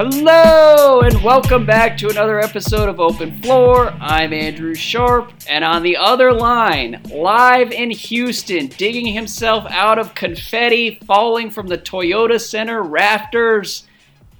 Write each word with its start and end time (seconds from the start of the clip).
Hello, 0.00 1.00
and 1.00 1.24
welcome 1.24 1.66
back 1.66 1.98
to 1.98 2.08
another 2.08 2.38
episode 2.38 2.88
of 2.88 3.00
Open 3.00 3.36
Floor. 3.42 3.90
I'm 3.98 4.32
Andrew 4.32 4.72
Sharp, 4.72 5.32
and 5.48 5.64
on 5.64 5.82
the 5.82 5.96
other 5.96 6.32
line, 6.32 7.02
live 7.12 7.72
in 7.72 7.90
Houston, 7.90 8.68
digging 8.68 9.06
himself 9.06 9.66
out 9.68 9.98
of 9.98 10.14
confetti 10.14 11.00
falling 11.04 11.50
from 11.50 11.66
the 11.66 11.76
Toyota 11.76 12.40
Center 12.40 12.80
rafters, 12.80 13.88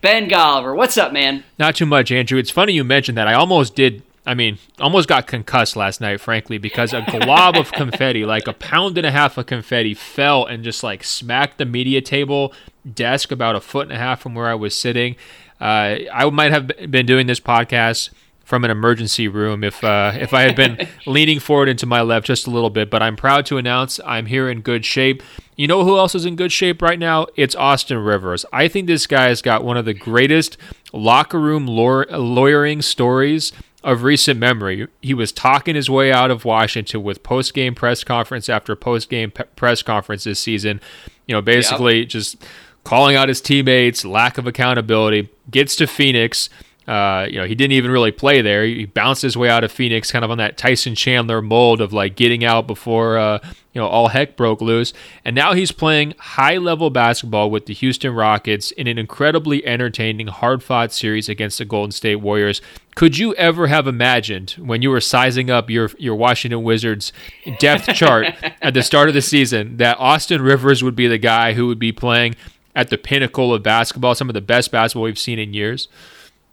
Ben 0.00 0.30
Golliver. 0.30 0.76
What's 0.76 0.96
up, 0.96 1.12
man? 1.12 1.42
Not 1.58 1.74
too 1.74 1.86
much, 1.86 2.12
Andrew. 2.12 2.38
It's 2.38 2.50
funny 2.50 2.74
you 2.74 2.84
mentioned 2.84 3.18
that. 3.18 3.26
I 3.26 3.34
almost 3.34 3.74
did. 3.74 4.04
I 4.24 4.34
mean, 4.34 4.58
almost 4.78 5.08
got 5.08 5.26
concussed 5.26 5.74
last 5.74 6.00
night, 6.00 6.20
frankly, 6.20 6.58
because 6.58 6.92
a 6.92 7.04
glob 7.10 7.56
of 7.56 7.72
confetti, 7.72 8.24
like 8.24 8.46
a 8.46 8.52
pound 8.52 8.96
and 8.96 9.06
a 9.06 9.10
half 9.10 9.36
of 9.36 9.46
confetti, 9.46 9.94
fell 9.94 10.46
and 10.46 10.62
just 10.62 10.84
like 10.84 11.02
smacked 11.02 11.58
the 11.58 11.64
media 11.64 12.00
table 12.00 12.52
desk 12.94 13.32
about 13.32 13.56
a 13.56 13.60
foot 13.60 13.88
and 13.88 13.92
a 13.92 13.98
half 13.98 14.20
from 14.20 14.34
where 14.34 14.48
I 14.48 14.54
was 14.54 14.74
sitting. 14.76 15.16
Uh, 15.60 15.98
I 16.12 16.28
might 16.30 16.52
have 16.52 16.70
been 16.90 17.06
doing 17.06 17.26
this 17.26 17.40
podcast 17.40 18.10
from 18.48 18.64
an 18.64 18.70
emergency 18.70 19.28
room 19.28 19.62
if 19.62 19.84
uh, 19.84 20.12
if 20.14 20.32
I 20.32 20.40
had 20.40 20.56
been 20.56 20.88
leaning 21.06 21.38
forward 21.38 21.68
into 21.68 21.84
my 21.84 22.00
left 22.00 22.26
just 22.26 22.46
a 22.46 22.50
little 22.50 22.70
bit. 22.70 22.88
But 22.90 23.02
I'm 23.02 23.14
proud 23.14 23.44
to 23.46 23.58
announce 23.58 24.00
I'm 24.06 24.24
here 24.24 24.48
in 24.48 24.62
good 24.62 24.86
shape. 24.86 25.22
You 25.54 25.66
know 25.66 25.84
who 25.84 25.98
else 25.98 26.14
is 26.14 26.24
in 26.24 26.34
good 26.34 26.50
shape 26.50 26.80
right 26.80 26.98
now? 26.98 27.26
It's 27.36 27.54
Austin 27.54 27.98
Rivers. 27.98 28.46
I 28.52 28.68
think 28.68 28.86
this 28.86 29.06
guy 29.06 29.28
has 29.28 29.42
got 29.42 29.64
one 29.64 29.76
of 29.76 29.84
the 29.84 29.92
greatest 29.92 30.56
locker 30.94 31.38
room 31.38 31.66
lawyering 31.66 32.80
stories 32.80 33.52
of 33.84 34.02
recent 34.02 34.40
memory. 34.40 34.88
He 35.02 35.14
was 35.14 35.30
talking 35.30 35.74
his 35.74 35.90
way 35.90 36.10
out 36.10 36.30
of 36.30 36.44
Washington 36.44 37.02
with 37.02 37.22
post 37.22 37.52
game 37.52 37.74
press 37.74 38.02
conference 38.02 38.48
after 38.48 38.74
post 38.74 39.10
game 39.10 39.30
pe- 39.30 39.44
press 39.56 39.82
conference 39.82 40.24
this 40.24 40.40
season. 40.40 40.80
You 41.26 41.34
know, 41.34 41.42
basically 41.42 42.00
yep. 42.00 42.08
just 42.08 42.42
calling 42.84 43.14
out 43.14 43.28
his 43.28 43.42
teammates, 43.42 44.04
lack 44.06 44.38
of 44.38 44.46
accountability, 44.46 45.28
gets 45.50 45.76
to 45.76 45.86
Phoenix. 45.86 46.48
Uh, 46.88 47.26
you 47.28 47.38
know, 47.38 47.44
he 47.44 47.54
didn't 47.54 47.72
even 47.72 47.90
really 47.90 48.10
play 48.10 48.40
there. 48.40 48.64
He 48.64 48.86
bounced 48.86 49.20
his 49.20 49.36
way 49.36 49.50
out 49.50 49.62
of 49.62 49.70
Phoenix, 49.70 50.10
kind 50.10 50.24
of 50.24 50.30
on 50.30 50.38
that 50.38 50.56
Tyson 50.56 50.94
Chandler 50.94 51.42
mold 51.42 51.82
of 51.82 51.92
like 51.92 52.16
getting 52.16 52.44
out 52.44 52.66
before 52.66 53.18
uh, 53.18 53.40
you 53.74 53.78
know 53.78 53.86
all 53.86 54.08
heck 54.08 54.36
broke 54.36 54.62
loose. 54.62 54.94
And 55.22 55.36
now 55.36 55.52
he's 55.52 55.70
playing 55.70 56.14
high-level 56.18 56.88
basketball 56.88 57.50
with 57.50 57.66
the 57.66 57.74
Houston 57.74 58.14
Rockets 58.14 58.70
in 58.70 58.86
an 58.86 58.96
incredibly 58.96 59.66
entertaining, 59.66 60.28
hard-fought 60.28 60.90
series 60.90 61.28
against 61.28 61.58
the 61.58 61.66
Golden 61.66 61.92
State 61.92 62.16
Warriors. 62.16 62.62
Could 62.94 63.18
you 63.18 63.34
ever 63.34 63.66
have 63.66 63.86
imagined 63.86 64.52
when 64.52 64.80
you 64.80 64.88
were 64.88 65.02
sizing 65.02 65.50
up 65.50 65.68
your 65.68 65.90
your 65.98 66.16
Washington 66.16 66.62
Wizards 66.62 67.12
depth 67.58 67.86
chart 67.88 68.34
at 68.62 68.72
the 68.72 68.82
start 68.82 69.08
of 69.08 69.14
the 69.14 69.20
season 69.20 69.76
that 69.76 69.98
Austin 69.98 70.40
Rivers 70.40 70.82
would 70.82 70.96
be 70.96 71.06
the 71.06 71.18
guy 71.18 71.52
who 71.52 71.66
would 71.66 71.78
be 71.78 71.92
playing 71.92 72.34
at 72.74 72.90
the 72.90 72.98
pinnacle 72.98 73.52
of 73.54 73.62
basketball, 73.62 74.14
some 74.14 74.28
of 74.28 74.34
the 74.34 74.40
best 74.40 74.70
basketball 74.70 75.04
we've 75.04 75.18
seen 75.18 75.38
in 75.38 75.52
years? 75.54 75.88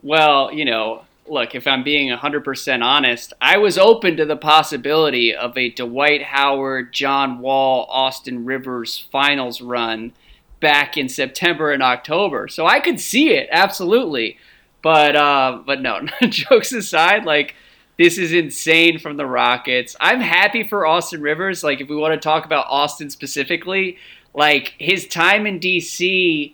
Well, 0.01 0.51
you 0.51 0.65
know, 0.65 1.03
look, 1.27 1.55
if 1.55 1.67
I'm 1.67 1.83
being 1.83 2.15
100% 2.15 2.83
honest, 2.83 3.33
I 3.41 3.57
was 3.57 3.77
open 3.77 4.17
to 4.17 4.25
the 4.25 4.37
possibility 4.37 5.33
of 5.33 5.57
a 5.57 5.69
Dwight 5.69 6.23
Howard, 6.23 6.93
John 6.93 7.39
Wall, 7.39 7.87
Austin 7.89 8.45
Rivers 8.45 9.07
finals 9.11 9.61
run 9.61 10.13
back 10.59 10.97
in 10.97 11.09
September 11.09 11.71
and 11.71 11.83
October. 11.83 12.47
So 12.47 12.65
I 12.65 12.79
could 12.79 12.99
see 12.99 13.31
it, 13.31 13.47
absolutely. 13.51 14.37
But 14.81 15.15
uh, 15.15 15.63
but 15.65 15.81
no, 15.81 16.01
jokes 16.29 16.71
aside, 16.71 17.25
like 17.25 17.55
this 17.97 18.17
is 18.17 18.33
insane 18.33 18.99
from 18.99 19.17
the 19.17 19.25
Rockets. 19.25 19.95
I'm 19.99 20.19
happy 20.19 20.67
for 20.67 20.85
Austin 20.85 21.21
Rivers. 21.21 21.63
Like 21.63 21.81
if 21.81 21.89
we 21.89 21.95
want 21.95 22.13
to 22.13 22.19
talk 22.19 22.45
about 22.45 22.67
Austin 22.69 23.09
specifically, 23.09 23.97
like 24.35 24.75
his 24.77 25.07
time 25.07 25.47
in 25.47 25.59
DC, 25.59 26.53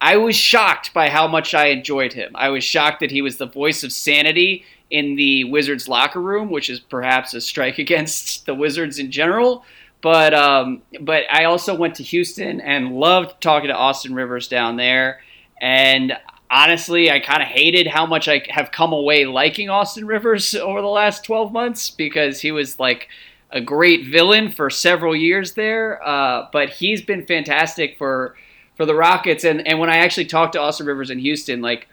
I 0.00 0.16
was 0.16 0.34
shocked 0.34 0.92
by 0.92 1.08
how 1.08 1.28
much 1.28 1.54
I 1.54 1.66
enjoyed 1.66 2.12
him. 2.12 2.32
I 2.34 2.48
was 2.48 2.64
shocked 2.64 3.00
that 3.00 3.10
he 3.10 3.22
was 3.22 3.36
the 3.36 3.46
voice 3.46 3.84
of 3.84 3.92
sanity 3.92 4.64
in 4.90 5.14
the 5.14 5.44
Wizards 5.44 5.88
locker 5.88 6.20
room, 6.20 6.50
which 6.50 6.68
is 6.68 6.80
perhaps 6.80 7.32
a 7.32 7.40
strike 7.40 7.78
against 7.86 8.46
the 8.46 8.54
Wizards 8.54 8.98
in 8.98 9.10
general. 9.10 9.64
But 10.02 10.34
um, 10.34 10.82
but 11.00 11.24
I 11.30 11.44
also 11.44 11.74
went 11.74 11.94
to 11.96 12.02
Houston 12.02 12.60
and 12.60 12.96
loved 12.96 13.40
talking 13.40 13.68
to 13.68 13.76
Austin 13.76 14.14
Rivers 14.14 14.48
down 14.48 14.76
there. 14.76 15.20
And 15.60 16.14
honestly, 16.50 17.10
I 17.10 17.20
kind 17.20 17.42
of 17.42 17.48
hated 17.48 17.86
how 17.86 18.06
much 18.06 18.26
I 18.26 18.42
have 18.48 18.72
come 18.72 18.94
away 18.94 19.26
liking 19.26 19.68
Austin 19.68 20.06
Rivers 20.06 20.54
over 20.56 20.80
the 20.80 20.88
last 20.88 21.24
12 21.24 21.52
months 21.52 21.90
because 21.90 22.40
he 22.40 22.50
was 22.50 22.80
like 22.80 23.08
a 23.52 23.60
great 23.60 24.06
villain 24.06 24.50
for 24.50 24.70
several 24.70 25.14
years 25.14 25.54
there, 25.54 26.06
uh, 26.06 26.48
but 26.52 26.70
he's 26.70 27.02
been 27.02 27.26
fantastic 27.26 27.98
for 27.98 28.36
for 28.76 28.86
the 28.86 28.94
Rockets. 28.94 29.44
And 29.44 29.66
and 29.66 29.78
when 29.78 29.90
I 29.90 29.98
actually 29.98 30.26
talked 30.26 30.54
to 30.54 30.60
Austin 30.60 30.86
Rivers 30.86 31.10
in 31.10 31.18
Houston, 31.18 31.60
like 31.60 31.88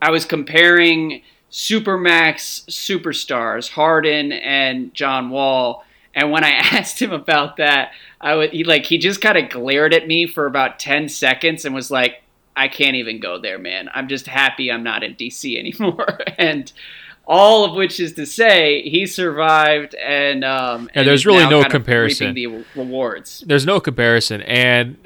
I 0.00 0.10
was 0.10 0.24
comparing 0.24 1.22
supermax 1.50 2.64
superstars 2.66 3.70
Harden 3.70 4.32
and 4.32 4.92
John 4.94 5.30
Wall. 5.30 5.84
And 6.14 6.30
when 6.30 6.44
I 6.44 6.50
asked 6.50 7.00
him 7.00 7.12
about 7.12 7.56
that, 7.56 7.92
I 8.20 8.34
would 8.34 8.52
he 8.52 8.64
like 8.64 8.84
he 8.84 8.98
just 8.98 9.20
kind 9.20 9.38
of 9.38 9.50
glared 9.50 9.94
at 9.94 10.06
me 10.06 10.26
for 10.26 10.46
about 10.46 10.78
ten 10.78 11.08
seconds 11.08 11.64
and 11.64 11.74
was 11.74 11.90
like, 11.90 12.22
"I 12.54 12.68
can't 12.68 12.96
even 12.96 13.20
go 13.20 13.38
there, 13.38 13.58
man. 13.58 13.88
I'm 13.94 14.08
just 14.08 14.26
happy 14.26 14.70
I'm 14.70 14.82
not 14.82 15.02
in 15.02 15.14
DC 15.14 15.58
anymore." 15.58 16.20
and 16.38 16.70
all 17.30 17.66
of 17.66 17.74
which 17.74 18.00
is 18.00 18.14
to 18.14 18.24
say 18.24 18.80
he 18.88 19.06
survived 19.06 19.94
and 19.96 20.42
um 20.42 20.88
yeah, 20.96 21.02
there's 21.02 21.26
really 21.26 21.48
no 21.48 21.62
comparison. 21.62 22.34
the 22.34 22.46
rewards. 22.74 23.44
There's 23.46 23.66
no 23.66 23.80
comparison 23.80 24.40
and 24.42 24.96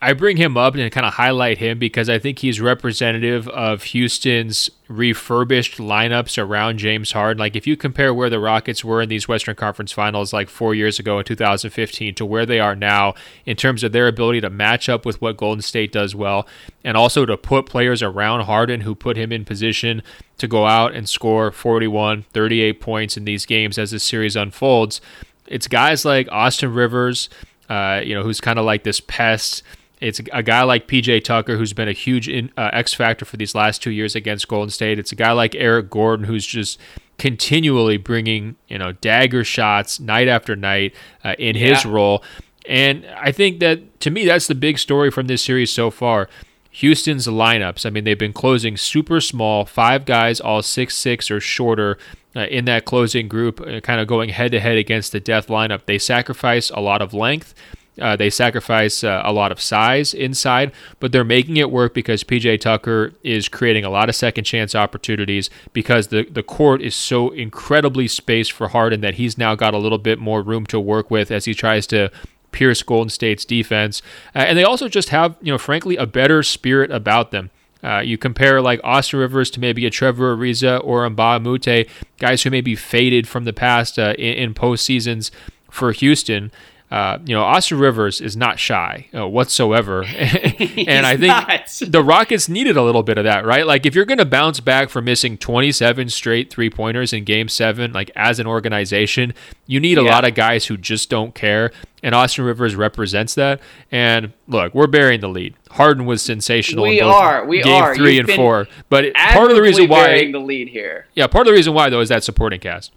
i 0.00 0.12
bring 0.12 0.36
him 0.36 0.56
up 0.56 0.74
and 0.76 0.92
kind 0.92 1.06
of 1.06 1.14
highlight 1.14 1.58
him 1.58 1.78
because 1.78 2.08
i 2.08 2.18
think 2.18 2.38
he's 2.38 2.60
representative 2.60 3.48
of 3.48 3.82
houston's 3.84 4.70
refurbished 4.88 5.78
lineups 5.78 6.36
around 6.36 6.78
James 6.78 7.12
Harden. 7.12 7.38
Like 7.38 7.56
if 7.56 7.66
you 7.66 7.76
compare 7.76 8.12
where 8.12 8.28
the 8.28 8.38
Rockets 8.38 8.84
were 8.84 9.00
in 9.00 9.08
these 9.08 9.26
Western 9.26 9.56
Conference 9.56 9.92
Finals 9.92 10.32
like 10.32 10.48
4 10.48 10.74
years 10.74 10.98
ago 10.98 11.18
in 11.18 11.24
2015 11.24 12.14
to 12.14 12.26
where 12.26 12.44
they 12.44 12.60
are 12.60 12.76
now 12.76 13.14
in 13.46 13.56
terms 13.56 13.82
of 13.82 13.92
their 13.92 14.08
ability 14.08 14.42
to 14.42 14.50
match 14.50 14.88
up 14.88 15.06
with 15.06 15.20
what 15.22 15.38
Golden 15.38 15.62
State 15.62 15.92
does 15.92 16.14
well 16.14 16.46
and 16.84 16.96
also 16.96 17.24
to 17.24 17.36
put 17.36 17.66
players 17.66 18.02
around 18.02 18.42
Harden 18.42 18.82
who 18.82 18.94
put 18.94 19.16
him 19.16 19.32
in 19.32 19.44
position 19.44 20.02
to 20.36 20.46
go 20.46 20.66
out 20.66 20.94
and 20.94 21.08
score 21.08 21.50
41, 21.50 22.24
38 22.32 22.80
points 22.80 23.16
in 23.16 23.24
these 23.24 23.46
games 23.46 23.78
as 23.78 23.90
the 23.90 23.98
series 23.98 24.36
unfolds. 24.36 25.00
It's 25.46 25.68
guys 25.68 26.04
like 26.04 26.28
Austin 26.30 26.74
Rivers, 26.74 27.30
uh, 27.70 28.02
you 28.04 28.14
know, 28.14 28.22
who's 28.22 28.40
kind 28.40 28.58
of 28.58 28.66
like 28.66 28.82
this 28.84 29.00
pest 29.00 29.62
it's 30.04 30.20
a 30.32 30.42
guy 30.42 30.62
like 30.62 30.86
PJ 30.86 31.24
Tucker, 31.24 31.56
who's 31.56 31.72
been 31.72 31.88
a 31.88 31.92
huge 31.92 32.28
in, 32.28 32.52
uh, 32.56 32.70
X 32.72 32.92
factor 32.92 33.24
for 33.24 33.38
these 33.38 33.54
last 33.54 33.82
two 33.82 33.90
years 33.90 34.14
against 34.14 34.46
Golden 34.48 34.70
State. 34.70 34.98
It's 34.98 35.12
a 35.12 35.16
guy 35.16 35.32
like 35.32 35.54
Eric 35.54 35.88
Gordon, 35.88 36.26
who's 36.26 36.46
just 36.46 36.78
continually 37.16 37.96
bringing 37.96 38.56
you 38.68 38.76
know 38.76 38.92
dagger 38.92 39.44
shots 39.44 39.98
night 39.98 40.28
after 40.28 40.54
night 40.54 40.94
uh, 41.24 41.34
in 41.38 41.56
yeah. 41.56 41.68
his 41.68 41.86
role. 41.86 42.22
And 42.66 43.06
I 43.16 43.32
think 43.32 43.60
that 43.60 44.00
to 44.00 44.10
me, 44.10 44.26
that's 44.26 44.46
the 44.46 44.54
big 44.54 44.78
story 44.78 45.10
from 45.10 45.26
this 45.26 45.42
series 45.42 45.72
so 45.72 45.90
far. 45.90 46.28
Houston's 46.70 47.26
lineups. 47.26 47.86
I 47.86 47.90
mean, 47.90 48.04
they've 48.04 48.18
been 48.18 48.32
closing 48.32 48.76
super 48.76 49.20
small, 49.20 49.64
five 49.64 50.04
guys, 50.04 50.40
all 50.40 50.62
six 50.62 50.94
six 50.96 51.30
or 51.30 51.40
shorter. 51.40 51.98
Uh, 52.36 52.46
in 52.46 52.64
that 52.64 52.84
closing 52.84 53.28
group, 53.28 53.60
uh, 53.60 53.78
kind 53.78 54.00
of 54.00 54.08
going 54.08 54.28
head 54.28 54.50
to 54.50 54.58
head 54.58 54.76
against 54.76 55.12
the 55.12 55.20
death 55.20 55.46
lineup. 55.46 55.86
They 55.86 55.98
sacrifice 55.98 56.68
a 56.70 56.80
lot 56.80 57.00
of 57.00 57.14
length. 57.14 57.54
Uh, 58.00 58.16
they 58.16 58.28
sacrifice 58.28 59.04
uh, 59.04 59.22
a 59.24 59.32
lot 59.32 59.52
of 59.52 59.60
size 59.60 60.12
inside, 60.14 60.72
but 60.98 61.12
they're 61.12 61.24
making 61.24 61.56
it 61.56 61.70
work 61.70 61.94
because 61.94 62.24
PJ 62.24 62.60
Tucker 62.60 63.12
is 63.22 63.48
creating 63.48 63.84
a 63.84 63.90
lot 63.90 64.08
of 64.08 64.16
second 64.16 64.44
chance 64.44 64.74
opportunities 64.74 65.48
because 65.72 66.08
the, 66.08 66.24
the 66.24 66.42
court 66.42 66.82
is 66.82 66.94
so 66.94 67.30
incredibly 67.30 68.08
spaced 68.08 68.50
for 68.52 68.68
Harden 68.68 69.00
that 69.02 69.14
he's 69.14 69.38
now 69.38 69.54
got 69.54 69.74
a 69.74 69.78
little 69.78 69.98
bit 69.98 70.18
more 70.18 70.42
room 70.42 70.66
to 70.66 70.80
work 70.80 71.10
with 71.10 71.30
as 71.30 71.44
he 71.44 71.54
tries 71.54 71.86
to 71.88 72.10
pierce 72.50 72.82
Golden 72.82 73.10
State's 73.10 73.44
defense. 73.44 74.02
Uh, 74.34 74.38
and 74.38 74.58
they 74.58 74.64
also 74.64 74.88
just 74.88 75.10
have, 75.10 75.36
you 75.40 75.52
know, 75.52 75.58
frankly, 75.58 75.96
a 75.96 76.06
better 76.06 76.42
spirit 76.42 76.90
about 76.90 77.30
them. 77.30 77.50
Uh, 77.82 78.00
you 78.00 78.16
compare 78.16 78.62
like 78.62 78.80
Austin 78.82 79.20
Rivers 79.20 79.50
to 79.50 79.60
maybe 79.60 79.84
a 79.84 79.90
Trevor 79.90 80.34
Ariza 80.34 80.80
or 80.82 81.08
Mbah 81.08 81.36
a 81.36 81.40
Moute, 81.40 81.86
guys 82.18 82.42
who 82.42 82.50
may 82.50 82.62
be 82.62 82.74
faded 82.74 83.28
from 83.28 83.44
the 83.44 83.52
past 83.52 83.98
uh, 83.98 84.14
in, 84.18 84.34
in 84.34 84.54
postseasons 84.54 85.30
for 85.70 85.92
Houston. 85.92 86.50
Uh, 86.94 87.18
you 87.26 87.34
know, 87.34 87.42
Austin 87.42 87.76
Rivers 87.80 88.20
is 88.20 88.36
not 88.36 88.60
shy 88.60 89.08
uh, 89.12 89.26
whatsoever. 89.26 90.04
and 90.14 91.04
I 91.04 91.16
think 91.16 91.26
not. 91.26 91.82
the 91.90 92.04
Rockets 92.04 92.48
needed 92.48 92.76
a 92.76 92.84
little 92.84 93.02
bit 93.02 93.18
of 93.18 93.24
that, 93.24 93.44
right? 93.44 93.66
Like, 93.66 93.84
if 93.84 93.96
you're 93.96 94.04
going 94.04 94.18
to 94.18 94.24
bounce 94.24 94.60
back 94.60 94.90
from 94.90 95.06
missing 95.06 95.36
27 95.36 96.08
straight 96.08 96.50
three 96.50 96.70
pointers 96.70 97.12
in 97.12 97.24
game 97.24 97.48
seven, 97.48 97.92
like 97.92 98.12
as 98.14 98.38
an 98.38 98.46
organization, 98.46 99.34
you 99.66 99.80
need 99.80 99.98
a 99.98 100.04
yeah. 100.04 100.10
lot 100.12 100.24
of 100.24 100.36
guys 100.36 100.66
who 100.66 100.76
just 100.76 101.10
don't 101.10 101.34
care. 101.34 101.72
And 102.04 102.14
Austin 102.14 102.44
Rivers 102.44 102.76
represents 102.76 103.34
that. 103.34 103.60
And 103.90 104.32
look, 104.46 104.72
we're 104.72 104.86
bearing 104.86 105.18
the 105.18 105.28
lead. 105.28 105.56
Harden 105.72 106.06
was 106.06 106.22
sensational. 106.22 106.84
We 106.84 107.00
are. 107.00 107.44
We 107.44 107.60
game 107.60 107.82
are. 107.82 107.96
three 107.96 108.18
You've 108.18 108.28
and 108.28 108.36
four. 108.36 108.68
But 108.88 109.12
part 109.14 109.50
of 109.50 109.56
the 109.56 109.62
reason 109.62 109.88
why 109.88 110.30
the 110.30 110.38
lead 110.38 110.68
here. 110.68 111.08
Yeah, 111.14 111.26
part 111.26 111.48
of 111.48 111.50
the 111.50 111.56
reason 111.56 111.74
why 111.74 111.90
though 111.90 112.02
is 112.02 112.10
that 112.10 112.22
supporting 112.22 112.60
cast. 112.60 112.92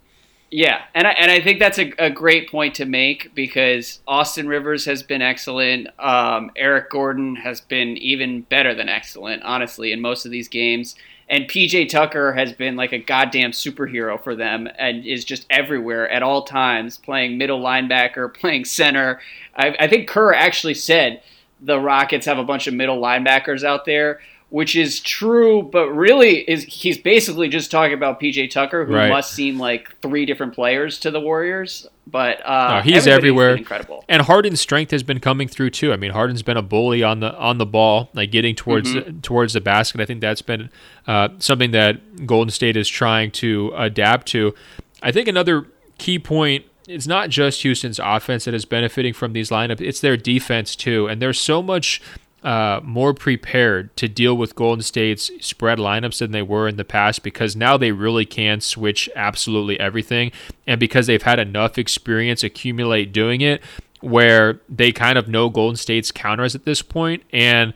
Yeah, 0.50 0.82
and 0.94 1.06
I, 1.06 1.10
and 1.10 1.30
I 1.30 1.40
think 1.42 1.58
that's 1.58 1.78
a, 1.78 1.92
a 1.98 2.10
great 2.10 2.50
point 2.50 2.74
to 2.76 2.86
make 2.86 3.34
because 3.34 4.00
Austin 4.06 4.48
Rivers 4.48 4.86
has 4.86 5.02
been 5.02 5.20
excellent. 5.20 5.88
Um, 5.98 6.50
Eric 6.56 6.90
Gordon 6.90 7.36
has 7.36 7.60
been 7.60 7.98
even 7.98 8.42
better 8.42 8.74
than 8.74 8.88
excellent, 8.88 9.42
honestly, 9.42 9.92
in 9.92 10.00
most 10.00 10.24
of 10.24 10.30
these 10.30 10.48
games. 10.48 10.94
And 11.28 11.44
PJ 11.44 11.90
Tucker 11.90 12.32
has 12.32 12.54
been 12.54 12.76
like 12.76 12.92
a 12.92 12.98
goddamn 12.98 13.50
superhero 13.50 14.22
for 14.22 14.34
them 14.34 14.68
and 14.78 15.04
is 15.04 15.26
just 15.26 15.44
everywhere 15.50 16.08
at 16.08 16.22
all 16.22 16.44
times, 16.44 16.96
playing 16.96 17.36
middle 17.36 17.60
linebacker, 17.60 18.32
playing 18.40 18.64
center. 18.64 19.20
I, 19.54 19.76
I 19.78 19.88
think 19.88 20.08
Kerr 20.08 20.32
actually 20.32 20.74
said 20.74 21.20
the 21.60 21.78
Rockets 21.78 22.24
have 22.24 22.38
a 22.38 22.44
bunch 22.44 22.66
of 22.66 22.72
middle 22.72 23.00
linebackers 23.02 23.64
out 23.64 23.84
there 23.84 24.20
which 24.50 24.74
is 24.74 25.00
true, 25.00 25.62
but 25.62 25.90
really 25.90 26.38
is 26.50 26.64
he's 26.64 26.96
basically 26.96 27.48
just 27.48 27.70
talking 27.70 27.92
about 27.92 28.18
PJ 28.18 28.50
Tucker, 28.50 28.86
who 28.86 28.94
right. 28.94 29.08
must 29.08 29.32
seem 29.32 29.58
like 29.58 29.94
three 30.00 30.24
different 30.24 30.54
players 30.54 30.98
to 31.00 31.10
the 31.10 31.20
Warriors. 31.20 31.86
But 32.06 32.44
uh, 32.46 32.76
no, 32.76 32.80
he's 32.80 33.06
everywhere. 33.06 33.54
Incredible. 33.54 34.04
And 34.08 34.22
Harden's 34.22 34.60
strength 34.60 34.90
has 34.92 35.02
been 35.02 35.20
coming 35.20 35.48
through 35.48 35.70
too. 35.70 35.92
I 35.92 35.96
mean, 35.96 36.12
Harden's 36.12 36.42
been 36.42 36.56
a 36.56 36.62
bully 36.62 37.02
on 37.02 37.20
the 37.20 37.36
on 37.36 37.58
the 37.58 37.66
ball, 37.66 38.08
like 38.14 38.30
getting 38.30 38.54
towards 38.54 38.94
mm-hmm. 38.94 39.20
towards 39.20 39.52
the 39.52 39.60
basket. 39.60 40.00
I 40.00 40.06
think 40.06 40.22
that's 40.22 40.40
been 40.40 40.70
uh, 41.06 41.28
something 41.38 41.72
that 41.72 42.26
Golden 42.26 42.50
State 42.50 42.76
is 42.76 42.88
trying 42.88 43.30
to 43.32 43.72
adapt 43.76 44.28
to. 44.28 44.54
I 45.02 45.12
think 45.12 45.28
another 45.28 45.66
key 45.98 46.18
point 46.18 46.64
it's 46.88 47.06
not 47.06 47.28
just 47.28 47.60
Houston's 47.62 48.00
offense 48.02 48.46
that 48.46 48.54
is 48.54 48.64
benefiting 48.64 49.12
from 49.12 49.34
these 49.34 49.50
lineups, 49.50 49.82
it's 49.82 50.00
their 50.00 50.16
defense 50.16 50.74
too. 50.74 51.06
And 51.06 51.20
there's 51.20 51.38
so 51.38 51.62
much 51.62 52.00
uh, 52.42 52.80
more 52.84 53.12
prepared 53.14 53.96
to 53.96 54.08
deal 54.08 54.36
with 54.36 54.54
Golden 54.54 54.82
State's 54.82 55.30
spread 55.40 55.78
lineups 55.78 56.18
than 56.18 56.30
they 56.30 56.42
were 56.42 56.68
in 56.68 56.76
the 56.76 56.84
past 56.84 57.22
because 57.22 57.56
now 57.56 57.76
they 57.76 57.92
really 57.92 58.24
can 58.24 58.60
switch 58.60 59.08
absolutely 59.16 59.78
everything. 59.80 60.30
And 60.66 60.78
because 60.78 61.06
they've 61.06 61.22
had 61.22 61.38
enough 61.38 61.78
experience 61.78 62.44
accumulate 62.44 63.12
doing 63.12 63.40
it, 63.40 63.62
where 64.00 64.60
they 64.68 64.92
kind 64.92 65.18
of 65.18 65.28
know 65.28 65.48
Golden 65.48 65.76
State's 65.76 66.12
counters 66.12 66.54
at 66.54 66.64
this 66.64 66.82
point. 66.82 67.24
And 67.32 67.74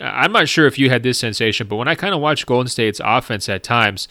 I'm 0.00 0.32
not 0.32 0.48
sure 0.48 0.66
if 0.66 0.78
you 0.78 0.90
had 0.90 1.02
this 1.02 1.18
sensation, 1.18 1.66
but 1.66 1.76
when 1.76 1.88
I 1.88 1.94
kind 1.94 2.14
of 2.14 2.20
watch 2.20 2.46
Golden 2.46 2.68
State's 2.68 3.00
offense 3.04 3.48
at 3.48 3.62
times, 3.62 4.08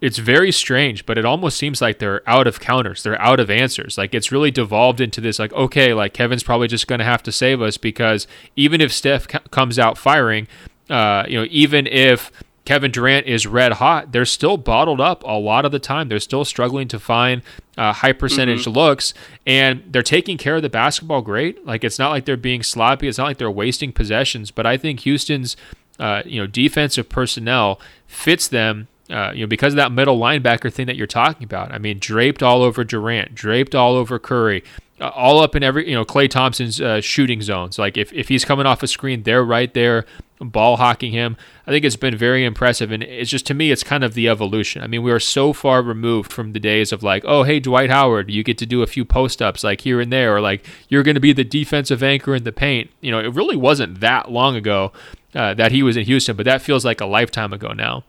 it's 0.00 0.18
very 0.18 0.52
strange, 0.52 1.06
but 1.06 1.18
it 1.18 1.24
almost 1.24 1.56
seems 1.56 1.80
like 1.80 1.98
they're 1.98 2.28
out 2.28 2.46
of 2.46 2.60
counters. 2.60 3.02
They're 3.02 3.20
out 3.20 3.40
of 3.40 3.50
answers. 3.50 3.98
Like 3.98 4.14
it's 4.14 4.32
really 4.32 4.50
devolved 4.50 5.00
into 5.00 5.20
this 5.20 5.38
like 5.38 5.52
okay, 5.52 5.94
like 5.94 6.14
Kevin's 6.14 6.42
probably 6.42 6.68
just 6.68 6.86
going 6.86 7.00
to 7.00 7.04
have 7.04 7.22
to 7.24 7.32
save 7.32 7.60
us 7.62 7.76
because 7.76 8.26
even 8.56 8.80
if 8.80 8.92
Steph 8.92 9.30
c- 9.30 9.38
comes 9.50 9.78
out 9.78 9.98
firing, 9.98 10.46
uh, 10.90 11.24
you 11.28 11.38
know, 11.38 11.46
even 11.50 11.86
if 11.86 12.30
Kevin 12.64 12.90
Durant 12.90 13.26
is 13.26 13.46
red 13.46 13.74
hot, 13.74 14.12
they're 14.12 14.24
still 14.24 14.56
bottled 14.56 15.00
up 15.00 15.22
a 15.24 15.38
lot 15.38 15.64
of 15.64 15.72
the 15.72 15.78
time. 15.78 16.08
They're 16.08 16.18
still 16.18 16.44
struggling 16.44 16.88
to 16.88 16.98
find 16.98 17.42
uh, 17.76 17.92
high 17.92 18.12
percentage 18.12 18.62
mm-hmm. 18.62 18.78
looks, 18.78 19.12
and 19.46 19.82
they're 19.86 20.02
taking 20.02 20.38
care 20.38 20.56
of 20.56 20.62
the 20.62 20.70
basketball 20.70 21.20
great. 21.20 21.66
Like 21.66 21.84
it's 21.84 21.98
not 21.98 22.10
like 22.10 22.24
they're 22.24 22.36
being 22.36 22.62
sloppy. 22.62 23.06
It's 23.06 23.18
not 23.18 23.24
like 23.24 23.38
they're 23.38 23.50
wasting 23.50 23.92
possessions. 23.92 24.50
But 24.50 24.66
I 24.66 24.76
think 24.78 25.00
Houston's 25.00 25.56
uh, 25.98 26.22
you 26.24 26.40
know 26.40 26.46
defensive 26.46 27.08
personnel 27.08 27.80
fits 28.06 28.48
them 28.48 28.88
uh, 29.10 29.32
you 29.34 29.40
know, 29.40 29.46
because 29.46 29.74
of 29.74 29.76
that 29.76 29.92
middle 29.92 30.18
linebacker 30.18 30.72
thing 30.72 30.86
that 30.86 30.96
you're 30.96 31.06
talking 31.06 31.44
about. 31.44 31.72
I 31.72 31.78
mean, 31.78 31.98
draped 31.98 32.42
all 32.42 32.62
over 32.62 32.84
Durant, 32.84 33.34
draped 33.34 33.74
all 33.74 33.94
over 33.94 34.18
Curry, 34.18 34.64
uh, 35.00 35.08
all 35.08 35.40
up 35.40 35.54
in 35.54 35.62
every, 35.62 35.88
you 35.88 35.94
know, 35.94 36.04
Klay 36.04 36.30
Thompson's 36.30 36.80
uh, 36.80 37.00
shooting 37.00 37.42
zones. 37.42 37.78
Like 37.78 37.96
if, 37.96 38.12
if 38.12 38.28
he's 38.28 38.44
coming 38.44 38.66
off 38.66 38.82
a 38.82 38.86
screen, 38.86 39.24
they're 39.24 39.44
right 39.44 39.72
there, 39.74 40.06
ball 40.40 40.76
hawking 40.76 41.12
him. 41.12 41.36
I 41.66 41.70
think 41.70 41.84
it's 41.84 41.96
been 41.96 42.16
very 42.16 42.44
impressive. 42.44 42.92
And 42.92 43.02
it's 43.02 43.30
just, 43.30 43.46
to 43.46 43.54
me, 43.54 43.70
it's 43.70 43.82
kind 43.82 44.04
of 44.04 44.14
the 44.14 44.28
evolution. 44.28 44.82
I 44.82 44.86
mean, 44.86 45.02
we 45.02 45.12
are 45.12 45.20
so 45.20 45.52
far 45.52 45.82
removed 45.82 46.32
from 46.32 46.52
the 46.52 46.60
days 46.60 46.92
of 46.92 47.02
like, 47.02 47.24
oh, 47.26 47.42
hey, 47.42 47.60
Dwight 47.60 47.90
Howard, 47.90 48.30
you 48.30 48.42
get 48.42 48.56
to 48.58 48.66
do 48.66 48.82
a 48.82 48.86
few 48.86 49.04
post 49.04 49.42
ups 49.42 49.64
like 49.64 49.82
here 49.82 50.00
and 50.00 50.12
there, 50.12 50.36
or 50.36 50.40
like 50.40 50.64
you're 50.88 51.02
going 51.02 51.14
to 51.14 51.20
be 51.20 51.32
the 51.32 51.44
defensive 51.44 52.02
anchor 52.02 52.34
in 52.34 52.44
the 52.44 52.52
paint. 52.52 52.90
You 53.00 53.10
know, 53.10 53.18
it 53.18 53.34
really 53.34 53.56
wasn't 53.56 54.00
that 54.00 54.30
long 54.30 54.56
ago 54.56 54.92
uh, 55.34 55.54
that 55.54 55.72
he 55.72 55.82
was 55.82 55.96
in 55.96 56.04
Houston, 56.04 56.36
but 56.36 56.44
that 56.44 56.62
feels 56.62 56.84
like 56.84 57.00
a 57.00 57.06
lifetime 57.06 57.52
ago 57.52 57.72
now. 57.72 58.04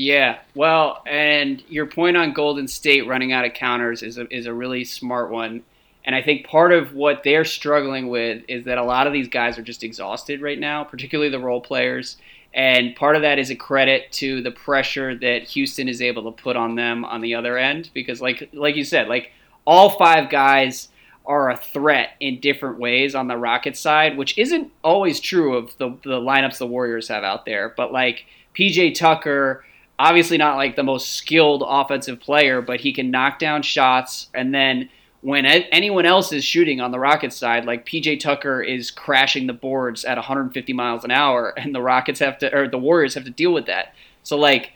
Yeah, 0.00 0.38
well, 0.54 1.02
and 1.06 1.62
your 1.68 1.84
point 1.84 2.16
on 2.16 2.32
Golden 2.32 2.66
State 2.68 3.06
running 3.06 3.32
out 3.32 3.44
of 3.44 3.52
counters 3.52 4.02
is 4.02 4.16
a, 4.16 4.26
is 4.34 4.46
a 4.46 4.54
really 4.54 4.82
smart 4.82 5.30
one. 5.30 5.62
And 6.06 6.16
I 6.16 6.22
think 6.22 6.46
part 6.46 6.72
of 6.72 6.94
what 6.94 7.22
they're 7.22 7.44
struggling 7.44 8.08
with 8.08 8.42
is 8.48 8.64
that 8.64 8.78
a 8.78 8.82
lot 8.82 9.06
of 9.06 9.12
these 9.12 9.28
guys 9.28 9.58
are 9.58 9.62
just 9.62 9.84
exhausted 9.84 10.40
right 10.40 10.58
now, 10.58 10.84
particularly 10.84 11.30
the 11.30 11.38
role 11.38 11.60
players. 11.60 12.16
And 12.54 12.96
part 12.96 13.14
of 13.14 13.20
that 13.20 13.38
is 13.38 13.50
a 13.50 13.54
credit 13.54 14.10
to 14.12 14.40
the 14.40 14.50
pressure 14.50 15.14
that 15.18 15.42
Houston 15.48 15.86
is 15.86 16.00
able 16.00 16.32
to 16.32 16.42
put 16.42 16.56
on 16.56 16.76
them 16.76 17.04
on 17.04 17.20
the 17.20 17.34
other 17.34 17.58
end, 17.58 17.90
because 17.92 18.22
like 18.22 18.48
like 18.54 18.76
you 18.76 18.84
said, 18.84 19.06
like 19.06 19.32
all 19.66 19.98
five 19.98 20.30
guys 20.30 20.88
are 21.26 21.50
a 21.50 21.58
threat 21.58 22.12
in 22.20 22.40
different 22.40 22.78
ways 22.78 23.14
on 23.14 23.28
the 23.28 23.36
Rockets 23.36 23.78
side, 23.78 24.16
which 24.16 24.38
isn't 24.38 24.72
always 24.82 25.20
true 25.20 25.58
of 25.58 25.76
the 25.76 25.90
the 26.04 26.18
lineups 26.18 26.56
the 26.56 26.66
Warriors 26.66 27.08
have 27.08 27.22
out 27.22 27.44
there. 27.44 27.74
But 27.76 27.92
like 27.92 28.24
PJ 28.56 28.94
Tucker 28.94 29.62
obviously 30.00 30.38
not 30.38 30.56
like 30.56 30.76
the 30.76 30.82
most 30.82 31.12
skilled 31.12 31.62
offensive 31.64 32.18
player, 32.18 32.62
but 32.62 32.80
he 32.80 32.90
can 32.92 33.10
knock 33.10 33.38
down 33.38 33.60
shots. 33.60 34.30
And 34.32 34.54
then 34.54 34.88
when 35.20 35.44
anyone 35.44 36.06
else 36.06 36.32
is 36.32 36.42
shooting 36.42 36.80
on 36.80 36.90
the 36.90 36.98
Rockets 36.98 37.36
side, 37.36 37.66
like 37.66 37.84
PJ 37.84 38.18
Tucker 38.18 38.62
is 38.62 38.90
crashing 38.90 39.46
the 39.46 39.52
boards 39.52 40.06
at 40.06 40.16
150 40.16 40.72
miles 40.72 41.04
an 41.04 41.10
hour, 41.10 41.52
and 41.58 41.74
the 41.74 41.82
Rockets 41.82 42.18
have 42.20 42.38
to, 42.38 42.52
or 42.56 42.66
the 42.66 42.78
Warriors 42.78 43.12
have 43.12 43.24
to 43.24 43.30
deal 43.30 43.52
with 43.52 43.66
that. 43.66 43.94
So, 44.22 44.38
like, 44.38 44.72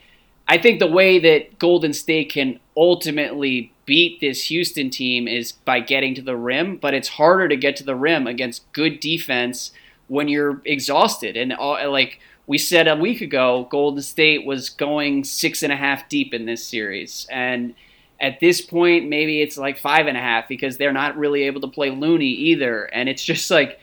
I 0.47 0.59
think 0.59 0.79
the 0.79 0.85
way 0.85 1.17
that 1.17 1.57
Golden 1.57 1.93
State 1.93 2.31
can 2.31 2.59
ultimately 2.77 3.73
beat 3.87 4.21
this 4.21 4.43
Houston 4.49 4.91
team 4.91 5.27
is 5.27 5.53
by 5.53 5.79
getting 5.79 6.13
to 6.15 6.21
the 6.21 6.37
rim, 6.37 6.77
but 6.77 6.93
it's 6.93 7.07
harder 7.07 7.47
to 7.47 7.55
get 7.55 7.75
to 7.77 7.83
the 7.83 7.95
rim 7.95 8.27
against 8.27 8.71
good 8.73 8.99
defense 8.99 9.71
when 10.07 10.27
you're 10.27 10.61
exhausted 10.65 11.35
and 11.35 11.51
all, 11.51 11.91
like 11.91 12.19
we 12.47 12.57
said 12.57 12.87
a 12.87 12.95
week 12.95 13.21
ago 13.21 13.67
Golden 13.69 14.01
State 14.01 14.45
was 14.45 14.69
going 14.69 15.23
six 15.23 15.63
and 15.63 15.73
a 15.73 15.75
half 15.75 16.07
deep 16.09 16.33
in 16.33 16.45
this 16.45 16.65
series. 16.65 17.27
And 17.29 17.75
at 18.19 18.39
this 18.39 18.61
point, 18.61 19.09
maybe 19.09 19.41
it's 19.41 19.57
like 19.57 19.77
five 19.77 20.07
and 20.07 20.17
a 20.17 20.21
half 20.21 20.47
because 20.47 20.77
they're 20.77 20.93
not 20.93 21.17
really 21.17 21.43
able 21.43 21.61
to 21.61 21.67
play 21.67 21.89
Looney 21.89 22.29
either. 22.29 22.85
And 22.85 23.09
it's 23.09 23.23
just 23.23 23.51
like 23.51 23.79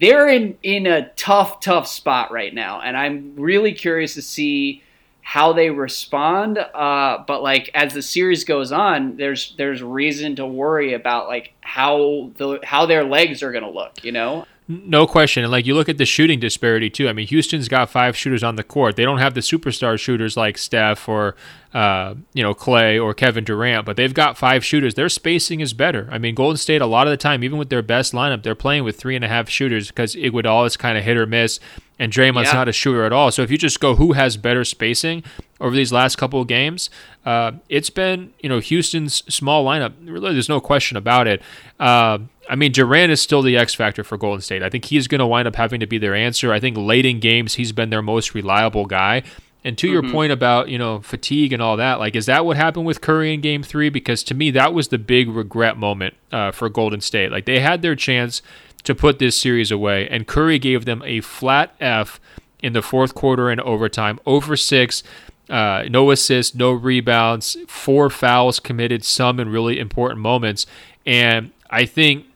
they're 0.00 0.28
in, 0.28 0.56
in 0.62 0.86
a 0.86 1.08
tough, 1.10 1.60
tough 1.60 1.86
spot 1.86 2.30
right 2.30 2.52
now. 2.52 2.80
And 2.80 2.96
I'm 2.96 3.34
really 3.36 3.72
curious 3.72 4.14
to 4.14 4.22
see 4.22 4.82
how 5.22 5.52
they 5.52 5.70
respond. 5.70 6.58
Uh, 6.58 7.24
but 7.26 7.42
like 7.42 7.70
as 7.74 7.94
the 7.94 8.02
series 8.02 8.44
goes 8.44 8.72
on, 8.72 9.16
there's 9.16 9.54
there's 9.56 9.82
reason 9.82 10.36
to 10.36 10.46
worry 10.46 10.94
about 10.94 11.28
like 11.28 11.54
how 11.60 12.30
the 12.36 12.58
how 12.64 12.86
their 12.86 13.04
legs 13.04 13.42
are 13.42 13.52
gonna 13.52 13.70
look, 13.70 14.04
you 14.04 14.12
know? 14.12 14.46
No 14.84 15.06
question. 15.06 15.42
And 15.42 15.52
like 15.52 15.66
you 15.66 15.74
look 15.74 15.88
at 15.88 15.98
the 15.98 16.06
shooting 16.06 16.40
disparity 16.40 16.88
too. 16.88 17.08
I 17.08 17.12
mean, 17.12 17.26
Houston's 17.26 17.68
got 17.68 17.90
five 17.90 18.16
shooters 18.16 18.42
on 18.42 18.56
the 18.56 18.62
court. 18.62 18.96
They 18.96 19.04
don't 19.04 19.18
have 19.18 19.34
the 19.34 19.40
superstar 19.40 19.98
shooters 19.98 20.36
like 20.36 20.56
Steph 20.56 21.08
or 21.08 21.36
uh, 21.74 22.14
you 22.32 22.42
know 22.42 22.54
Klay 22.54 23.02
or 23.02 23.14
Kevin 23.14 23.44
Durant, 23.44 23.86
but 23.86 23.96
they've 23.96 24.12
got 24.12 24.38
five 24.38 24.64
shooters. 24.64 24.94
Their 24.94 25.08
spacing 25.08 25.60
is 25.60 25.72
better. 25.72 26.08
I 26.10 26.18
mean, 26.18 26.34
Golden 26.34 26.56
State 26.56 26.82
a 26.82 26.86
lot 26.86 27.06
of 27.06 27.10
the 27.10 27.16
time, 27.16 27.42
even 27.44 27.58
with 27.58 27.70
their 27.70 27.82
best 27.82 28.12
lineup, 28.12 28.42
they're 28.42 28.54
playing 28.54 28.84
with 28.84 28.96
three 28.96 29.16
and 29.16 29.24
a 29.24 29.28
half 29.28 29.48
shooters 29.48 29.88
because 29.88 30.14
Iguodala 30.14 30.66
is 30.66 30.76
kind 30.76 30.98
of 30.98 31.04
hit 31.04 31.16
or 31.16 31.26
miss, 31.26 31.60
and 31.98 32.12
Draymond's 32.12 32.48
yeah. 32.48 32.54
not 32.54 32.68
a 32.68 32.72
shooter 32.72 33.04
at 33.04 33.12
all. 33.12 33.30
So 33.30 33.42
if 33.42 33.50
you 33.50 33.58
just 33.58 33.80
go 33.80 33.94
who 33.96 34.12
has 34.12 34.36
better 34.36 34.64
spacing 34.64 35.24
over 35.60 35.74
these 35.74 35.92
last 35.92 36.16
couple 36.16 36.40
of 36.40 36.46
games, 36.48 36.90
uh, 37.24 37.52
it's 37.68 37.90
been 37.90 38.32
you 38.40 38.48
know 38.48 38.58
Houston's 38.58 39.22
small 39.32 39.64
lineup. 39.64 39.94
Really, 40.04 40.34
there's 40.34 40.48
no 40.48 40.60
question 40.60 40.96
about 40.96 41.26
it. 41.26 41.42
Uh, 41.80 42.18
I 42.48 42.56
mean, 42.56 42.72
Durant 42.72 43.12
is 43.12 43.20
still 43.20 43.42
the 43.42 43.56
X 43.56 43.74
factor 43.74 44.02
for 44.02 44.18
Golden 44.18 44.40
State. 44.40 44.62
I 44.62 44.68
think 44.68 44.86
he's 44.86 45.06
going 45.06 45.20
to 45.20 45.26
wind 45.26 45.46
up 45.46 45.56
having 45.56 45.80
to 45.80 45.86
be 45.86 45.98
their 45.98 46.14
answer. 46.14 46.52
I 46.52 46.60
think 46.60 46.76
late 46.76 47.06
in 47.06 47.20
games, 47.20 47.54
he's 47.54 47.72
been 47.72 47.90
their 47.90 48.02
most 48.02 48.34
reliable 48.34 48.86
guy. 48.86 49.22
And 49.64 49.78
to 49.78 49.86
mm-hmm. 49.86 49.92
your 49.92 50.12
point 50.12 50.32
about, 50.32 50.68
you 50.68 50.76
know, 50.76 51.00
fatigue 51.00 51.52
and 51.52 51.62
all 51.62 51.76
that, 51.76 52.00
like, 52.00 52.16
is 52.16 52.26
that 52.26 52.44
what 52.44 52.56
happened 52.56 52.84
with 52.84 53.00
Curry 53.00 53.32
in 53.32 53.40
game 53.40 53.62
three? 53.62 53.90
Because 53.90 54.24
to 54.24 54.34
me, 54.34 54.50
that 54.50 54.74
was 54.74 54.88
the 54.88 54.98
big 54.98 55.28
regret 55.28 55.76
moment 55.76 56.14
uh, 56.32 56.50
for 56.50 56.68
Golden 56.68 57.00
State. 57.00 57.30
Like, 57.30 57.44
they 57.44 57.60
had 57.60 57.80
their 57.80 57.94
chance 57.94 58.42
to 58.82 58.94
put 58.94 59.20
this 59.20 59.36
series 59.36 59.70
away, 59.70 60.08
and 60.08 60.26
Curry 60.26 60.58
gave 60.58 60.84
them 60.84 61.00
a 61.04 61.20
flat 61.20 61.74
F 61.80 62.20
in 62.60 62.72
the 62.72 62.82
fourth 62.82 63.14
quarter 63.14 63.50
and 63.50 63.60
overtime, 63.60 64.18
over 64.26 64.56
six. 64.56 65.04
Uh, 65.48 65.84
no 65.88 66.10
assists, 66.10 66.54
no 66.54 66.72
rebounds, 66.72 67.56
four 67.68 68.10
fouls 68.10 68.58
committed, 68.58 69.04
some 69.04 69.38
in 69.38 69.48
really 69.48 69.78
important 69.78 70.20
moments. 70.20 70.66
And 71.04 71.52
I 71.70 71.84
think 71.84 72.26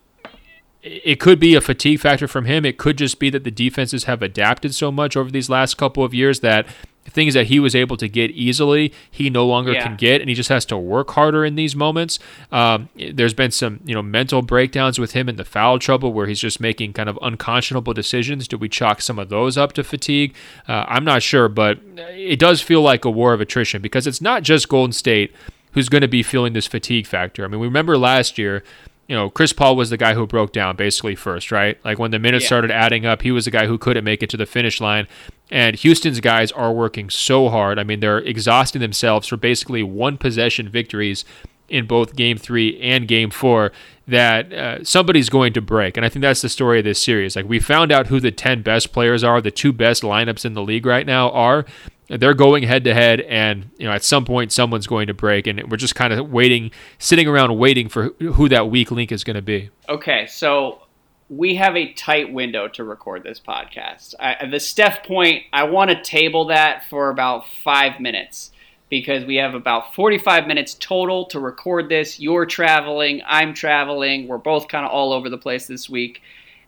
it 0.86 1.18
could 1.18 1.40
be 1.40 1.54
a 1.54 1.60
fatigue 1.60 2.00
factor 2.00 2.28
from 2.28 2.44
him. 2.44 2.64
It 2.64 2.78
could 2.78 2.96
just 2.96 3.18
be 3.18 3.28
that 3.30 3.42
the 3.42 3.50
defenses 3.50 4.04
have 4.04 4.22
adapted 4.22 4.74
so 4.74 4.92
much 4.92 5.16
over 5.16 5.30
these 5.30 5.50
last 5.50 5.76
couple 5.76 6.04
of 6.04 6.14
years 6.14 6.40
that 6.40 6.66
things 7.08 7.34
that 7.34 7.46
he 7.46 7.58
was 7.58 7.74
able 7.74 7.96
to 7.96 8.08
get 8.08 8.30
easily, 8.32 8.92
he 9.10 9.30
no 9.30 9.46
longer 9.46 9.72
yeah. 9.72 9.82
can 9.84 9.96
get, 9.96 10.20
and 10.20 10.28
he 10.28 10.34
just 10.34 10.48
has 10.48 10.64
to 10.66 10.76
work 10.76 11.10
harder 11.12 11.44
in 11.44 11.54
these 11.54 11.74
moments. 11.76 12.18
Um, 12.52 12.88
there's 13.12 13.34
been 13.34 13.50
some, 13.50 13.80
you 13.84 13.94
know, 13.94 14.02
mental 14.02 14.42
breakdowns 14.42 14.98
with 14.98 15.12
him 15.12 15.28
in 15.28 15.36
the 15.36 15.44
foul 15.44 15.78
trouble 15.78 16.12
where 16.12 16.26
he's 16.26 16.40
just 16.40 16.60
making 16.60 16.92
kind 16.92 17.08
of 17.08 17.18
unconscionable 17.22 17.92
decisions. 17.92 18.48
Do 18.48 18.58
we 18.58 18.68
chalk 18.68 19.00
some 19.00 19.18
of 19.18 19.28
those 19.28 19.56
up 19.56 19.72
to 19.74 19.84
fatigue? 19.84 20.34
Uh, 20.68 20.84
I'm 20.88 21.04
not 21.04 21.22
sure, 21.22 21.48
but 21.48 21.78
it 21.96 22.38
does 22.38 22.60
feel 22.60 22.82
like 22.82 23.04
a 23.04 23.10
war 23.10 23.32
of 23.32 23.40
attrition 23.40 23.82
because 23.82 24.06
it's 24.06 24.20
not 24.20 24.42
just 24.42 24.68
Golden 24.68 24.92
State 24.92 25.32
who's 25.72 25.88
going 25.88 26.02
to 26.02 26.08
be 26.08 26.22
feeling 26.22 26.54
this 26.54 26.66
fatigue 26.66 27.06
factor. 27.06 27.44
I 27.44 27.48
mean, 27.48 27.60
we 27.60 27.66
remember 27.66 27.98
last 27.98 28.38
year, 28.38 28.64
you 29.08 29.14
know, 29.14 29.30
Chris 29.30 29.52
Paul 29.52 29.76
was 29.76 29.90
the 29.90 29.96
guy 29.96 30.14
who 30.14 30.26
broke 30.26 30.52
down 30.52 30.76
basically 30.76 31.14
first, 31.14 31.52
right? 31.52 31.78
Like 31.84 31.98
when 31.98 32.10
the 32.10 32.18
minutes 32.18 32.44
yeah. 32.44 32.48
started 32.48 32.70
adding 32.70 33.06
up, 33.06 33.22
he 33.22 33.30
was 33.30 33.44
the 33.44 33.50
guy 33.50 33.66
who 33.66 33.78
couldn't 33.78 34.04
make 34.04 34.22
it 34.22 34.30
to 34.30 34.36
the 34.36 34.46
finish 34.46 34.80
line. 34.80 35.06
And 35.50 35.76
Houston's 35.76 36.20
guys 36.20 36.50
are 36.52 36.72
working 36.72 37.08
so 37.08 37.48
hard. 37.48 37.78
I 37.78 37.84
mean, 37.84 38.00
they're 38.00 38.18
exhausting 38.18 38.80
themselves 38.80 39.28
for 39.28 39.36
basically 39.36 39.82
one 39.82 40.18
possession 40.18 40.68
victories 40.68 41.24
in 41.68 41.86
both 41.86 42.16
game 42.16 42.36
three 42.36 42.80
and 42.80 43.08
game 43.08 43.30
four 43.30 43.72
that 44.08 44.52
uh, 44.52 44.84
somebody's 44.84 45.28
going 45.28 45.52
to 45.52 45.60
break. 45.60 45.96
And 45.96 46.06
I 46.06 46.08
think 46.08 46.22
that's 46.22 46.42
the 46.42 46.48
story 46.48 46.78
of 46.78 46.84
this 46.84 47.02
series. 47.02 47.34
Like, 47.34 47.48
we 47.48 47.58
found 47.58 47.90
out 47.90 48.06
who 48.06 48.20
the 48.20 48.30
10 48.30 48.62
best 48.62 48.92
players 48.92 49.24
are, 49.24 49.40
the 49.40 49.50
two 49.50 49.72
best 49.72 50.02
lineups 50.02 50.44
in 50.44 50.54
the 50.54 50.62
league 50.62 50.86
right 50.86 51.06
now 51.06 51.30
are. 51.30 51.64
They're 52.08 52.34
going 52.34 52.62
head 52.62 52.84
to 52.84 52.94
head, 52.94 53.20
and 53.20 53.70
you 53.78 53.86
know 53.86 53.92
at 53.92 54.04
some 54.04 54.24
point 54.24 54.52
someone's 54.52 54.86
going 54.86 55.08
to 55.08 55.14
break, 55.14 55.46
and 55.46 55.70
we're 55.70 55.76
just 55.76 55.94
kind 55.94 56.12
of 56.12 56.30
waiting, 56.30 56.70
sitting 56.98 57.26
around 57.26 57.56
waiting 57.58 57.88
for 57.88 58.10
who 58.20 58.48
that 58.48 58.70
weak 58.70 58.90
link 58.90 59.10
is 59.10 59.24
going 59.24 59.36
to 59.36 59.42
be. 59.42 59.70
Okay, 59.88 60.26
so 60.26 60.82
we 61.28 61.56
have 61.56 61.76
a 61.76 61.92
tight 61.94 62.32
window 62.32 62.68
to 62.68 62.84
record 62.84 63.24
this 63.24 63.40
podcast. 63.40 64.14
I, 64.20 64.46
the 64.46 64.60
Steph 64.60 65.04
point, 65.04 65.44
I 65.52 65.64
want 65.64 65.90
to 65.90 66.00
table 66.00 66.46
that 66.46 66.84
for 66.88 67.10
about 67.10 67.48
five 67.64 68.00
minutes 68.00 68.52
because 68.88 69.24
we 69.24 69.36
have 69.36 69.54
about 69.54 69.94
45 69.94 70.46
minutes 70.46 70.74
total 70.74 71.26
to 71.26 71.40
record 71.40 71.88
this. 71.88 72.20
You're 72.20 72.46
traveling, 72.46 73.22
I'm 73.26 73.54
traveling. 73.54 74.28
We're 74.28 74.38
both 74.38 74.68
kind 74.68 74.86
of 74.86 74.92
all 74.92 75.12
over 75.12 75.28
the 75.28 75.38
place 75.38 75.66
this 75.66 75.90
week. 75.90 76.22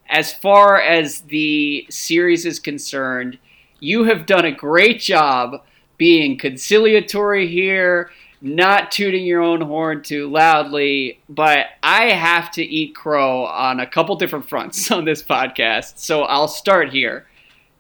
As 0.09 0.33
far 0.33 0.81
as 0.81 1.21
the 1.21 1.87
series 1.91 2.45
is 2.45 2.59
concerned, 2.59 3.39
you 3.81 4.05
have 4.05 4.27
done 4.27 4.45
a 4.45 4.53
great 4.53 5.01
job 5.01 5.63
being 5.97 6.39
conciliatory 6.39 7.49
here, 7.49 8.11
not 8.41 8.91
tooting 8.91 9.25
your 9.25 9.43
own 9.43 9.61
horn 9.61 10.03
too 10.03 10.29
loudly, 10.29 11.21
but 11.29 11.67
I 11.83 12.11
have 12.13 12.51
to 12.53 12.63
eat 12.63 12.95
crow 12.95 13.45
on 13.45 13.81
a 13.81 13.87
couple 13.87 14.17
different 14.17 14.49
fronts 14.49 14.91
on 14.93 15.05
this 15.05 15.23
podcast. 15.23 15.99
So 15.99 16.23
I'll 16.23 16.49
start 16.49 16.91
here. 16.91 17.27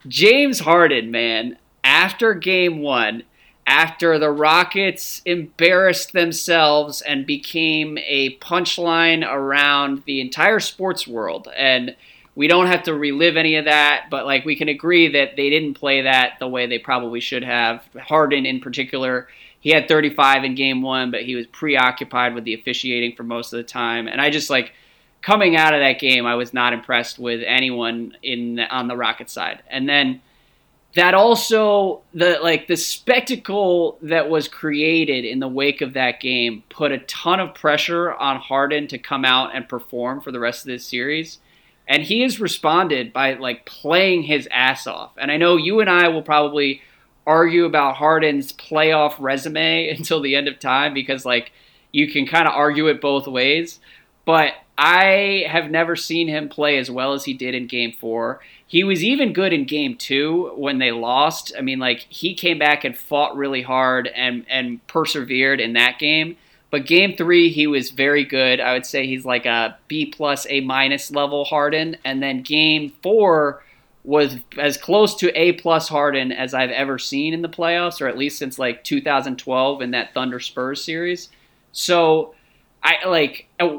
James 0.06 0.60
Harden, 0.60 1.10
man, 1.10 1.58
after 1.84 2.34
game 2.34 2.80
one, 2.80 3.24
after 3.66 4.18
the 4.18 4.30
Rockets 4.30 5.20
embarrassed 5.26 6.12
themselves 6.12 7.02
and 7.02 7.26
became 7.26 7.98
a 7.98 8.36
punchline 8.38 9.28
around 9.28 10.02
the 10.06 10.20
entire 10.20 10.58
sports 10.58 11.06
world. 11.06 11.48
And 11.56 11.94
we 12.38 12.47
don't 12.47 12.68
have 12.68 12.85
to 12.85 12.95
relive 12.95 13.37
any 13.37 13.57
of 13.57 13.64
that, 13.64 14.07
but 14.12 14.25
like 14.25 14.45
we 14.45 14.54
can 14.54 14.68
agree 14.68 15.09
that 15.09 15.35
they 15.35 15.50
didn't 15.50 15.75
play 15.75 16.02
that 16.02 16.35
the 16.38 16.47
way 16.47 16.68
they 16.68 16.78
probably 16.78 17.18
should 17.18 17.42
have. 17.42 17.83
Harden, 18.00 18.47
in 18.47 18.61
particular, 18.61 19.26
he 19.59 19.71
had 19.71 19.88
35 19.88 20.45
in 20.45 20.54
game 20.54 20.80
one, 20.80 21.11
but 21.11 21.25
he 21.25 21.35
was 21.35 21.49
preoccupied 21.49 22.37
with 22.37 22.45
the 22.45 22.54
officiating 22.54 23.16
for 23.16 23.25
most 23.25 23.52
of 23.52 23.57
the 23.57 23.64
time. 23.64 24.07
And 24.07 24.21
I 24.21 24.30
just 24.30 24.50
like 24.50 24.73
coming 25.21 25.57
out 25.57 25.75
of 25.75 25.80
that 25.80 25.99
game, 25.99 26.26
I 26.26 26.37
was 26.37 26.54
not 26.54 26.73
impressed 26.73 27.18
with 27.18 27.42
anyone 27.45 28.16
in 28.23 28.61
on 28.61 28.87
the 28.87 28.97
Rocket 28.97 29.28
side. 29.30 29.64
And 29.68 29.88
then 29.88 30.23
that 30.95 31.14
also 31.14 32.02
the 32.14 32.38
like 32.40 32.68
the 32.68 32.76
spectacle 32.76 33.99
that 34.02 34.30
was 34.30 34.47
created 34.47 35.25
in 35.25 35.40
the 35.40 35.49
wake 35.49 35.80
of 35.80 35.95
that 35.95 36.21
game 36.21 36.62
put 36.68 36.92
a 36.92 36.99
ton 36.99 37.40
of 37.40 37.52
pressure 37.57 38.14
on 38.14 38.37
Harden 38.37 38.87
to 38.87 38.99
come 38.99 39.25
out 39.25 39.57
and 39.57 39.68
perform 39.68 40.21
for 40.21 40.30
the 40.30 40.38
rest 40.38 40.61
of 40.61 40.68
this 40.68 40.87
series. 40.87 41.40
And 41.88 42.02
he 42.02 42.21
has 42.21 42.38
responded 42.38 43.12
by 43.12 43.35
like 43.35 43.64
playing 43.64 44.25
his 44.25 44.47
ass 44.52 44.87
off. 44.87 45.12
And 45.16 45.33
I 45.33 45.38
know 45.38 45.57
you 45.57 45.80
and 45.80 45.88
I 45.88 46.09
will 46.09 46.23
probably 46.23 46.83
argue 47.26 47.64
about 47.64 47.97
Harden's 47.97 48.52
playoff 48.52 49.14
resume 49.18 49.88
until 49.97 50.21
the 50.21 50.37
end 50.37 50.49
of 50.49 50.61
time 50.61 50.95
because 50.95 51.25
like 51.25 51.52
you 51.90 52.11
can 52.12 52.26
kind 52.26 52.47
of 52.47 52.54
argue 52.54 52.87
it 52.88 53.00
both 53.00 53.26
ways. 53.26 53.80
But 54.25 54.52
I 54.76 55.47
have 55.49 55.71
never 55.71 55.97
seen 55.97 56.28
him 56.28 56.49
play 56.49 56.78
as 56.78 56.90
well 56.90 57.14
as 57.14 57.25
he 57.25 57.35
did 57.35 57.54
in 57.54 57.66
game 57.66 57.92
four. 57.92 58.40
He 58.66 58.85
was 58.85 59.02
even 59.02 59.33
good 59.33 59.52
in 59.52 59.64
game 59.64 59.97
two 59.97 60.52
when 60.54 60.78
they 60.78 60.92
lost. 60.92 61.52
I 61.57 61.62
mean, 61.62 61.78
like 61.78 62.00
he 62.11 62.35
came 62.35 62.59
back 62.59 62.85
and 62.85 62.97
fought 62.97 63.37
really 63.37 63.62
hard 63.62 64.07
and 64.09 64.45
and 64.49 64.87
persevered 64.87 65.61
in 65.61 65.73
that 65.73 65.99
game. 65.99 66.37
But 66.70 66.87
game 66.87 67.16
three, 67.16 67.48
he 67.50 67.66
was 67.66 67.90
very 67.90 68.25
good. 68.25 68.60
I 68.60 68.75
would 68.75 68.84
say 68.84 69.06
he's 69.06 69.25
like 69.25 69.46
a 69.46 69.78
B 69.88 70.06
plus, 70.06 70.46
A 70.50 70.60
minus 70.60 71.10
level 71.10 71.44
Harden. 71.44 71.96
And 72.04 72.22
then 72.22 72.42
game 72.42 72.92
four 73.02 73.62
was 74.04 74.37
as 74.58 74.76
close 74.76 75.14
to 75.16 75.30
A 75.38 75.52
plus 75.52 75.88
Harden 75.88 76.30
as 76.30 76.54
I've 76.54 76.70
ever 76.70 76.98
seen 76.98 77.32
in 77.32 77.42
the 77.42 77.48
playoffs, 77.48 78.00
or 78.00 78.06
at 78.06 78.18
least 78.18 78.38
since 78.38 78.58
like 78.58 78.84
2012 78.84 79.82
in 79.82 79.90
that 79.92 80.12
Thunder 80.12 80.40
Spurs 80.40 80.84
series. 80.84 81.30
So 81.72 82.34
I 82.82 83.06
like 83.06 83.48
uh, 83.60 83.78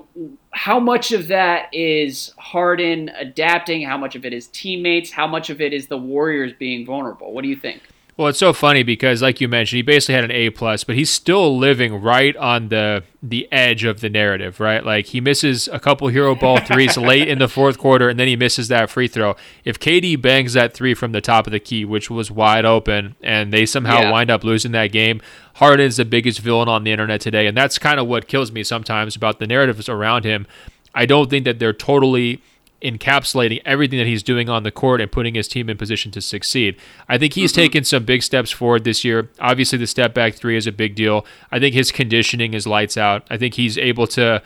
how 0.51 0.79
much 0.79 1.11
of 1.11 1.27
that 1.27 1.73
is 1.73 2.33
Harden 2.37 3.09
adapting, 3.09 3.83
how 3.83 3.97
much 3.97 4.15
of 4.15 4.25
it 4.25 4.33
is 4.33 4.47
teammates, 4.47 5.11
how 5.11 5.27
much 5.27 5.49
of 5.49 5.61
it 5.61 5.73
is 5.73 5.87
the 5.87 5.97
Warriors 5.97 6.53
being 6.57 6.85
vulnerable. 6.85 7.33
What 7.33 7.43
do 7.43 7.47
you 7.47 7.55
think? 7.55 7.81
Well, 8.19 8.27
it's 8.27 8.39
so 8.39 8.51
funny 8.51 8.83
because, 8.83 9.21
like 9.21 9.39
you 9.39 9.47
mentioned, 9.47 9.77
he 9.77 9.81
basically 9.81 10.15
had 10.15 10.25
an 10.25 10.31
A 10.31 10.49
plus, 10.49 10.83
but 10.83 10.97
he's 10.97 11.09
still 11.09 11.57
living 11.57 12.01
right 12.01 12.35
on 12.35 12.67
the 12.67 13.03
the 13.23 13.49
edge 13.49 13.85
of 13.85 14.01
the 14.01 14.09
narrative, 14.09 14.59
right? 14.59 14.85
Like 14.85 15.05
he 15.05 15.21
misses 15.21 15.69
a 15.69 15.79
couple 15.79 16.05
hero 16.09 16.35
ball 16.35 16.59
threes 16.65 16.97
late 16.97 17.29
in 17.29 17.39
the 17.39 17.47
fourth 17.47 17.77
quarter, 17.77 18.09
and 18.09 18.19
then 18.19 18.27
he 18.27 18.35
misses 18.35 18.67
that 18.67 18.89
free 18.89 19.07
throw. 19.07 19.37
If 19.63 19.79
KD 19.79 20.21
bangs 20.21 20.51
that 20.51 20.73
three 20.73 20.93
from 20.93 21.13
the 21.13 21.21
top 21.21 21.47
of 21.47 21.51
the 21.51 21.61
key, 21.61 21.85
which 21.85 22.09
was 22.09 22.29
wide 22.29 22.65
open, 22.65 23.15
and 23.21 23.53
they 23.53 23.65
somehow 23.65 24.01
yeah. 24.01 24.11
wind 24.11 24.29
up 24.29 24.43
losing 24.43 24.73
that 24.73 24.87
game, 24.87 25.21
Harden's 25.53 25.95
the 25.95 26.03
biggest 26.03 26.41
villain 26.41 26.67
on 26.67 26.83
the 26.83 26.91
internet 26.91 27.21
today, 27.21 27.47
and 27.47 27.55
that's 27.55 27.79
kind 27.79 28.01
of 28.01 28.07
what 28.07 28.27
kills 28.27 28.51
me 28.51 28.65
sometimes 28.65 29.15
about 29.15 29.39
the 29.39 29.47
narratives 29.47 29.87
around 29.87 30.25
him. 30.25 30.45
I 30.93 31.05
don't 31.05 31.29
think 31.29 31.45
that 31.45 31.59
they're 31.59 31.71
totally 31.71 32.41
encapsulating 32.81 33.61
everything 33.65 33.99
that 33.99 34.07
he's 34.07 34.23
doing 34.23 34.49
on 34.49 34.63
the 34.63 34.71
court 34.71 35.01
and 35.01 35.11
putting 35.11 35.35
his 35.35 35.47
team 35.47 35.69
in 35.69 35.77
position 35.77 36.11
to 36.11 36.21
succeed. 36.21 36.77
I 37.07 37.17
think 37.17 37.33
he's 37.33 37.51
mm-hmm. 37.51 37.61
taken 37.61 37.83
some 37.83 38.05
big 38.05 38.23
steps 38.23 38.51
forward 38.51 38.83
this 38.83 39.03
year. 39.03 39.29
Obviously, 39.39 39.77
the 39.77 39.87
step 39.87 40.13
back 40.13 40.35
three 40.35 40.55
is 40.55 40.67
a 40.67 40.71
big 40.71 40.95
deal. 40.95 41.25
I 41.51 41.59
think 41.59 41.75
his 41.75 41.91
conditioning 41.91 42.53
is 42.53 42.65
lights 42.65 42.97
out. 42.97 43.25
I 43.29 43.37
think 43.37 43.55
he's 43.55 43.77
able 43.77 44.07
to 44.07 44.41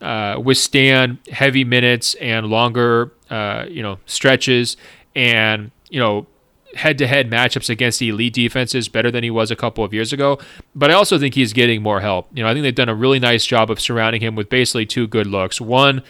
uh, 0.00 0.40
withstand 0.42 1.18
heavy 1.30 1.64
minutes 1.64 2.14
and 2.14 2.46
longer, 2.46 3.12
uh, 3.30 3.64
you 3.68 3.82
know, 3.82 3.98
stretches 4.06 4.76
and 5.14 5.70
you 5.88 5.98
know 5.98 6.26
head-to-head 6.74 7.30
matchups 7.30 7.70
against 7.70 7.98
the 7.98 8.10
elite 8.10 8.34
defenses 8.34 8.88
better 8.88 9.10
than 9.10 9.24
he 9.24 9.30
was 9.30 9.50
a 9.50 9.56
couple 9.56 9.82
of 9.82 9.94
years 9.94 10.12
ago. 10.12 10.38
But 10.74 10.90
I 10.90 10.94
also 10.94 11.18
think 11.18 11.34
he's 11.34 11.54
getting 11.54 11.82
more 11.82 12.00
help. 12.00 12.28
You 12.34 12.42
know, 12.42 12.48
I 12.48 12.52
think 12.52 12.62
they've 12.62 12.74
done 12.74 12.90
a 12.90 12.94
really 12.94 13.18
nice 13.18 13.46
job 13.46 13.70
of 13.70 13.80
surrounding 13.80 14.20
him 14.20 14.34
with 14.34 14.50
basically 14.50 14.84
two 14.84 15.06
good 15.06 15.26
looks. 15.26 15.60
One 15.60 16.02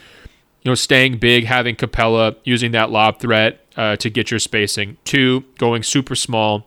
know, 0.68 0.74
staying 0.74 1.18
big, 1.18 1.44
having 1.44 1.76
Capela, 1.76 2.36
using 2.44 2.72
that 2.72 2.90
lob 2.90 3.20
threat 3.20 3.64
uh, 3.76 3.96
to 3.96 4.10
get 4.10 4.30
your 4.30 4.40
spacing. 4.40 4.96
Two, 5.04 5.44
going 5.58 5.82
super 5.82 6.14
small 6.14 6.66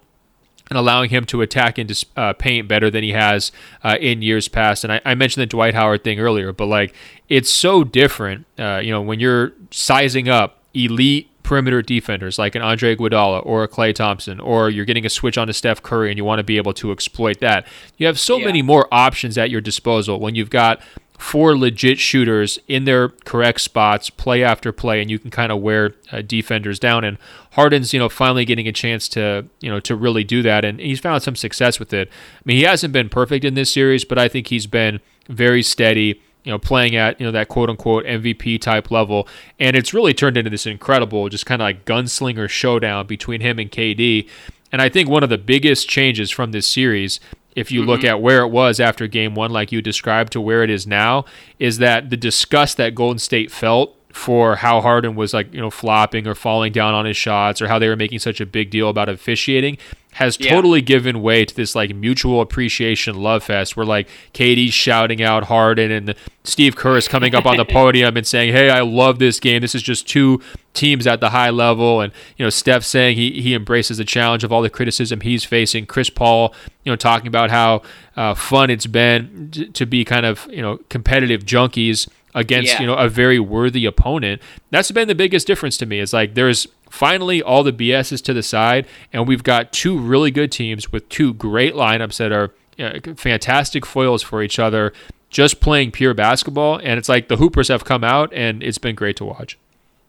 and 0.72 0.78
allowing 0.78 1.10
him 1.10 1.26
to 1.26 1.42
attack 1.42 1.78
into 1.78 2.06
uh, 2.16 2.32
paint 2.32 2.68
better 2.68 2.90
than 2.90 3.04
he 3.04 3.12
has 3.12 3.52
uh, 3.84 3.98
in 4.00 4.22
years 4.22 4.48
past. 4.48 4.86
And 4.86 4.94
I, 4.94 5.02
I, 5.04 5.16
mentioned 5.16 5.42
the 5.42 5.48
Dwight 5.48 5.74
Howard 5.74 6.06
thing 6.06 6.18
earlier, 6.18 6.54
but 6.54 6.68
like 6.68 6.96
it's 7.28 7.50
so 7.50 7.84
different, 7.84 8.46
uh, 8.58 8.80
you 8.82 8.90
know, 8.90 9.02
when 9.02 9.20
you're 9.20 9.52
sizing 9.72 10.30
up 10.30 10.60
elite 10.74 11.30
perimeter 11.44 11.82
defenders 11.82 12.40
like 12.40 12.56
an 12.56 12.62
Andre 12.62 12.96
Iguodala 12.96 13.46
or 13.46 13.64
a 13.64 13.68
Klay 13.68 13.94
Thompson, 13.94 14.40
or 14.40 14.70
you're 14.70 14.86
getting 14.86 15.06
a 15.06 15.10
switch 15.10 15.38
on 15.38 15.48
to 15.48 15.54
Steph 15.54 15.84
Curry 15.84 16.10
and 16.10 16.18
you 16.18 16.24
want 16.24 16.40
to 16.40 16.44
be 16.44 16.56
able 16.56 16.74
to 16.76 16.94
exploit 16.94 17.42
that. 17.42 17.68
You 17.98 18.08
have 18.08 18.18
so 18.18 18.38
yeah. 18.38 18.46
many 18.46 18.62
more 18.62 18.88
options 18.94 19.38
at 19.38 19.50
your 19.50 19.60
disposal 19.60 20.22
when 20.22 20.36
you've 20.36 20.50
got 20.50 20.82
four 21.22 21.56
legit 21.56 22.00
shooters 22.00 22.58
in 22.68 22.86
their 22.86 23.10
correct 23.10 23.62
spots, 23.62 24.10
play 24.10 24.44
after 24.44 24.72
play, 24.72 25.00
and 25.02 25.12
you 25.12 25.20
can 25.20 25.30
kind 25.30 25.52
of 25.52 25.62
wear 25.62 25.94
uh, 26.12 26.22
defenders 26.24 26.80
down. 26.80 27.04
And 27.04 27.20
Harden's, 27.52 27.94
you 27.94 28.00
know, 28.00 28.10
finally 28.10 28.44
getting 28.44 28.68
a 28.68 28.72
chance 28.72 29.08
to, 29.10 29.46
you 29.60 29.70
know, 29.70 29.80
to 29.82 29.96
really 29.96 30.24
do 30.24 30.42
that, 30.42 30.66
and 30.66 30.80
he's 30.80 31.00
found 31.00 31.22
some 31.22 31.36
success 31.36 31.80
with 31.80 31.94
it. 31.94 32.10
I 32.10 32.42
mean, 32.44 32.58
he 32.58 32.64
hasn't 32.64 32.92
been 32.92 33.08
perfect 33.08 33.46
in 33.46 33.54
this 33.54 33.72
series, 33.72 34.04
but 34.04 34.18
I 34.18 34.28
think 34.28 34.48
he's 34.48 34.66
been 34.66 35.00
very 35.30 35.62
steady. 35.62 36.20
You 36.44 36.52
know, 36.52 36.58
playing 36.58 36.96
at 36.96 37.20
you 37.20 37.26
know 37.28 37.32
that 37.34 37.50
quote 37.50 37.70
unquote 37.70 38.04
MVP 38.04 38.60
type 38.60 38.90
level, 38.90 39.28
and 39.60 39.76
it's 39.76 39.94
really 39.94 40.16
turned 40.16 40.38
into 40.38 40.50
this 40.50 40.66
incredible, 40.66 41.30
just 41.30 41.46
kind 41.46 41.62
of 41.62 41.66
like 41.66 41.86
gunslinger 41.86 42.50
showdown 42.50 43.06
between 43.06 43.42
him 43.42 43.60
and 43.60 43.72
KD. 43.72 44.28
And 44.72 44.82
I 44.82 44.90
think 44.90 45.08
one 45.08 45.22
of 45.22 45.30
the 45.30 45.38
biggest 45.38 45.88
changes 45.88 46.32
from 46.32 46.52
this 46.52 46.66
series 46.66 47.20
if 47.56 47.72
you 47.72 47.82
mm-hmm. 47.82 47.90
look 47.90 48.04
at 48.04 48.22
where 48.22 48.42
it 48.42 48.50
was 48.50 48.80
after 48.80 49.08
game 49.08 49.36
one, 49.36 49.52
like 49.52 49.72
you 49.72 49.82
described, 49.82 50.32
to 50.34 50.42
where 50.42 50.64
it 50.64 50.70
is 50.70 50.88
now, 50.88 51.26
is 51.60 51.78
that 51.80 52.10
the 52.10 52.18
disgust 52.18 52.78
that 52.78 52.96
Golden 52.96 53.20
State 53.20 53.52
felt 53.52 53.96
for 54.14 54.56
how 54.56 54.82
Harden 54.82 55.16
was 55.16 55.34
like, 55.34 55.54
you 55.54 55.62
know, 55.62 55.70
flopping 55.70 56.28
or 56.28 56.36
falling 56.36 56.72
down 56.72 56.94
on 56.94 57.06
his 57.06 57.18
shots 57.18 57.62
or 57.62 57.68
how 57.68 57.80
they 57.80 57.88
were 57.88 57.96
making 57.96 58.20
such 58.20 58.42
a 58.42 58.46
big 58.46 58.70
deal 58.70 58.90
about 58.90 59.10
officiating 59.10 59.78
has 60.14 60.38
yeah. 60.40 60.54
totally 60.54 60.82
given 60.82 61.22
way 61.22 61.46
to 61.46 61.56
this 61.56 61.74
like 61.74 61.96
mutual 61.96 62.42
appreciation 62.42 63.16
love 63.16 63.44
fest 63.44 63.78
where 63.78 63.86
like 63.86 64.10
KD's 64.34 64.74
shouting 64.74 65.22
out 65.24 65.46
Harden 65.46 65.90
and 65.90 66.16
Steve 66.44 66.76
Kerr 66.76 66.98
is 66.98 67.08
coming 67.08 67.34
up 67.34 67.46
on 67.46 67.56
the 67.56 67.66
podium 67.70 68.18
and 68.18 68.28
saying, 68.28 68.52
"Hey, 68.52 68.70
I 68.70 68.82
love 68.82 69.20
this 69.20 69.40
game. 69.40 69.62
This 69.62 69.74
is 69.74 69.82
just 69.82 70.08
two 70.08 70.42
teams 70.74 71.08
at 71.08 71.22
the 71.22 71.30
high 71.30 71.50
level." 71.50 72.02
And 72.02 72.12
you 72.36 72.46
know, 72.46 72.50
Steph 72.50 72.84
saying 72.84 73.16
he 73.16 73.42
he 73.42 73.54
embraces 73.54 73.98
the 73.98 74.06
challenge 74.06 74.44
of 74.44 74.52
all 74.52 74.62
the 74.62 74.70
criticism 74.70 75.22
he's 75.22 75.46
facing. 75.46 75.86
Chris 75.86 76.10
Paul, 76.10 76.54
you 76.84 76.92
know, 76.92 76.98
talking 76.98 77.28
about 77.28 77.50
how 77.50 77.82
uh, 78.18 78.34
fun 78.34 78.70
it's 78.70 78.88
been 78.88 79.72
to 79.74 79.86
be 79.86 80.04
kind 80.04 80.26
of 80.26 80.46
you 80.50 80.62
know 80.62 80.80
competitive 80.90 81.46
junkies 81.46 82.10
against 82.34 82.74
yeah. 82.74 82.82
you 82.82 82.88
know 82.88 82.96
a 82.96 83.10
very 83.10 83.40
worthy 83.40 83.86
opponent. 83.86 84.42
That's 84.70 84.92
been 84.92 85.08
the 85.08 85.16
biggest 85.16 85.48
difference 85.48 85.78
to 85.78 85.86
me. 85.86 86.00
Is 86.00 86.14
like 86.14 86.36
there's 86.36 86.68
finally 86.90 87.42
all 87.42 87.64
the 87.64 87.74
BS 87.74 88.12
is 88.12 88.22
to 88.24 88.34
the 88.34 88.44
side, 88.44 88.88
and 89.12 89.28
we've 89.28 89.44
got 89.44 89.72
two 89.72 89.98
really 89.98 90.32
good 90.32 90.52
teams 90.52 90.92
with 90.92 91.08
two 91.10 91.34
great 91.34 91.74
lineups 91.74 92.18
that 92.18 92.32
are 92.32 92.52
uh, 92.80 93.00
fantastic 93.16 93.86
foils 93.86 94.24
for 94.24 94.42
each 94.42 94.60
other, 94.60 94.94
just 95.30 95.62
playing 95.62 95.92
pure 95.92 96.14
basketball. 96.14 96.78
And 96.78 96.98
it's 96.98 97.10
like 97.10 97.28
the 97.28 97.38
Hoopers 97.38 97.68
have 97.68 97.86
come 97.86 98.04
out, 98.04 98.34
and 98.34 98.64
it's 98.64 98.78
been 98.78 98.96
great 98.96 99.18
to 99.18 99.26
watch. 99.26 99.58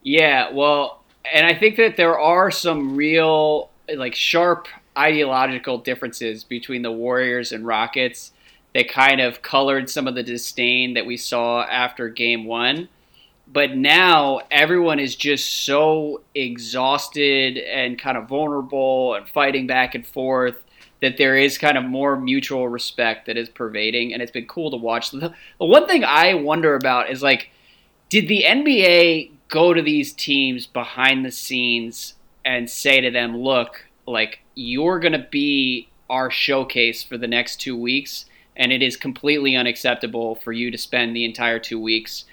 Yeah, 0.02 0.50
well, 0.50 1.02
and 1.32 1.46
I 1.46 1.54
think 1.54 1.76
that 1.76 1.96
there 1.96 2.18
are 2.18 2.50
some 2.50 2.96
real 2.96 3.70
like 3.94 4.14
sharp 4.14 4.68
ideological 4.96 5.78
differences 5.78 6.44
between 6.44 6.82
the 6.82 6.92
Warriors 6.92 7.52
and 7.52 7.66
Rockets 7.66 8.32
that 8.74 8.88
kind 8.88 9.20
of 9.20 9.42
colored 9.42 9.90
some 9.90 10.06
of 10.06 10.14
the 10.14 10.22
disdain 10.22 10.94
that 10.94 11.06
we 11.06 11.16
saw 11.16 11.62
after 11.64 12.08
game 12.08 12.44
one. 12.44 12.88
But 13.46 13.76
now 13.76 14.40
everyone 14.50 14.98
is 14.98 15.14
just 15.14 15.64
so 15.64 16.22
exhausted 16.34 17.58
and 17.58 17.98
kind 17.98 18.16
of 18.16 18.28
vulnerable 18.28 19.14
and 19.14 19.28
fighting 19.28 19.66
back 19.66 19.94
and 19.94 20.06
forth 20.06 20.56
that 21.02 21.18
there 21.18 21.36
is 21.36 21.58
kind 21.58 21.76
of 21.76 21.84
more 21.84 22.16
mutual 22.16 22.68
respect 22.68 23.26
that 23.26 23.36
is 23.36 23.48
pervading. 23.48 24.14
And 24.14 24.22
it's 24.22 24.30
been 24.30 24.46
cool 24.46 24.70
to 24.70 24.76
watch. 24.76 25.10
The, 25.10 25.34
one 25.58 25.86
thing 25.86 26.04
I 26.04 26.34
wonder 26.34 26.74
about 26.74 27.10
is 27.10 27.22
like, 27.22 27.50
did 28.08 28.28
the 28.28 28.44
NBA 28.46 29.32
go 29.48 29.74
to 29.74 29.82
these 29.82 30.12
teams 30.12 30.66
behind 30.66 31.24
the 31.24 31.30
scenes 31.30 32.14
and 32.44 32.70
say 32.70 33.00
to 33.00 33.10
them, 33.10 33.36
look, 33.36 33.84
like, 34.06 34.40
you're 34.54 35.00
going 35.00 35.12
to 35.12 35.26
be 35.30 35.88
our 36.08 36.30
showcase 36.30 37.02
for 37.02 37.18
the 37.18 37.26
next 37.26 37.56
two 37.56 37.76
weeks 37.76 38.26
and 38.56 38.72
it 38.72 38.82
is 38.82 38.96
completely 38.96 39.56
unacceptable 39.56 40.34
for 40.36 40.52
you 40.52 40.70
to 40.70 40.78
spend 40.78 41.16
the 41.16 41.24
entire 41.24 41.58
two 41.58 41.80
weeks 41.80 42.24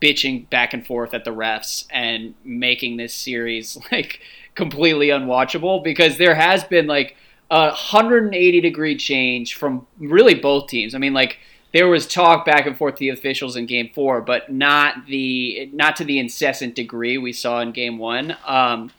bitching 0.00 0.48
back 0.50 0.74
and 0.74 0.86
forth 0.86 1.14
at 1.14 1.24
the 1.24 1.30
refs 1.32 1.86
and 1.90 2.34
making 2.44 2.96
this 2.96 3.14
series 3.14 3.78
like 3.92 4.20
completely 4.54 5.08
unwatchable 5.08 5.82
because 5.82 6.18
there 6.18 6.34
has 6.34 6.62
been 6.64 6.86
like 6.86 7.16
a 7.50 7.66
180 7.66 8.60
degree 8.60 8.96
change 8.96 9.54
from 9.54 9.86
really 9.98 10.34
both 10.34 10.68
teams. 10.68 10.94
I 10.94 10.98
mean, 10.98 11.12
like 11.12 11.38
there 11.72 11.88
was 11.88 12.06
talk 12.06 12.46
back 12.46 12.66
and 12.66 12.76
forth 12.76 12.94
to 12.94 13.00
the 13.00 13.08
officials 13.08 13.56
in 13.56 13.66
Game 13.66 13.90
Four, 13.92 14.20
but 14.20 14.50
not 14.50 15.06
the 15.06 15.70
not 15.72 15.96
to 15.96 16.04
the 16.04 16.18
incessant 16.18 16.74
degree 16.74 17.18
we 17.18 17.32
saw 17.32 17.60
in 17.60 17.72
Game 17.72 17.98
One. 17.98 18.36
Um, 18.46 18.92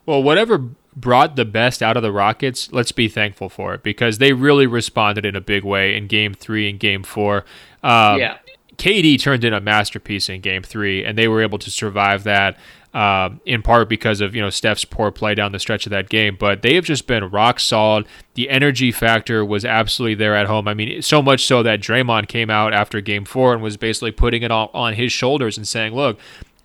Well, 0.06 0.24
whatever 0.24 0.70
brought 0.97 1.36
the 1.36 1.45
best 1.45 1.83
out 1.83 1.95
of 1.95 2.03
the 2.03 2.12
Rockets, 2.12 2.71
let's 2.73 2.91
be 2.91 3.07
thankful 3.07 3.49
for 3.49 3.73
it 3.75 3.83
because 3.83 4.17
they 4.17 4.33
really 4.33 4.65
responded 4.65 5.25
in 5.25 5.36
a 5.36 5.41
big 5.41 5.63
way 5.63 5.95
in 5.95 6.07
game 6.07 6.33
three 6.33 6.69
and 6.69 6.79
game 6.79 7.03
four. 7.03 7.45
Um, 7.83 8.19
yeah. 8.19 8.38
KD 8.77 9.19
turned 9.19 9.43
in 9.43 9.53
a 9.53 9.62
masterpiece 9.62 10.29
in 10.29 10.41
game 10.41 10.63
three, 10.63 11.03
and 11.03 11.17
they 11.17 11.27
were 11.27 11.41
able 11.41 11.60
to 11.60 11.71
survive 11.71 12.23
that. 12.23 12.57
Uh, 12.93 13.29
in 13.45 13.62
part 13.62 13.89
because 13.89 14.21
of 14.21 14.33
you 14.33 14.41
know 14.41 14.49
Steph's 14.49 14.83
poor 14.83 15.12
play 15.12 15.36
down 15.36 15.51
the 15.51 15.60
stretch 15.60 15.86
of 15.86 15.91
that 15.91 16.10
game, 16.10 16.36
but 16.39 16.63
they 16.63 16.73
have 16.73 16.86
just 16.86 17.05
been 17.05 17.29
rock 17.29 17.60
solid. 17.60 18.07
The 18.33 18.49
energy 18.49 18.91
factor 18.91 19.45
was 19.45 19.65
absolutely 19.65 20.15
there 20.15 20.36
at 20.36 20.47
home. 20.47 20.67
I 20.67 20.73
mean, 20.73 21.01
so 21.03 21.21
much 21.21 21.45
so 21.45 21.62
that 21.62 21.79
Draymond 21.79 22.27
came 22.27 22.49
out 22.49 22.73
after 22.73 22.99
Game 23.01 23.25
Four 23.25 23.53
and 23.53 23.62
was 23.62 23.77
basically 23.77 24.12
putting 24.12 24.41
it 24.41 24.49
all 24.49 24.71
on 24.73 24.93
his 24.93 25.12
shoulders 25.12 25.57
and 25.57 25.67
saying, 25.67 25.93
"Look, 25.93 26.17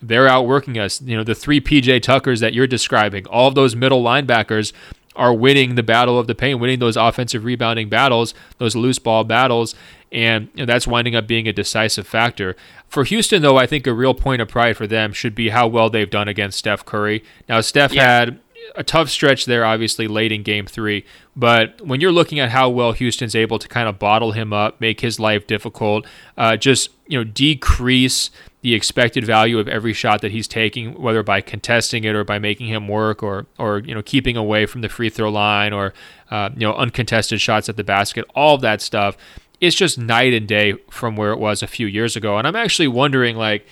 they're 0.02 0.28
outworking 0.28 0.78
us. 0.78 1.00
You 1.00 1.16
know, 1.16 1.24
the 1.24 1.34
three 1.34 1.60
PJ 1.60 2.02
Tuckers 2.02 2.40
that 2.40 2.52
you're 2.52 2.66
describing, 2.66 3.26
all 3.26 3.48
of 3.48 3.54
those 3.54 3.76
middle 3.76 4.02
linebackers 4.02 4.72
are 5.14 5.32
winning 5.32 5.74
the 5.74 5.82
battle 5.82 6.18
of 6.18 6.26
the 6.26 6.34
paint, 6.34 6.58
winning 6.58 6.78
those 6.78 6.96
offensive 6.96 7.44
rebounding 7.44 7.88
battles, 7.88 8.34
those 8.58 8.74
loose 8.74 8.98
ball 8.98 9.24
battles, 9.24 9.74
and 10.10 10.48
you 10.54 10.62
know, 10.62 10.66
that's 10.66 10.86
winding 10.86 11.14
up 11.14 11.26
being 11.26 11.46
a 11.46 11.52
decisive 11.52 12.06
factor. 12.06 12.56
For 12.88 13.04
Houston, 13.04 13.42
though, 13.42 13.56
I 13.56 13.66
think 13.66 13.86
a 13.86 13.94
real 13.94 14.14
point 14.14 14.42
of 14.42 14.48
pride 14.48 14.76
for 14.76 14.86
them 14.86 15.12
should 15.12 15.34
be 15.34 15.50
how 15.50 15.66
well 15.66 15.88
they've 15.88 16.10
done 16.10 16.28
against 16.28 16.58
Steph 16.58 16.84
Curry. 16.84 17.24
Now, 17.48 17.60
Steph 17.60 17.92
yeah. 17.92 18.02
had 18.02 18.40
a 18.76 18.84
tough 18.84 19.08
stretch 19.08 19.46
there, 19.46 19.64
obviously, 19.64 20.06
late 20.06 20.32
in 20.32 20.42
game 20.42 20.66
three. 20.66 21.04
But 21.34 21.80
when 21.86 22.00
you're 22.00 22.12
looking 22.12 22.38
at 22.38 22.50
how 22.50 22.68
well 22.68 22.92
Houston's 22.92 23.34
able 23.34 23.58
to 23.58 23.68
kind 23.68 23.88
of 23.88 23.98
bottle 23.98 24.32
him 24.32 24.52
up, 24.52 24.80
make 24.80 25.00
his 25.00 25.18
life 25.18 25.46
difficult, 25.46 26.06
uh, 26.36 26.56
just 26.56 26.90
you 27.06 27.18
know 27.18 27.24
decrease 27.24 28.30
the 28.62 28.74
expected 28.74 29.24
value 29.24 29.58
of 29.58 29.68
every 29.68 29.92
shot 29.92 30.20
that 30.22 30.30
he's 30.30 30.46
taking, 30.46 31.00
whether 31.00 31.22
by 31.22 31.40
contesting 31.40 32.04
it 32.04 32.14
or 32.14 32.24
by 32.24 32.38
making 32.38 32.68
him 32.68 32.88
work, 32.88 33.22
or 33.22 33.46
or 33.58 33.80
you 33.80 33.94
know 33.94 34.02
keeping 34.02 34.36
away 34.36 34.66
from 34.66 34.80
the 34.80 34.88
free 34.88 35.10
throw 35.10 35.30
line, 35.30 35.72
or 35.72 35.92
uh, 36.30 36.50
you 36.54 36.60
know 36.60 36.74
uncontested 36.74 37.40
shots 37.40 37.68
at 37.68 37.76
the 37.76 37.84
basket, 37.84 38.24
all 38.34 38.54
of 38.54 38.60
that 38.60 38.80
stuff. 38.80 39.16
It's 39.60 39.76
just 39.76 39.98
night 39.98 40.32
and 40.32 40.48
day 40.48 40.74
from 40.90 41.16
where 41.16 41.32
it 41.32 41.38
was 41.38 41.62
a 41.62 41.68
few 41.68 41.86
years 41.86 42.16
ago. 42.16 42.36
And 42.36 42.48
I'm 42.48 42.56
actually 42.56 42.88
wondering, 42.88 43.36
like, 43.36 43.64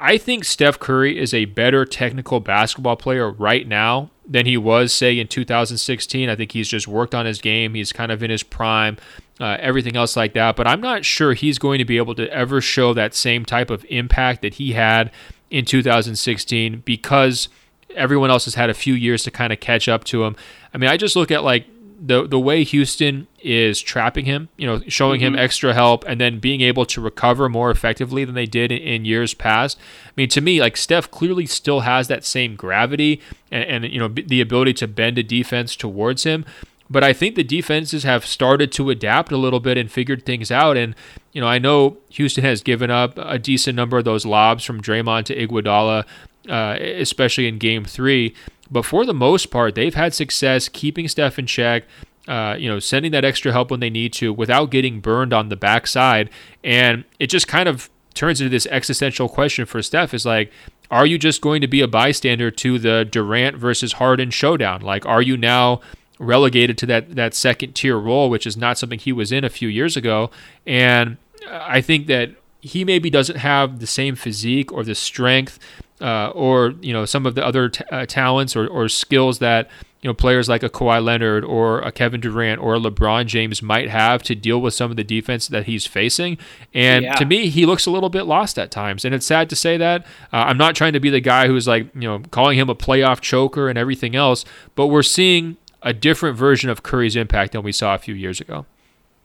I 0.00 0.16
think 0.16 0.44
Steph 0.44 0.78
Curry 0.78 1.18
is 1.18 1.34
a 1.34 1.44
better 1.44 1.84
technical 1.84 2.40
basketball 2.40 2.96
player 2.96 3.30
right 3.30 3.68
now 3.68 4.10
than 4.26 4.46
he 4.46 4.56
was, 4.56 4.92
say, 4.92 5.18
in 5.18 5.28
2016. 5.28 6.30
I 6.30 6.36
think 6.36 6.52
he's 6.52 6.68
just 6.68 6.88
worked 6.88 7.14
on 7.14 7.26
his 7.26 7.42
game. 7.42 7.74
He's 7.74 7.92
kind 7.92 8.10
of 8.10 8.22
in 8.22 8.30
his 8.30 8.42
prime 8.42 8.96
uh, 9.42 9.56
everything 9.60 9.96
else 9.96 10.16
like 10.16 10.34
that. 10.34 10.56
But 10.56 10.66
I'm 10.66 10.80
not 10.80 11.04
sure 11.04 11.34
he's 11.34 11.58
going 11.58 11.78
to 11.78 11.84
be 11.84 11.96
able 11.96 12.14
to 12.14 12.30
ever 12.32 12.60
show 12.60 12.94
that 12.94 13.14
same 13.14 13.44
type 13.44 13.70
of 13.70 13.84
impact 13.88 14.42
that 14.42 14.54
he 14.54 14.72
had 14.72 15.10
in 15.50 15.64
2016 15.64 16.82
because 16.84 17.48
everyone 17.94 18.30
else 18.30 18.44
has 18.44 18.54
had 18.54 18.70
a 18.70 18.74
few 18.74 18.94
years 18.94 19.24
to 19.24 19.30
kind 19.30 19.52
of 19.52 19.60
catch 19.60 19.88
up 19.88 20.04
to 20.04 20.24
him. 20.24 20.36
I 20.72 20.78
mean, 20.78 20.88
I 20.88 20.96
just 20.96 21.16
look 21.16 21.30
at 21.30 21.44
like 21.44 21.66
the 22.04 22.26
the 22.26 22.38
way 22.38 22.64
Houston 22.64 23.28
is 23.40 23.80
trapping 23.80 24.24
him, 24.24 24.48
you 24.56 24.66
know, 24.66 24.80
showing 24.88 25.20
mm-hmm. 25.20 25.34
him 25.34 25.38
extra 25.38 25.72
help 25.72 26.04
and 26.06 26.20
then 26.20 26.40
being 26.40 26.60
able 26.60 26.84
to 26.86 27.00
recover 27.00 27.48
more 27.48 27.70
effectively 27.70 28.24
than 28.24 28.34
they 28.34 28.46
did 28.46 28.72
in, 28.72 28.78
in, 28.78 29.04
years 29.04 29.34
past. 29.34 29.78
I 30.06 30.12
mean, 30.16 30.28
to 30.30 30.40
me, 30.40 30.60
like 30.60 30.76
Steph 30.76 31.10
clearly 31.10 31.46
still 31.46 31.80
has 31.80 32.08
that 32.08 32.24
same 32.24 32.56
gravity 32.56 33.20
and, 33.52 33.84
and 33.84 33.92
you 33.92 34.00
know 34.00 34.08
the 34.08 34.40
ability 34.40 34.74
to 34.74 34.88
bend 34.88 35.16
a 35.18 35.22
defense 35.22 35.76
towards 35.76 36.24
him, 36.24 36.44
but 36.92 37.02
I 37.02 37.14
think 37.14 37.34
the 37.34 37.42
defenses 37.42 38.02
have 38.02 38.26
started 38.26 38.70
to 38.72 38.90
adapt 38.90 39.32
a 39.32 39.38
little 39.38 39.60
bit 39.60 39.78
and 39.78 39.90
figured 39.90 40.26
things 40.26 40.50
out. 40.50 40.76
And, 40.76 40.94
you 41.32 41.40
know, 41.40 41.46
I 41.46 41.58
know 41.58 41.96
Houston 42.10 42.44
has 42.44 42.62
given 42.62 42.90
up 42.90 43.14
a 43.16 43.38
decent 43.38 43.76
number 43.76 43.96
of 43.96 44.04
those 44.04 44.26
lobs 44.26 44.62
from 44.62 44.82
Draymond 44.82 45.24
to 45.24 45.34
Iguodala, 45.36 46.04
uh, 46.50 46.76
especially 46.78 47.48
in 47.48 47.56
game 47.56 47.86
three. 47.86 48.34
But 48.70 48.84
for 48.84 49.06
the 49.06 49.14
most 49.14 49.46
part, 49.50 49.74
they've 49.74 49.94
had 49.94 50.12
success 50.12 50.68
keeping 50.68 51.08
Steph 51.08 51.38
in 51.38 51.46
check, 51.46 51.84
uh, 52.28 52.56
you 52.58 52.68
know, 52.68 52.78
sending 52.78 53.10
that 53.12 53.24
extra 53.24 53.52
help 53.52 53.70
when 53.70 53.80
they 53.80 53.90
need 53.90 54.12
to 54.14 54.32
without 54.32 54.70
getting 54.70 55.00
burned 55.00 55.32
on 55.32 55.48
the 55.48 55.56
backside. 55.56 56.28
And 56.62 57.04
it 57.18 57.28
just 57.28 57.48
kind 57.48 57.70
of 57.70 57.88
turns 58.12 58.42
into 58.42 58.50
this 58.50 58.66
existential 58.66 59.30
question 59.30 59.64
for 59.64 59.80
Steph 59.80 60.12
is 60.12 60.26
like, 60.26 60.52
are 60.90 61.06
you 61.06 61.16
just 61.16 61.40
going 61.40 61.62
to 61.62 61.66
be 61.66 61.80
a 61.80 61.88
bystander 61.88 62.50
to 62.50 62.78
the 62.78 63.06
Durant 63.10 63.56
versus 63.56 63.94
Harden 63.94 64.30
showdown? 64.30 64.82
Like, 64.82 65.06
are 65.06 65.22
you 65.22 65.38
now 65.38 65.80
relegated 66.22 66.78
to 66.78 66.86
that 66.86 67.14
that 67.16 67.34
second 67.34 67.74
tier 67.74 67.98
role, 67.98 68.30
which 68.30 68.46
is 68.46 68.56
not 68.56 68.78
something 68.78 68.98
he 68.98 69.12
was 69.12 69.32
in 69.32 69.44
a 69.44 69.50
few 69.50 69.68
years 69.68 69.96
ago? 69.96 70.30
And 70.66 71.16
I 71.50 71.80
think 71.80 72.06
that 72.06 72.30
he 72.60 72.84
maybe 72.84 73.10
doesn't 73.10 73.36
have 73.36 73.80
the 73.80 73.86
same 73.86 74.14
physique 74.14 74.72
or 74.72 74.84
the 74.84 74.94
strength 74.94 75.58
uh, 76.02 76.30
or 76.30 76.74
you 76.80 76.92
know 76.92 77.04
some 77.04 77.26
of 77.26 77.34
the 77.34 77.44
other 77.44 77.68
t- 77.68 77.84
uh, 77.90 78.04
talents 78.06 78.56
or, 78.56 78.66
or 78.66 78.88
skills 78.88 79.38
that 79.38 79.70
you 80.00 80.08
know 80.08 80.14
players 80.14 80.48
like 80.48 80.62
a 80.64 80.68
Kawhi 80.68 81.02
Leonard 81.02 81.44
or 81.44 81.80
a 81.80 81.92
Kevin 81.92 82.20
Durant 82.20 82.60
or 82.60 82.74
a 82.74 82.80
LeBron 82.80 83.26
James 83.26 83.62
might 83.62 83.88
have 83.88 84.22
to 84.24 84.34
deal 84.34 84.60
with 84.60 84.74
some 84.74 84.90
of 84.90 84.96
the 84.96 85.04
defense 85.04 85.46
that 85.48 85.66
he's 85.66 85.86
facing. 85.86 86.38
And 86.74 87.04
yeah. 87.04 87.14
to 87.14 87.24
me, 87.24 87.48
he 87.48 87.66
looks 87.66 87.86
a 87.86 87.90
little 87.90 88.08
bit 88.08 88.24
lost 88.24 88.58
at 88.58 88.72
times, 88.72 89.04
and 89.04 89.14
it's 89.14 89.26
sad 89.26 89.48
to 89.50 89.56
say 89.56 89.76
that. 89.76 90.02
Uh, 90.32 90.38
I'm 90.38 90.58
not 90.58 90.74
trying 90.74 90.92
to 90.94 91.00
be 91.00 91.08
the 91.08 91.20
guy 91.20 91.46
who's 91.46 91.68
like 91.68 91.86
you 91.94 92.08
know 92.08 92.20
calling 92.30 92.58
him 92.58 92.68
a 92.68 92.74
playoff 92.74 93.20
choker 93.20 93.68
and 93.68 93.78
everything 93.78 94.16
else, 94.16 94.44
but 94.74 94.88
we're 94.88 95.04
seeing 95.04 95.56
a 95.82 95.92
different 95.92 96.36
version 96.36 96.70
of 96.70 96.82
Curry's 96.82 97.16
impact 97.16 97.52
than 97.52 97.62
we 97.62 97.72
saw 97.72 97.94
a 97.94 97.98
few 97.98 98.14
years 98.14 98.40
ago. 98.40 98.66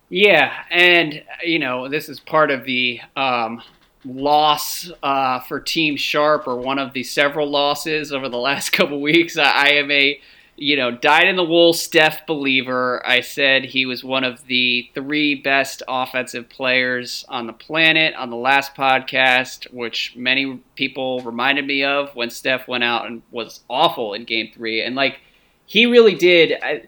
Yeah, 0.09 0.53
and 0.71 1.23
you 1.43 1.59
know 1.59 1.89
this 1.89 2.09
is 2.09 2.19
part 2.19 2.49
of 2.49 2.63
the 2.63 3.01
um, 3.15 3.61
loss 4.05 4.89
uh, 5.03 5.41
for 5.41 5.59
Team 5.59 5.97
Sharp, 5.97 6.47
or 6.47 6.55
one 6.55 6.79
of 6.79 6.93
the 6.93 7.03
several 7.03 7.49
losses 7.49 8.11
over 8.11 8.29
the 8.29 8.37
last 8.49 8.71
couple 8.71 9.01
weeks. 9.01 9.37
I, 9.37 9.43
I 9.43 9.67
am 9.73 9.91
a 9.91 10.19
you 10.57 10.75
know, 10.75 10.89
dyed 10.89 11.27
in 11.27 11.35
the 11.35 11.43
wool 11.43 11.71
Steph 11.71 12.25
believer. 12.25 13.05
I 13.05 13.21
said 13.21 13.63
he 13.63 13.85
was 13.85 14.03
one 14.03 14.23
of 14.23 14.47
the 14.47 14.89
three 14.95 15.35
best 15.35 15.83
offensive 15.87 16.49
players 16.49 17.23
on 17.29 17.45
the 17.45 17.53
planet 17.53 18.15
on 18.15 18.31
the 18.31 18.37
last 18.37 18.73
podcast, 18.73 19.71
which 19.71 20.15
many 20.15 20.59
people 20.75 21.21
reminded 21.21 21.67
me 21.67 21.83
of 21.83 22.15
when 22.15 22.31
Steph 22.31 22.67
went 22.67 22.83
out 22.83 23.05
and 23.05 23.21
was 23.29 23.61
awful 23.69 24.15
in 24.15 24.25
game 24.25 24.49
three. 24.51 24.81
And, 24.81 24.95
like, 24.95 25.19
he 25.67 25.85
really 25.85 26.15
did. 26.15 26.53
I, 26.63 26.83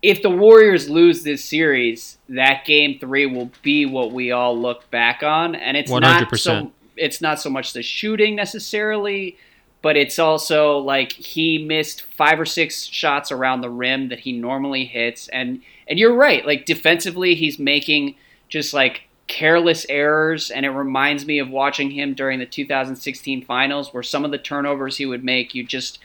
if 0.00 0.22
the 0.22 0.30
Warriors 0.30 0.88
lose 0.88 1.24
this 1.24 1.42
series, 1.42 2.18
that 2.28 2.64
game 2.64 2.98
three 3.00 3.26
will 3.26 3.50
be 3.62 3.86
what 3.86 4.12
we 4.12 4.30
all 4.30 4.56
look 4.56 4.88
back 4.90 5.22
on. 5.22 5.56
And 5.56 5.76
it's 5.76 5.90
100%. 5.90 6.00
not 6.00 6.38
so 6.38 6.72
it's 6.96 7.20
not 7.20 7.40
so 7.40 7.50
much 7.50 7.72
the 7.72 7.82
shooting 7.82 8.36
necessarily 8.36 9.36
but 9.84 9.98
it's 9.98 10.18
also 10.18 10.78
like 10.78 11.12
he 11.12 11.58
missed 11.58 12.00
five 12.02 12.40
or 12.40 12.46
six 12.46 12.84
shots 12.84 13.30
around 13.30 13.60
the 13.60 13.68
rim 13.68 14.08
that 14.08 14.20
he 14.20 14.32
normally 14.32 14.86
hits 14.86 15.28
and 15.28 15.60
and 15.86 15.98
you're 15.98 16.14
right 16.14 16.46
like 16.46 16.64
defensively 16.64 17.34
he's 17.34 17.58
making 17.58 18.14
just 18.48 18.72
like 18.72 19.02
careless 19.26 19.84
errors 19.90 20.50
and 20.50 20.64
it 20.64 20.70
reminds 20.70 21.26
me 21.26 21.38
of 21.38 21.50
watching 21.50 21.90
him 21.90 22.14
during 22.14 22.38
the 22.38 22.46
2016 22.46 23.44
finals 23.44 23.92
where 23.92 24.02
some 24.02 24.24
of 24.24 24.30
the 24.30 24.38
turnovers 24.38 24.96
he 24.96 25.04
would 25.04 25.22
make 25.22 25.54
you 25.54 25.62
just 25.62 25.98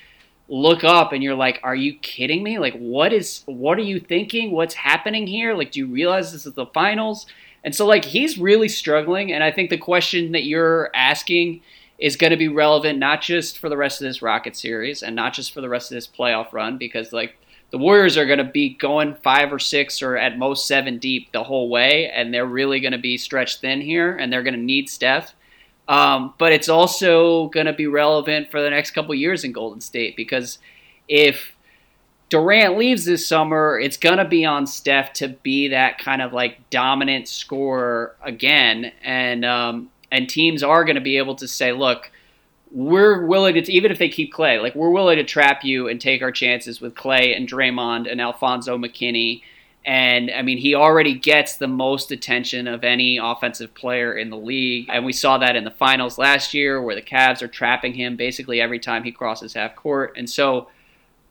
look 0.50 0.84
up 0.84 1.14
and 1.14 1.24
you're 1.24 1.36
like 1.36 1.60
are 1.64 1.76
you 1.76 1.94
kidding 1.94 2.44
me? 2.44 2.60
Like 2.60 2.76
what 2.76 3.14
is 3.14 3.44
what 3.46 3.78
are 3.78 3.84
you 3.84 4.00
thinking? 4.00 4.52
What's 4.52 4.74
happening 4.74 5.28
here? 5.28 5.54
Like 5.54 5.72
do 5.72 5.80
you 5.80 5.88
realize 5.88 6.32
this 6.32 6.46
is 6.46 6.54
the 6.54 6.66
finals? 6.68 7.26
And 7.64 7.76
so 7.76 7.86
like 7.86 8.06
he's 8.06 8.38
really 8.38 8.70
struggling 8.70 9.34
and 9.34 9.44
i 9.44 9.52
think 9.52 9.70
the 9.70 9.78
question 9.78 10.32
that 10.32 10.46
you're 10.46 10.90
asking 10.96 11.62
is 11.98 12.16
going 12.16 12.32
to 12.32 12.38
be 12.38 12.48
relevant 12.48 12.98
not 12.98 13.22
just 13.22 13.60
for 13.60 13.68
the 13.68 13.76
rest 13.76 14.02
of 14.02 14.08
this 14.08 14.22
Rocket 14.22 14.56
series 14.56 15.04
and 15.04 15.14
not 15.14 15.34
just 15.34 15.54
for 15.54 15.60
the 15.60 15.68
rest 15.68 15.92
of 15.92 15.96
this 15.96 16.08
playoff 16.08 16.54
run 16.54 16.78
because 16.78 17.12
like 17.12 17.36
the 17.72 17.78
Warriors 17.78 18.18
are 18.18 18.26
going 18.26 18.40
to 18.40 18.44
be 18.46 18.70
going 18.70 19.16
five 19.16 19.54
or 19.54 19.60
six 19.60 20.02
or 20.02 20.18
at 20.18 20.38
most 20.38 20.68
seven 20.68 20.98
deep 20.98 21.32
the 21.32 21.44
whole 21.44 21.70
way, 21.70 22.10
and 22.10 22.34
they're 22.34 22.46
really 22.46 22.80
going 22.80 22.94
to 22.94 22.98
be 22.98 23.18
stretched 23.18 23.62
thin 23.62 23.80
here, 23.82 24.16
and 24.16 24.34
they're 24.34 24.44
going 24.44 24.56
to 24.56 24.60
need 24.60 24.90
Steph. 24.90 25.36
Um, 25.90 26.36
but 26.38 26.52
it's 26.52 26.70
also 26.70 27.48
going 27.48 27.66
to 27.66 27.74
be 27.74 27.88
relevant 27.88 28.52
for 28.52 28.62
the 28.62 28.70
next 28.70 28.92
couple 28.92 29.14
years 29.16 29.44
in 29.44 29.52
Golden 29.52 29.82
State 29.82 30.16
because 30.16 30.60
if 31.08 31.52
Durant 32.30 32.78
leaves 32.78 33.06
this 33.06 33.28
summer, 33.28 33.80
it's 33.80 33.98
going 33.98 34.20
to 34.20 34.26
be 34.26 34.46
on 34.46 34.68
Steph 34.68 35.14
to 35.14 35.30
be 35.30 35.70
that 35.70 35.98
kind 35.98 36.22
of 36.22 36.32
like 36.32 36.70
dominant 36.70 37.28
scorer 37.28 38.16
again. 38.22 38.92
And 39.04 39.44
um, 39.44 39.90
and 40.12 40.30
teams 40.30 40.62
are 40.62 40.86
going 40.86 40.96
to 40.96 41.02
be 41.02 41.18
able 41.18 41.36
to 41.36 41.48
say, 41.48 41.72
look, 41.72 42.12
we're 42.72 43.26
willing 43.26 43.56
to, 43.56 43.72
even 43.72 43.92
if 43.92 43.98
they 43.98 44.10
keep 44.10 44.32
Klay, 44.32 44.62
like 44.62 44.76
we're 44.76 44.92
willing 44.92 45.18
to 45.18 45.24
trap 45.24 45.64
you 45.64 45.88
and 45.88 46.00
take 46.00 46.22
our 46.22 46.32
chances 46.32 46.80
with 46.80 46.94
Klay 46.94 47.36
and 47.36 47.50
Draymond 47.50 48.10
and 48.10 48.22
Alfonzo 48.22 48.78
McKinnie. 48.78 49.42
And 49.86 50.30
I 50.30 50.42
mean, 50.42 50.58
he 50.58 50.76
already 50.76 51.14
gets 51.14 51.58
the 51.58 51.68
most 51.68 52.12
attention 52.12 52.68
of 52.68 52.84
any 52.84 53.18
offensive 53.18 53.74
player 53.74 54.14
in 54.14 54.30
the 54.30 54.38
league. 54.38 54.88
And 54.90 55.06
we 55.06 55.14
saw 55.14 55.38
that 55.38 55.56
in 55.56 55.64
the 55.64 55.72
finals 55.72 56.18
last 56.18 56.54
year 56.54 56.82
where 56.82 56.96
the 56.96 57.02
Cavs 57.02 57.42
are 57.42 57.48
trapping 57.48 57.94
him 57.94 58.16
basically 58.16 58.62
every 58.62 58.80
time 58.80 59.04
he 59.04 59.12
crosses 59.12 59.54
half 59.54 59.76
court. 59.76 60.14
And 60.18 60.30
so 60.30 60.68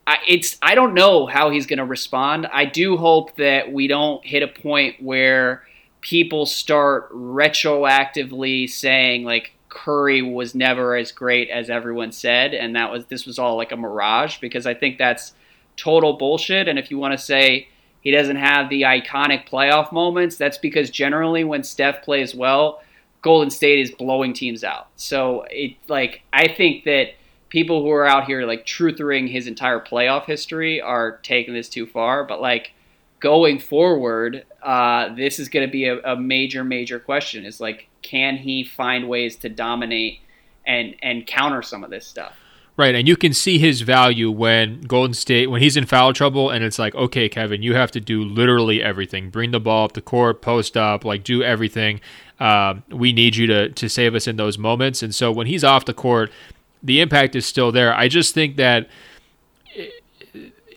I, 0.07 0.17
it's, 0.27 0.57
I 0.61 0.75
don't 0.75 0.95
know 0.95 1.27
how 1.27 1.51
he's 1.51 1.67
going 1.67 1.77
to 1.77 1.85
respond. 1.85 2.47
I 2.51 2.65
do 2.65 2.97
hope 2.97 3.35
that 3.35 3.71
we 3.71 3.87
don't 3.87 4.25
hit 4.25 4.41
a 4.41 4.47
point 4.47 5.01
where 5.01 5.63
people 6.01 6.45
start 6.45 7.11
retroactively 7.13 8.69
saying 8.69 9.23
like 9.23 9.53
Curry 9.69 10.21
was 10.21 10.55
never 10.55 10.95
as 10.95 11.11
great 11.11 11.49
as 11.49 11.69
everyone 11.69 12.11
said, 12.11 12.53
and 12.53 12.75
that 12.75 12.91
was 12.91 13.05
this 13.05 13.25
was 13.25 13.37
all 13.37 13.55
like 13.55 13.71
a 13.71 13.77
mirage 13.77 14.39
because 14.39 14.65
I 14.65 14.73
think 14.73 14.97
that's 14.97 15.33
total 15.77 16.13
bullshit. 16.13 16.67
And 16.67 16.79
if 16.79 16.89
you 16.89 16.97
want 16.97 17.11
to 17.11 17.23
say 17.23 17.69
he 18.01 18.11
doesn't 18.11 18.37
have 18.37 18.69
the 18.69 18.83
iconic 18.83 19.47
playoff 19.47 19.91
moments, 19.91 20.37
that's 20.37 20.57
because 20.57 20.89
generally 20.89 21.43
when 21.43 21.63
Steph 21.63 22.01
plays 22.01 22.33
well, 22.33 22.81
Golden 23.21 23.49
State 23.49 23.79
is 23.79 23.91
blowing 23.91 24.33
teams 24.33 24.63
out. 24.63 24.87
So 24.95 25.45
it 25.49 25.75
like 25.87 26.21
I 26.31 26.47
think 26.47 26.85
that 26.85 27.13
people 27.49 27.81
who 27.81 27.89
are 27.89 28.05
out 28.05 28.25
here 28.25 28.45
like 28.45 28.65
truthering 28.65 29.29
his 29.29 29.47
entire 29.47 29.79
playoff 29.79 30.25
history 30.25 30.79
are 30.79 31.17
taking 31.23 31.53
this 31.53 31.67
too 31.67 31.85
far. 31.85 32.23
But 32.23 32.41
like 32.41 32.71
going 33.19 33.59
forward, 33.59 34.45
uh, 34.63 35.13
this 35.15 35.39
is 35.39 35.49
going 35.49 35.67
to 35.67 35.71
be 35.71 35.85
a, 35.85 35.99
a, 35.99 36.15
major, 36.15 36.63
major 36.63 36.99
question. 36.99 37.45
Is 37.45 37.59
like, 37.59 37.87
can 38.01 38.37
he 38.37 38.63
find 38.63 39.09
ways 39.09 39.35
to 39.37 39.49
dominate 39.49 40.21
and 40.65 40.95
and 41.01 41.27
counter 41.27 41.61
some 41.61 41.83
of 41.83 41.89
this 41.89 42.07
stuff? 42.07 42.35
Right, 42.79 42.95
and 42.95 43.09
you 43.09 43.17
can 43.17 43.33
see 43.33 43.59
his 43.59 43.81
value 43.81 44.31
when 44.31 44.79
Golden 44.79 45.13
State 45.13 45.47
when 45.47 45.61
he's 45.61 45.75
in 45.75 45.85
foul 45.85 46.13
trouble, 46.13 46.49
and 46.49 46.63
it's 46.63 46.79
like, 46.79 46.95
okay, 46.95 47.27
Kevin, 47.27 47.61
you 47.61 47.75
have 47.75 47.91
to 47.91 47.99
do 47.99 48.23
literally 48.23 48.81
everything: 48.81 49.29
bring 49.29 49.51
the 49.51 49.59
ball 49.59 49.83
up 49.83 49.91
the 49.91 50.01
court, 50.01 50.41
post 50.41 50.77
up, 50.77 51.03
like 51.03 51.25
do 51.25 51.43
everything. 51.43 51.99
Um, 52.39 52.83
we 52.87 53.11
need 53.11 53.35
you 53.35 53.47
to 53.47 53.67
to 53.67 53.89
save 53.89 54.15
us 54.15 54.27
in 54.27 54.37
those 54.37 54.57
moments. 54.57 55.03
And 55.03 55.13
so 55.13 55.29
when 55.29 55.45
he's 55.45 55.61
off 55.61 55.83
the 55.83 55.93
court, 55.93 56.31
the 56.81 57.01
impact 57.01 57.35
is 57.35 57.45
still 57.45 57.73
there. 57.73 57.93
I 57.93 58.07
just 58.07 58.33
think 58.33 58.55
that 58.55 58.87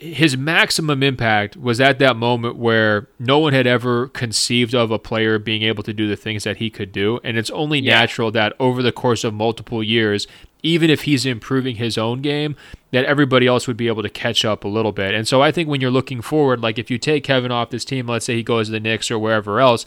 his 0.01 0.37
maximum 0.37 1.05
impact 1.05 1.57
was 1.57 1.81
at 1.81 2.01
that 2.01 2.17
moment 2.17 2.57
where 2.57 3.07
no 3.21 3.39
one 3.39 3.53
had 3.53 3.69
ever 3.69 4.09
conceived 4.09 4.75
of 4.75 4.91
a 4.91 4.99
player 4.99 5.39
being 5.39 5.63
able 5.63 5.85
to 5.85 5.93
do 5.93 6.09
the 6.09 6.17
things 6.17 6.43
that 6.43 6.57
he 6.57 6.69
could 6.69 6.91
do. 6.91 7.21
And 7.23 7.39
it's 7.39 7.51
only 7.51 7.79
yeah. 7.79 8.01
natural 8.01 8.33
that 8.33 8.55
over 8.59 8.83
the 8.83 8.91
course 8.91 9.23
of 9.23 9.33
multiple 9.33 9.85
years, 9.85 10.27
even 10.63 10.91
if 10.91 11.03
he's 11.03 11.27
improving 11.27 11.77
his 11.77 11.99
own 11.99 12.23
game, 12.23 12.57
that 12.93 13.05
everybody 13.05 13.47
else 13.47 13.67
would 13.67 13.77
be 13.77 13.89
able 13.89 14.03
to 14.03 14.09
catch 14.09 14.45
up 14.45 14.65
a 14.65 14.69
little 14.69 14.93
bit. 14.93 15.15
And 15.15 15.27
so 15.27 15.43
I 15.43 15.51
think 15.51 15.69
when 15.69 15.81
you're 15.81 15.91
looking 15.91 16.21
forward, 16.21 16.61
like 16.61 16.79
if 16.79 16.91
you 16.91 16.99
take 16.99 17.25
Kevin 17.25 17.51
off 17.51 17.71
this 17.71 17.85
team, 17.85 18.07
let's 18.07 18.27
say 18.27 18.37
he 18.37 18.43
goes 18.43 18.69
to 18.69 18.73
the 18.73 18.81
Knicks 18.81 19.11
or 19.11 19.19
wherever 19.19 19.61
else, 19.61 19.87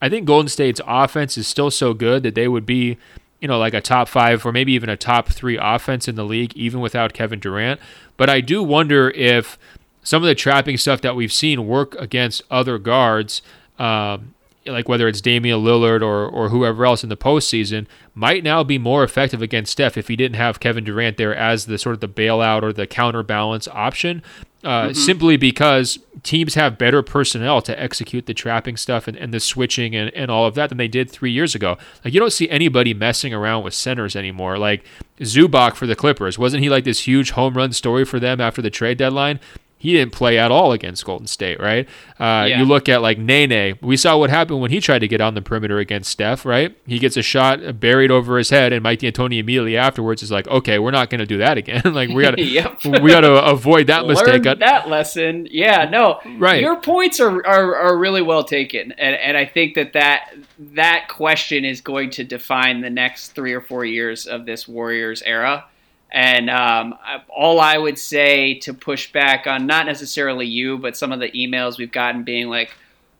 I 0.00 0.08
think 0.08 0.26
Golden 0.26 0.48
State's 0.48 0.80
offense 0.86 1.38
is 1.38 1.46
still 1.46 1.70
so 1.70 1.94
good 1.94 2.22
that 2.22 2.34
they 2.34 2.48
would 2.48 2.66
be 2.66 2.98
you 3.42 3.48
know, 3.48 3.58
like 3.58 3.74
a 3.74 3.80
top 3.80 4.08
five 4.08 4.46
or 4.46 4.52
maybe 4.52 4.72
even 4.72 4.88
a 4.88 4.96
top 4.96 5.28
three 5.28 5.58
offense 5.60 6.06
in 6.06 6.14
the 6.14 6.24
league, 6.24 6.56
even 6.56 6.80
without 6.80 7.12
Kevin 7.12 7.40
Durant. 7.40 7.80
But 8.16 8.30
I 8.30 8.40
do 8.40 8.62
wonder 8.62 9.10
if 9.10 9.58
some 10.04 10.22
of 10.22 10.28
the 10.28 10.36
trapping 10.36 10.76
stuff 10.76 11.00
that 11.00 11.16
we've 11.16 11.32
seen 11.32 11.66
work 11.66 11.96
against 11.96 12.42
other 12.52 12.78
guards, 12.78 13.42
um, 13.80 14.34
like 14.66 14.88
whether 14.88 15.08
it's 15.08 15.20
Damian 15.20 15.60
Lillard 15.60 16.02
or, 16.02 16.26
or 16.26 16.48
whoever 16.48 16.84
else 16.84 17.02
in 17.02 17.08
the 17.08 17.16
postseason, 17.16 17.86
might 18.14 18.44
now 18.44 18.62
be 18.62 18.78
more 18.78 19.02
effective 19.02 19.42
against 19.42 19.72
Steph 19.72 19.96
if 19.96 20.08
he 20.08 20.16
didn't 20.16 20.36
have 20.36 20.60
Kevin 20.60 20.84
Durant 20.84 21.16
there 21.16 21.34
as 21.34 21.66
the 21.66 21.78
sort 21.78 21.94
of 21.94 22.00
the 22.00 22.08
bailout 22.08 22.62
or 22.62 22.72
the 22.72 22.86
counterbalance 22.86 23.66
option. 23.68 24.22
Uh, 24.64 24.84
mm-hmm. 24.84 24.92
Simply 24.92 25.36
because 25.36 25.98
teams 26.22 26.54
have 26.54 26.78
better 26.78 27.02
personnel 27.02 27.60
to 27.62 27.80
execute 27.82 28.26
the 28.26 28.34
trapping 28.34 28.76
stuff 28.76 29.08
and, 29.08 29.16
and 29.16 29.34
the 29.34 29.40
switching 29.40 29.96
and, 29.96 30.14
and 30.14 30.30
all 30.30 30.46
of 30.46 30.54
that 30.54 30.68
than 30.68 30.78
they 30.78 30.86
did 30.86 31.10
three 31.10 31.32
years 31.32 31.56
ago. 31.56 31.76
Like 32.04 32.14
you 32.14 32.20
don't 32.20 32.32
see 32.32 32.48
anybody 32.48 32.94
messing 32.94 33.34
around 33.34 33.64
with 33.64 33.74
centers 33.74 34.14
anymore. 34.14 34.58
Like 34.58 34.84
Zubac 35.18 35.74
for 35.74 35.88
the 35.88 35.96
Clippers, 35.96 36.38
wasn't 36.38 36.62
he 36.62 36.70
like 36.70 36.84
this 36.84 37.08
huge 37.08 37.32
home 37.32 37.54
run 37.54 37.72
story 37.72 38.04
for 38.04 38.20
them 38.20 38.40
after 38.40 38.62
the 38.62 38.70
trade 38.70 38.98
deadline? 38.98 39.40
He 39.82 39.94
didn't 39.94 40.12
play 40.12 40.38
at 40.38 40.52
all 40.52 40.70
against 40.72 41.04
Golden 41.04 41.26
State, 41.26 41.58
right? 41.58 41.88
Uh, 42.20 42.46
Yeah. 42.48 42.60
You 42.60 42.64
look 42.64 42.88
at 42.88 43.02
like 43.02 43.18
Nene. 43.18 43.76
We 43.80 43.96
saw 43.96 44.16
what 44.16 44.30
happened 44.30 44.60
when 44.60 44.70
he 44.70 44.80
tried 44.80 45.00
to 45.00 45.08
get 45.08 45.20
on 45.20 45.34
the 45.34 45.42
perimeter 45.42 45.78
against 45.78 46.10
Steph, 46.10 46.44
right? 46.46 46.76
He 46.86 47.00
gets 47.00 47.16
a 47.16 47.22
shot 47.22 47.80
buried 47.80 48.10
over 48.12 48.38
his 48.38 48.50
head, 48.50 48.72
and 48.72 48.82
Mike 48.82 49.00
D'Antoni 49.00 49.38
immediately 49.40 49.76
afterwards 49.76 50.22
is 50.22 50.30
like, 50.30 50.46
"Okay, 50.46 50.78
we're 50.78 50.92
not 50.92 51.10
going 51.10 51.18
to 51.18 51.26
do 51.26 51.38
that 51.38 51.58
again. 51.58 51.82
like 51.94 52.10
we 52.10 52.22
got 52.22 52.36
to, 52.36 52.42
Yep. 52.60 52.84
we 53.02 53.10
got 53.10 53.22
to 53.22 53.44
avoid 53.44 53.88
that 53.88 54.06
mistake." 54.06 54.44
Learned 54.44 54.60
that 54.60 54.88
lesson. 54.88 55.48
Yeah, 55.50 55.88
no, 55.90 56.20
Right. 56.38 56.60
Your 56.62 56.80
points 56.80 57.18
are, 57.18 57.44
are, 57.44 57.74
are 57.74 57.98
really 57.98 58.22
well 58.22 58.44
taken, 58.44 58.92
and 58.92 59.16
and 59.16 59.36
I 59.36 59.46
think 59.46 59.74
that, 59.74 59.92
that 59.94 60.30
that 60.74 61.08
question 61.08 61.64
is 61.64 61.80
going 61.80 62.10
to 62.10 62.24
define 62.24 62.80
the 62.82 62.90
next 62.90 63.30
three 63.30 63.52
or 63.52 63.60
four 63.60 63.84
years 63.84 64.26
of 64.26 64.46
this 64.46 64.68
Warriors 64.68 65.22
era. 65.22 65.64
And 66.12 66.50
um, 66.50 66.94
all 67.34 67.58
I 67.58 67.78
would 67.78 67.98
say 67.98 68.58
to 68.60 68.74
push 68.74 69.10
back 69.12 69.46
on 69.46 69.66
not 69.66 69.86
necessarily 69.86 70.46
you, 70.46 70.76
but 70.76 70.96
some 70.96 71.10
of 71.10 71.20
the 71.20 71.30
emails 71.30 71.78
we've 71.78 71.90
gotten 71.90 72.22
being 72.22 72.48
like, 72.48 72.70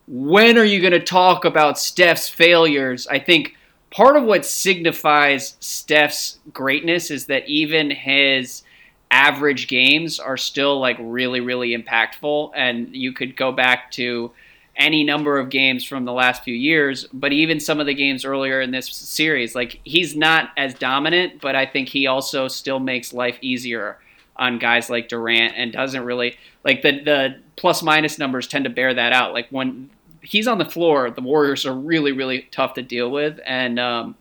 when 0.06 0.58
are 0.58 0.64
you 0.64 0.80
going 0.80 0.92
to 0.92 1.00
talk 1.00 1.46
about 1.46 1.78
Steph's 1.78 2.28
failures? 2.28 3.06
I 3.06 3.18
think 3.18 3.56
part 3.90 4.16
of 4.16 4.24
what 4.24 4.44
signifies 4.44 5.56
Steph's 5.60 6.38
greatness 6.52 7.10
is 7.10 7.26
that 7.26 7.48
even 7.48 7.90
his 7.90 8.62
average 9.10 9.68
games 9.68 10.18
are 10.18 10.36
still 10.36 10.78
like 10.78 10.96
really, 11.00 11.40
really 11.40 11.76
impactful. 11.76 12.52
And 12.54 12.94
you 12.94 13.12
could 13.14 13.36
go 13.36 13.52
back 13.52 13.90
to 13.92 14.32
any 14.76 15.04
number 15.04 15.38
of 15.38 15.50
games 15.50 15.84
from 15.84 16.04
the 16.04 16.12
last 16.12 16.42
few 16.44 16.54
years, 16.54 17.06
but 17.12 17.32
even 17.32 17.60
some 17.60 17.78
of 17.78 17.86
the 17.86 17.94
games 17.94 18.24
earlier 18.24 18.60
in 18.60 18.70
this 18.70 18.88
series, 18.88 19.54
like 19.54 19.80
he's 19.84 20.16
not 20.16 20.50
as 20.56 20.74
dominant, 20.74 21.40
but 21.40 21.54
I 21.54 21.66
think 21.66 21.88
he 21.88 22.06
also 22.06 22.48
still 22.48 22.78
makes 22.78 23.12
life 23.12 23.38
easier 23.42 23.98
on 24.36 24.58
guys 24.58 24.88
like 24.88 25.08
Durant 25.08 25.54
and 25.56 25.72
doesn't 25.72 26.04
really 26.04 26.36
like 26.64 26.82
the 26.82 26.92
the 27.04 27.36
plus 27.56 27.82
minus 27.82 28.18
numbers 28.18 28.46
tend 28.46 28.64
to 28.64 28.70
bear 28.70 28.94
that 28.94 29.12
out. 29.12 29.32
Like 29.32 29.48
when 29.50 29.90
he's 30.22 30.48
on 30.48 30.58
the 30.58 30.64
floor, 30.64 31.10
the 31.10 31.20
Warriors 31.20 31.66
are 31.66 31.74
really 31.74 32.12
really 32.12 32.48
tough 32.50 32.74
to 32.74 32.82
deal 32.82 33.10
with, 33.10 33.40
and 33.44 33.78
um, 33.78 34.16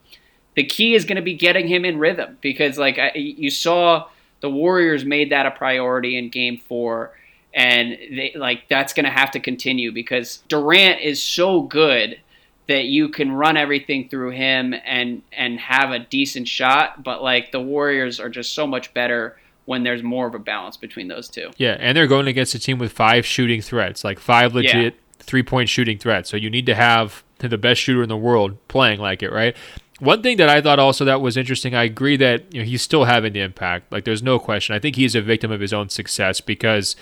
the 0.55 0.63
key 0.63 0.93
is 0.95 1.05
going 1.05 1.15
to 1.15 1.21
be 1.21 1.33
getting 1.33 1.67
him 1.67 1.85
in 1.85 1.97
rhythm 1.97 2.37
because 2.41 2.77
like 2.77 2.99
I, 2.99 3.11
you 3.15 3.49
saw 3.49 4.07
the 4.41 4.49
Warriors 4.49 5.05
made 5.05 5.31
that 5.31 5.45
a 5.45 5.51
priority 5.51 6.17
in 6.17 6.29
Game 6.29 6.57
Four, 6.57 7.13
and 7.53 7.91
they 7.91 8.33
like 8.35 8.67
that's 8.69 8.93
going 8.93 9.05
to 9.05 9.11
have 9.11 9.31
to 9.31 9.39
continue 9.39 9.91
because 9.91 10.37
Durant 10.47 11.01
is 11.01 11.21
so 11.21 11.61
good 11.61 12.19
that 12.67 12.85
you 12.85 13.09
can 13.09 13.31
run 13.33 13.57
everything 13.57 14.07
through 14.07 14.31
him 14.31 14.73
and 14.85 15.21
and 15.31 15.59
have 15.59 15.91
a 15.91 15.99
decent 15.99 16.47
shot, 16.47 17.03
but 17.03 17.21
like 17.21 17.51
the 17.51 17.59
Warriors 17.59 18.19
are 18.19 18.29
just 18.29 18.53
so 18.53 18.65
much 18.65 18.93
better 18.93 19.37
when 19.65 19.83
there's 19.83 20.03
more 20.03 20.27
of 20.27 20.35
a 20.35 20.39
balance 20.39 20.77
between 20.77 21.07
those 21.07 21.27
two. 21.27 21.51
Yeah, 21.57 21.77
and 21.79 21.95
they're 21.95 22.07
going 22.07 22.27
against 22.27 22.55
a 22.55 22.59
team 22.59 22.77
with 22.77 22.91
five 22.91 23.25
shooting 23.25 23.61
threats, 23.61 24.03
like 24.03 24.19
five 24.19 24.53
legit 24.53 24.95
three 25.19 25.43
point 25.43 25.69
shooting 25.69 25.97
threats. 25.97 26.29
So 26.29 26.37
you 26.37 26.49
need 26.49 26.65
to 26.65 26.75
have 26.75 27.23
the 27.39 27.57
best 27.57 27.81
shooter 27.81 28.03
in 28.03 28.09
the 28.09 28.17
world 28.17 28.55
playing 28.67 28.99
like 28.99 29.23
it, 29.23 29.31
right? 29.31 29.55
One 29.99 30.23
thing 30.23 30.37
that 30.37 30.49
I 30.49 30.61
thought 30.61 30.79
also 30.79 31.05
that 31.05 31.21
was 31.21 31.37
interesting, 31.37 31.75
I 31.75 31.83
agree 31.83 32.17
that 32.17 32.53
you 32.53 32.61
know, 32.61 32.65
he's 32.65 32.81
still 32.81 33.03
having 33.03 33.33
the 33.33 33.41
impact. 33.41 33.91
Like 33.91 34.03
there's 34.03 34.23
no 34.23 34.39
question. 34.39 34.75
I 34.75 34.79
think 34.79 34.95
he's 34.95 35.13
a 35.13 35.21
victim 35.21 35.51
of 35.51 35.59
his 35.59 35.73
own 35.73 35.89
success 35.89 36.41
because 36.41 36.95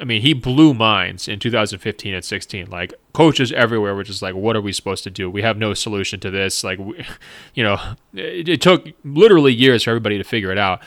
I 0.00 0.04
mean, 0.04 0.22
he 0.22 0.32
blew 0.32 0.74
minds 0.74 1.26
in 1.26 1.38
2015 1.40 2.14
and 2.14 2.24
16. 2.24 2.70
Like 2.70 2.94
coaches 3.12 3.52
everywhere 3.52 3.94
were 3.94 4.04
just 4.04 4.22
like, 4.22 4.34
"What 4.34 4.54
are 4.56 4.60
we 4.60 4.72
supposed 4.72 5.04
to 5.04 5.10
do? 5.10 5.28
We 5.28 5.42
have 5.42 5.58
no 5.58 5.74
solution 5.74 6.20
to 6.20 6.30
this." 6.30 6.62
Like, 6.62 6.78
we, 6.78 7.04
you 7.54 7.64
know, 7.64 7.78
it, 8.14 8.48
it 8.48 8.60
took 8.60 8.86
literally 9.04 9.52
years 9.52 9.82
for 9.84 9.90
everybody 9.90 10.18
to 10.18 10.24
figure 10.24 10.52
it 10.52 10.58
out. 10.58 10.80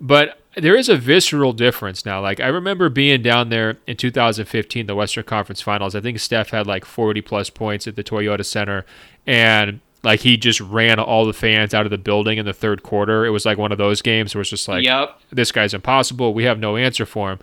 But 0.00 0.40
there 0.56 0.76
is 0.76 0.88
a 0.88 0.96
visceral 0.96 1.52
difference 1.52 2.04
now. 2.04 2.20
Like 2.20 2.40
I 2.40 2.48
remember 2.48 2.88
being 2.88 3.22
down 3.22 3.50
there 3.50 3.78
in 3.86 3.96
2015, 3.96 4.86
the 4.86 4.94
Western 4.94 5.24
Conference 5.24 5.60
Finals. 5.60 5.94
I 5.94 6.00
think 6.00 6.18
Steph 6.18 6.50
had 6.50 6.66
like 6.66 6.84
40 6.84 7.20
plus 7.22 7.50
points 7.50 7.86
at 7.86 7.96
the 7.96 8.04
Toyota 8.04 8.44
Center, 8.44 8.84
and 9.26 9.80
like 10.02 10.20
he 10.20 10.36
just 10.36 10.60
ran 10.60 10.98
all 10.98 11.26
the 11.26 11.32
fans 11.32 11.74
out 11.74 11.86
of 11.86 11.90
the 11.90 11.98
building 11.98 12.38
in 12.38 12.46
the 12.46 12.52
third 12.52 12.82
quarter. 12.82 13.24
It 13.24 13.30
was 13.30 13.44
like 13.44 13.58
one 13.58 13.72
of 13.72 13.78
those 13.78 14.02
games 14.02 14.34
where 14.34 14.40
it's 14.40 14.50
just 14.50 14.66
like, 14.68 14.84
Yep. 14.84 15.20
this 15.30 15.52
guy's 15.52 15.74
impossible. 15.74 16.34
We 16.34 16.44
have 16.44 16.58
no 16.58 16.76
answer 16.76 17.04
for 17.06 17.32
him. 17.32 17.38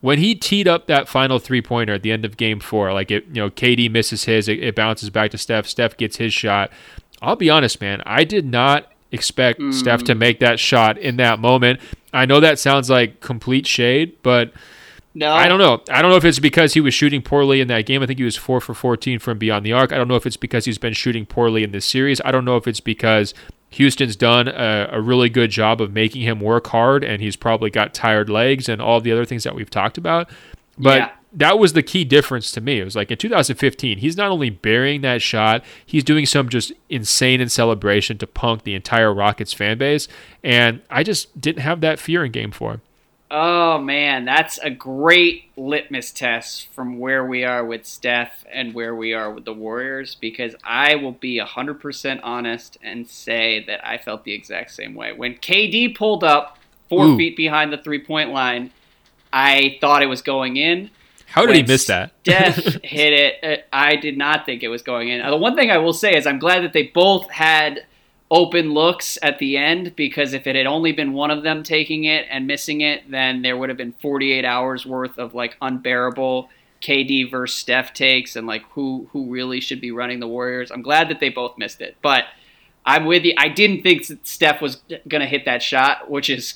When 0.00 0.18
he 0.18 0.34
teed 0.34 0.68
up 0.68 0.86
that 0.86 1.08
final 1.08 1.38
three 1.38 1.62
pointer 1.62 1.94
at 1.94 2.02
the 2.02 2.12
end 2.12 2.24
of 2.24 2.36
game 2.36 2.60
four, 2.60 2.92
like 2.92 3.10
it, 3.10 3.26
you 3.28 3.34
know, 3.34 3.50
KD 3.50 3.90
misses 3.90 4.24
his, 4.24 4.48
it, 4.48 4.62
it 4.62 4.74
bounces 4.74 5.10
back 5.10 5.30
to 5.32 5.38
Steph. 5.38 5.66
Steph 5.66 5.96
gets 5.96 6.18
his 6.18 6.32
shot. 6.32 6.70
I'll 7.22 7.36
be 7.36 7.50
honest, 7.50 7.80
man, 7.80 8.02
I 8.04 8.24
did 8.24 8.44
not 8.44 8.92
expect 9.10 9.60
mm. 9.60 9.72
Steph 9.72 10.04
to 10.04 10.14
make 10.14 10.40
that 10.40 10.60
shot 10.60 10.98
in 10.98 11.16
that 11.16 11.38
moment. 11.38 11.80
I 12.12 12.26
know 12.26 12.40
that 12.40 12.58
sounds 12.58 12.90
like 12.90 13.20
complete 13.20 13.66
shade, 13.66 14.16
but 14.22 14.52
No, 15.14 15.32
I 15.32 15.48
don't 15.48 15.58
know. 15.58 15.82
I 15.90 16.02
don't 16.02 16.10
know 16.10 16.18
if 16.18 16.26
it's 16.26 16.38
because 16.38 16.74
he 16.74 16.80
was 16.80 16.92
shooting 16.92 17.22
poorly 17.22 17.62
in 17.62 17.68
that 17.68 17.86
game. 17.86 18.02
I 18.02 18.06
think 18.06 18.18
he 18.18 18.24
was 18.24 18.36
four 18.36 18.60
for 18.60 18.74
14 18.74 19.18
from 19.18 19.38
beyond 19.38 19.64
the 19.64 19.72
arc. 19.72 19.92
I 19.92 19.96
don't 19.96 20.08
know 20.08 20.16
if 20.16 20.26
it's 20.26 20.36
because 20.36 20.66
he's 20.66 20.76
been 20.76 20.92
shooting 20.92 21.24
poorly 21.24 21.64
in 21.64 21.72
this 21.72 21.86
series. 21.86 22.20
I 22.22 22.30
don't 22.32 22.44
know 22.44 22.58
if 22.58 22.68
it's 22.68 22.80
because 22.80 23.32
Houston's 23.76 24.16
done 24.16 24.48
a, 24.48 24.88
a 24.92 25.00
really 25.00 25.28
good 25.28 25.50
job 25.50 25.80
of 25.80 25.92
making 25.92 26.22
him 26.22 26.40
work 26.40 26.66
hard 26.68 27.04
and 27.04 27.22
he's 27.22 27.36
probably 27.36 27.70
got 27.70 27.94
tired 27.94 28.28
legs 28.28 28.68
and 28.68 28.80
all 28.82 29.00
the 29.00 29.12
other 29.12 29.24
things 29.24 29.44
that 29.44 29.54
we've 29.54 29.70
talked 29.70 29.98
about. 29.98 30.28
But 30.78 30.98
Yeah. 30.98 31.10
that 31.34 31.58
was 31.58 31.72
the 31.74 31.82
key 31.82 32.04
difference 32.04 32.50
to 32.52 32.60
me. 32.60 32.80
It 32.80 32.84
was 32.84 32.96
like 32.96 33.10
in 33.10 33.18
2015, 33.18 33.98
he's 33.98 34.16
not 34.16 34.30
only 34.30 34.50
burying 34.50 35.02
that 35.02 35.20
shot, 35.22 35.64
he's 35.84 36.04
doing 36.04 36.26
some 36.26 36.48
just 36.48 36.72
insane 36.88 37.40
in 37.40 37.48
celebration 37.48 38.18
to 38.18 38.26
punk 38.26 38.62
the 38.64 38.74
entire 38.74 39.12
Rockets 39.12 39.52
fan 39.52 39.78
base. 39.78 40.08
And 40.42 40.80
I 40.90 41.02
just 41.02 41.38
didn't 41.40 41.62
have 41.62 41.80
that 41.82 41.98
fear 41.98 42.24
in 42.24 42.32
game 42.32 42.50
four. 42.52 42.80
Oh 43.28 43.78
man, 43.78 44.24
that's 44.24 44.58
a 44.58 44.70
great 44.70 45.50
litmus 45.56 46.12
test 46.12 46.68
from 46.72 47.00
where 47.00 47.26
we 47.26 47.42
are 47.42 47.64
with 47.64 47.84
Steph 47.84 48.44
and 48.52 48.72
where 48.72 48.94
we 48.94 49.14
are 49.14 49.32
with 49.32 49.44
the 49.44 49.52
Warriors 49.52 50.14
because 50.14 50.54
I 50.62 50.94
will 50.94 51.10
be 51.12 51.40
100% 51.40 52.20
honest 52.22 52.78
and 52.82 53.08
say 53.08 53.64
that 53.66 53.84
I 53.84 53.98
felt 53.98 54.22
the 54.22 54.32
exact 54.32 54.70
same 54.70 54.94
way. 54.94 55.12
When 55.12 55.34
KD 55.34 55.96
pulled 55.96 56.22
up 56.22 56.58
4 56.88 57.04
Ooh. 57.04 57.16
feet 57.16 57.36
behind 57.36 57.72
the 57.72 57.78
three-point 57.78 58.30
line, 58.30 58.70
I 59.32 59.78
thought 59.80 60.02
it 60.04 60.06
was 60.06 60.22
going 60.22 60.56
in. 60.56 60.90
How 61.26 61.44
did 61.46 61.56
he 61.56 61.62
miss 61.64 61.86
that? 61.86 62.12
Steph 62.22 62.54
hit 62.84 63.12
it. 63.12 63.44
uh, 63.44 63.62
I 63.72 63.96
did 63.96 64.16
not 64.16 64.46
think 64.46 64.62
it 64.62 64.68
was 64.68 64.82
going 64.82 65.08
in. 65.08 65.20
Uh, 65.20 65.30
The 65.30 65.36
one 65.36 65.56
thing 65.56 65.72
I 65.72 65.78
will 65.78 65.92
say 65.92 66.14
is 66.16 66.28
I'm 66.28 66.38
glad 66.38 66.62
that 66.62 66.72
they 66.72 66.84
both 66.84 67.28
had 67.30 67.84
open 68.30 68.72
looks 68.72 69.18
at 69.22 69.38
the 69.38 69.56
end 69.56 69.94
because 69.96 70.32
if 70.32 70.46
it 70.46 70.56
had 70.56 70.66
only 70.66 70.92
been 70.92 71.12
one 71.12 71.30
of 71.30 71.42
them 71.42 71.62
taking 71.62 72.04
it 72.04 72.26
and 72.30 72.46
missing 72.46 72.80
it, 72.80 73.10
then 73.10 73.42
there 73.42 73.56
would 73.56 73.68
have 73.68 73.78
been 73.78 73.94
48 74.00 74.44
hours 74.44 74.84
worth 74.84 75.18
of 75.18 75.34
like 75.34 75.56
unbearable 75.60 76.48
KD 76.82 77.30
versus 77.30 77.58
Steph 77.58 77.92
takes 77.92 78.36
and 78.36 78.46
like 78.46 78.62
who 78.70 79.08
who 79.12 79.30
really 79.30 79.60
should 79.60 79.80
be 79.80 79.90
running 79.90 80.20
the 80.20 80.28
Warriors. 80.28 80.70
I'm 80.70 80.82
glad 80.82 81.08
that 81.08 81.20
they 81.20 81.28
both 81.28 81.56
missed 81.58 81.80
it, 81.80 81.96
but 82.02 82.24
I'm 82.84 83.04
with 83.04 83.24
you. 83.24 83.34
I 83.36 83.48
didn't 83.48 83.82
think 83.82 84.04
Steph 84.24 84.60
was 84.60 84.80
to 84.88 85.26
hit 85.26 85.44
that 85.44 85.62
shot, 85.62 86.10
which 86.10 86.30
is 86.30 86.54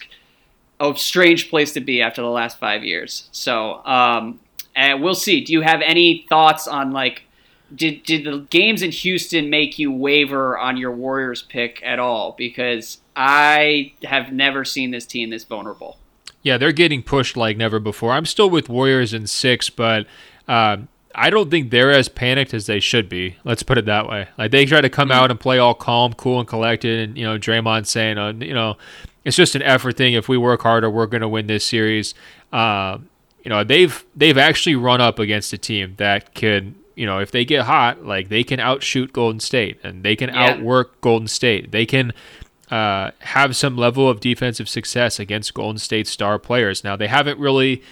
a 0.79 0.95
strange 0.97 1.51
place 1.51 1.73
to 1.75 1.81
be 1.81 2.01
after 2.01 2.23
the 2.23 2.29
last 2.29 2.59
five 2.59 2.85
years. 2.85 3.29
So, 3.33 3.85
um, 3.85 4.41
and 4.77 5.03
we'll 5.03 5.17
see. 5.17 5.45
Do 5.45 5.53
you 5.53 5.61
have 5.63 5.83
any 5.83 6.25
thoughts 6.29 6.69
on 6.69 6.93
like, 6.93 7.23
did 7.75 8.03
did 8.05 8.25
the 8.25 8.47
games 8.51 8.83
in 8.83 8.91
Houston 8.91 9.51
make 9.51 9.79
you 9.79 9.93
waver 9.93 10.59
on 10.59 10.77
your 10.77 10.93
Warriors 10.93 11.43
pick 11.43 11.81
at 11.85 11.99
all? 11.99 12.35
Because 12.37 12.99
I 13.17 13.93
have 14.05 14.33
never 14.33 14.65
seen 14.65 14.91
this 14.91 15.07
team 15.07 15.31
this 15.31 15.45
vulnerable. 15.45 15.99
Yeah, 16.43 16.57
they're 16.57 16.73
getting 16.73 17.03
pushed 17.03 17.37
like 17.37 17.57
never 17.57 17.79
before. 17.79 18.13
I'm 18.13 18.27
still 18.27 18.49
with 18.49 18.69
Warriors 18.69 19.13
in 19.13 19.27
six, 19.27 19.69
but 19.69 20.07
um, 20.49 20.89
I 21.15 21.29
don't 21.29 21.51
think 21.51 21.71
they're 21.71 21.91
as 21.91 22.09
panicked 22.09 22.55
as 22.55 22.67
they 22.67 22.81
should 22.81 23.09
be. 23.09 23.37
Let's 23.45 23.63
put 23.63 23.77
it 23.79 23.85
that 23.87 24.09
way. 24.09 24.29
Like 24.39 24.51
they 24.51 24.65
try 24.65 24.81
to 24.81 24.89
come 24.89 25.11
out 25.11 25.31
and 25.31 25.39
play 25.39 25.59
all 25.59 25.75
calm, 25.75 26.15
cool, 26.15 26.39
and 26.39 26.49
collected, 26.49 27.01
and 27.01 27.19
you 27.19 27.25
know 27.25 27.39
Draymond 27.39 27.87
saying, 27.87 28.17
uh, 28.17 28.33
you 28.33 28.55
know, 28.55 28.77
it's 29.25 29.37
just 29.37 29.55
an 29.55 29.63
effort 29.63 29.97
thing. 29.97 30.15
If 30.15 30.29
we 30.29 30.39
work 30.39 30.63
harder, 30.63 30.89
we're 30.89 31.07
going 31.07 31.21
to 31.21 31.29
win 31.29 31.47
this 31.47 31.65
series. 31.65 32.15
Uh, 32.53 32.99
you 33.45 33.49
know, 33.49 33.65
they've 33.65 34.05
they've 34.15 34.39
actually 34.39 34.77
run 34.77 35.01
up 35.01 35.19
against 35.19 35.53
a 35.53 35.59
team 35.59 35.95
that 35.97 36.35
could, 36.35 36.75
you 37.01 37.07
know, 37.07 37.19
if 37.19 37.31
they 37.31 37.45
get 37.47 37.63
hot, 37.65 38.05
like 38.05 38.29
they 38.29 38.45
can 38.45 38.61
outshoot 38.61 39.13
Golden 39.13 39.41
State 39.41 39.81
and 39.83 40.03
they 40.03 40.15
can 40.15 40.29
Yeah. 40.29 40.51
outwork 40.51 41.01
Golden 41.01 41.29
State. 41.29 41.71
They 41.73 41.87
can 41.87 42.13
uh, 42.71 43.11
have 43.21 43.57
some 43.57 43.77
level 43.77 44.09
of 44.09 44.21
defensive 44.21 44.69
success 44.69 45.19
against 45.19 45.55
Golden 45.55 45.79
State 45.79 46.07
star 46.07 46.39
players. 46.39 46.85
Now 46.85 46.95
they 46.97 47.09
haven't 47.09 47.39
really 47.39 47.83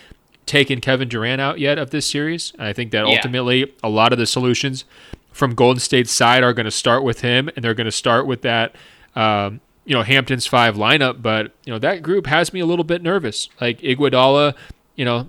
taken 0.46 0.80
Kevin 0.80 1.08
Durant 1.08 1.40
out 1.40 1.58
yet 1.58 1.78
of 1.78 1.90
this 1.90 2.08
series. 2.08 2.52
I 2.58 2.72
think 2.72 2.92
that 2.92 3.06
Yeah. 3.08 3.14
ultimately 3.16 3.72
a 3.82 3.88
lot 3.88 4.12
of 4.12 4.18
the 4.18 4.26
solutions 4.26 4.84
from 5.32 5.54
Golden 5.54 5.80
State's 5.80 6.12
side 6.12 6.42
are 6.44 6.52
going 6.52 6.64
to 6.66 6.70
start 6.70 7.02
with 7.02 7.22
him, 7.22 7.48
and 7.56 7.64
they're 7.64 7.74
going 7.74 7.86
to 7.86 7.90
start 7.90 8.26
with 8.26 8.42
that. 8.42 8.76
Um, 9.16 9.60
you 9.84 9.94
know 9.94 10.02
Hamptons 10.02 10.46
five 10.46 10.76
lineup, 10.76 11.22
but 11.22 11.52
you 11.64 11.72
know 11.72 11.78
that 11.78 12.02
group 12.02 12.26
has 12.26 12.52
me 12.52 12.60
a 12.60 12.66
little 12.66 12.84
bit 12.84 13.02
nervous. 13.02 13.48
Like 13.60 13.80
Iguodala, 13.80 14.54
you 14.96 15.04
know 15.06 15.26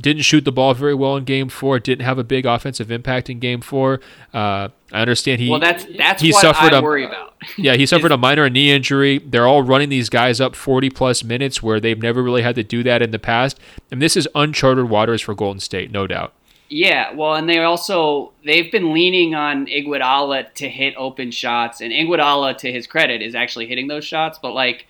didn't 0.00 0.22
shoot 0.22 0.44
the 0.44 0.52
ball 0.52 0.74
very 0.74 0.94
well 0.94 1.16
in 1.16 1.24
Game 1.24 1.48
Four. 1.48 1.78
Didn't 1.78 2.04
have 2.04 2.18
a 2.18 2.24
big 2.24 2.46
offensive 2.46 2.90
impact 2.90 3.28
in 3.28 3.38
Game 3.38 3.60
Four. 3.60 4.00
Uh, 4.32 4.68
I 4.92 5.00
understand 5.00 5.40
he. 5.40 5.50
Well, 5.50 5.60
that's 5.60 5.86
that's 5.96 6.22
he 6.22 6.32
what 6.32 6.40
suffered 6.40 6.72
I 6.72 6.78
a, 6.78 6.82
worry 6.82 7.04
about. 7.04 7.34
yeah, 7.56 7.74
he 7.74 7.86
suffered 7.86 8.12
a 8.12 8.16
minor 8.16 8.48
knee 8.48 8.70
injury. 8.70 9.18
They're 9.18 9.46
all 9.46 9.62
running 9.62 9.88
these 9.88 10.08
guys 10.08 10.40
up 10.40 10.54
40 10.54 10.90
plus 10.90 11.24
minutes 11.24 11.62
where 11.62 11.80
they've 11.80 12.00
never 12.00 12.22
really 12.22 12.42
had 12.42 12.54
to 12.56 12.62
do 12.62 12.82
that 12.84 13.02
in 13.02 13.10
the 13.10 13.18
past. 13.18 13.58
And 13.90 14.00
this 14.00 14.16
is 14.16 14.28
uncharted 14.34 14.88
waters 14.88 15.20
for 15.20 15.34
Golden 15.34 15.60
State, 15.60 15.90
no 15.90 16.06
doubt. 16.06 16.32
Yeah, 16.68 17.12
well, 17.14 17.34
and 17.34 17.48
they 17.48 17.58
also 17.58 18.32
they've 18.44 18.70
been 18.70 18.94
leaning 18.94 19.34
on 19.34 19.66
Iguodala 19.66 20.54
to 20.54 20.68
hit 20.68 20.94
open 20.96 21.32
shots, 21.32 21.80
and 21.80 21.92
Iguodala, 21.92 22.56
to 22.58 22.70
his 22.70 22.86
credit, 22.86 23.22
is 23.22 23.34
actually 23.34 23.66
hitting 23.66 23.88
those 23.88 24.04
shots. 24.04 24.38
But 24.40 24.52
like, 24.52 24.86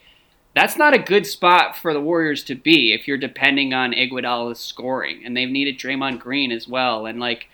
that's 0.54 0.76
not 0.76 0.94
a 0.94 0.98
good 0.98 1.26
spot 1.26 1.76
for 1.76 1.92
the 1.92 2.00
Warriors 2.00 2.42
to 2.44 2.54
be 2.54 2.92
if 2.92 3.06
you're 3.06 3.18
depending 3.18 3.72
on 3.72 3.92
Iguodala's 3.92 4.58
scoring, 4.58 5.22
and 5.24 5.36
they've 5.36 5.48
needed 5.48 5.78
Draymond 5.78 6.18
Green 6.18 6.50
as 6.50 6.66
well. 6.66 7.06
And 7.06 7.20
like, 7.20 7.48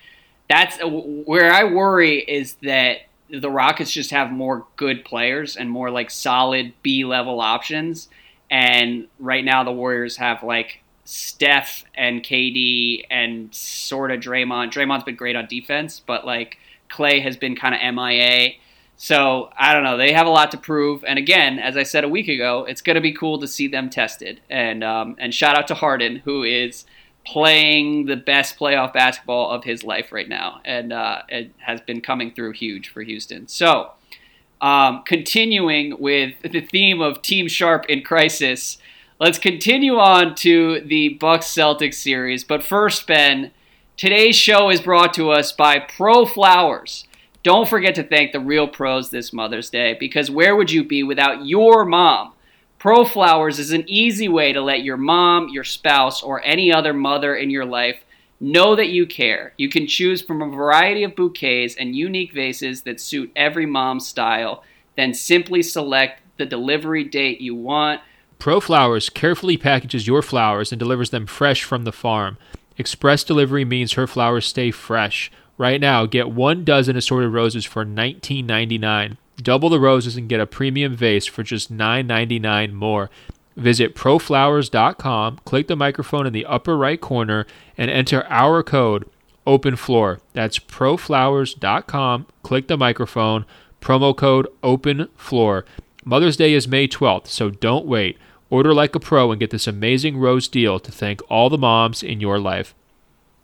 that's 0.49 0.81
uh, 0.81 0.87
where 0.87 1.51
I 1.51 1.65
worry 1.65 2.19
is 2.19 2.55
that 2.63 3.01
the 3.29 3.51
Rockets 3.51 3.91
just 3.91 4.11
have 4.11 4.31
more 4.31 4.65
good 4.77 5.03
players 5.05 5.55
and 5.57 5.69
more 5.69 5.91
like 5.91 6.09
solid 6.09 6.73
B 6.81 7.03
level 7.03 7.41
options. 7.41 8.09
And 8.49 9.07
right 9.19 9.43
now, 9.43 9.63
the 9.63 9.71
Warriors 9.71 10.17
have 10.17 10.41
like 10.41 10.81
Steph 11.03 11.83
and 11.95 12.23
KD 12.23 13.05
and 13.09 13.53
sort 13.53 14.11
of 14.11 14.21
Draymond. 14.21 14.71
Draymond's 14.71 15.03
been 15.03 15.15
great 15.15 15.35
on 15.35 15.45
defense, 15.47 15.99
but 15.99 16.25
like 16.25 16.57
Klay 16.89 17.21
has 17.21 17.37
been 17.37 17.55
kind 17.55 17.75
of 17.75 17.95
MIA. 17.95 18.53
So 18.97 19.51
I 19.57 19.73
don't 19.73 19.83
know. 19.83 19.97
They 19.97 20.11
have 20.13 20.27
a 20.27 20.31
lot 20.31 20.51
to 20.51 20.57
prove. 20.57 21.03
And 21.05 21.19
again, 21.19 21.59
as 21.59 21.77
I 21.77 21.83
said 21.83 22.03
a 22.03 22.09
week 22.09 22.27
ago, 22.27 22.65
it's 22.65 22.81
going 22.81 22.95
to 22.95 23.01
be 23.01 23.13
cool 23.13 23.39
to 23.39 23.47
see 23.47 23.67
them 23.67 23.89
tested. 23.89 24.41
And 24.49 24.83
um, 24.83 25.15
and 25.19 25.33
shout 25.33 25.57
out 25.57 25.67
to 25.67 25.75
Harden, 25.75 26.17
who 26.25 26.43
is 26.43 26.85
playing 27.25 28.05
the 28.05 28.15
best 28.15 28.57
playoff 28.57 28.93
basketball 28.93 29.51
of 29.51 29.63
his 29.63 29.83
life 29.83 30.11
right 30.11 30.29
now, 30.29 30.61
and 30.63 30.93
uh, 30.93 31.21
it 31.27 31.51
has 31.57 31.81
been 31.81 32.01
coming 32.01 32.31
through 32.31 32.51
huge 32.53 32.89
for 32.89 33.01
Houston. 33.01 33.47
So. 33.47 33.91
Um, 34.59 35.03
continuing 35.05 35.99
with 35.99 36.33
the 36.41 36.61
theme 36.61 36.99
of 36.99 37.21
Team 37.21 37.47
Sharp 37.47 37.85
in 37.89 38.01
crisis, 38.01 38.79
Let's 39.19 39.39
continue 39.39 39.97
on 39.97 40.35
to 40.35 40.79
the 40.81 41.09
Bucks 41.09 41.47
Celtics 41.47 41.95
series. 41.95 42.43
But 42.43 42.61
first, 42.61 43.07
Ben, 43.07 43.49
today's 43.95 44.35
show 44.35 44.69
is 44.69 44.79
brought 44.79 45.11
to 45.15 45.31
us 45.31 45.51
by 45.51 45.79
Pro 45.79 46.27
Flowers. 46.27 47.06
Don't 47.47 47.69
forget 47.69 47.95
to 47.95 48.03
thank 48.03 48.33
the 48.33 48.41
real 48.41 48.67
pros 48.67 49.09
this 49.09 49.31
Mother's 49.31 49.69
Day 49.69 49.93
because 49.97 50.29
where 50.29 50.53
would 50.53 50.69
you 50.69 50.83
be 50.83 51.01
without 51.01 51.45
your 51.45 51.85
mom? 51.85 52.33
Pro 52.77 53.05
Flowers 53.05 53.57
is 53.57 53.71
an 53.71 53.85
easy 53.87 54.27
way 54.27 54.51
to 54.51 54.59
let 54.59 54.83
your 54.83 54.97
mom, 54.97 55.47
your 55.47 55.63
spouse, 55.63 56.21
or 56.21 56.43
any 56.43 56.73
other 56.73 56.91
mother 56.91 57.33
in 57.37 57.49
your 57.49 57.63
life 57.63 58.03
know 58.41 58.75
that 58.75 58.89
you 58.89 59.07
care. 59.07 59.53
You 59.55 59.69
can 59.69 59.87
choose 59.87 60.21
from 60.21 60.41
a 60.41 60.49
variety 60.49 61.05
of 61.05 61.15
bouquets 61.15 61.73
and 61.77 61.95
unique 61.95 62.33
vases 62.33 62.81
that 62.81 62.99
suit 62.99 63.31
every 63.33 63.65
mom's 63.65 64.05
style. 64.05 64.61
Then 64.97 65.13
simply 65.13 65.63
select 65.63 66.19
the 66.35 66.45
delivery 66.45 67.05
date 67.05 67.39
you 67.39 67.55
want 67.55 68.01
Pro 68.39 68.59
Flowers 68.59 69.09
carefully 69.09 69.55
packages 69.55 70.05
your 70.05 70.21
flowers 70.21 70.73
and 70.73 70.79
delivers 70.79 71.11
them 71.11 71.25
fresh 71.25 71.63
from 71.63 71.85
the 71.85 71.93
farm. 71.93 72.37
Express 72.77 73.23
delivery 73.23 73.63
means 73.63 73.93
her 73.93 74.05
flowers 74.05 74.45
stay 74.45 74.69
fresh. 74.69 75.31
Right 75.57 75.81
now, 75.81 76.05
get 76.05 76.29
one 76.29 76.63
dozen 76.63 76.95
assorted 76.95 77.29
roses 77.29 77.65
for 77.65 77.83
$19.99. 77.83 79.17
Double 79.37 79.69
the 79.69 79.79
roses 79.79 80.15
and 80.15 80.29
get 80.29 80.39
a 80.39 80.45
premium 80.45 80.95
vase 80.95 81.25
for 81.25 81.43
just 81.43 81.75
$9.99 81.75 82.73
more. 82.73 83.09
Visit 83.55 83.95
proflowers.com, 83.95 85.39
click 85.45 85.67
the 85.67 85.75
microphone 85.75 86.27
in 86.27 86.33
the 86.33 86.45
upper 86.45 86.77
right 86.77 87.01
corner, 87.01 87.47
and 87.75 87.89
enter 87.89 88.23
our 88.27 88.61
code 88.61 89.09
open 89.47 89.75
floor. 89.75 90.19
That's 90.33 90.59
proflowers.com, 90.59 92.27
click 92.43 92.67
the 92.67 92.77
microphone, 92.77 93.45
promo 93.81 94.15
code 94.15 94.47
open 94.61 95.07
floor. 95.15 95.65
Mother's 96.05 96.37
Day 96.37 96.53
is 96.53 96.67
May 96.67 96.87
12th, 96.87 97.27
so 97.27 97.49
don't 97.49 97.87
wait. 97.87 98.17
Order 98.49 98.73
like 98.73 98.95
a 98.95 98.99
pro 98.99 99.31
and 99.31 99.39
get 99.39 99.49
this 99.49 99.67
amazing 99.67 100.17
rose 100.17 100.47
deal 100.47 100.79
to 100.79 100.91
thank 100.91 101.21
all 101.29 101.49
the 101.49 101.57
moms 101.57 102.03
in 102.03 102.21
your 102.21 102.39
life. 102.39 102.75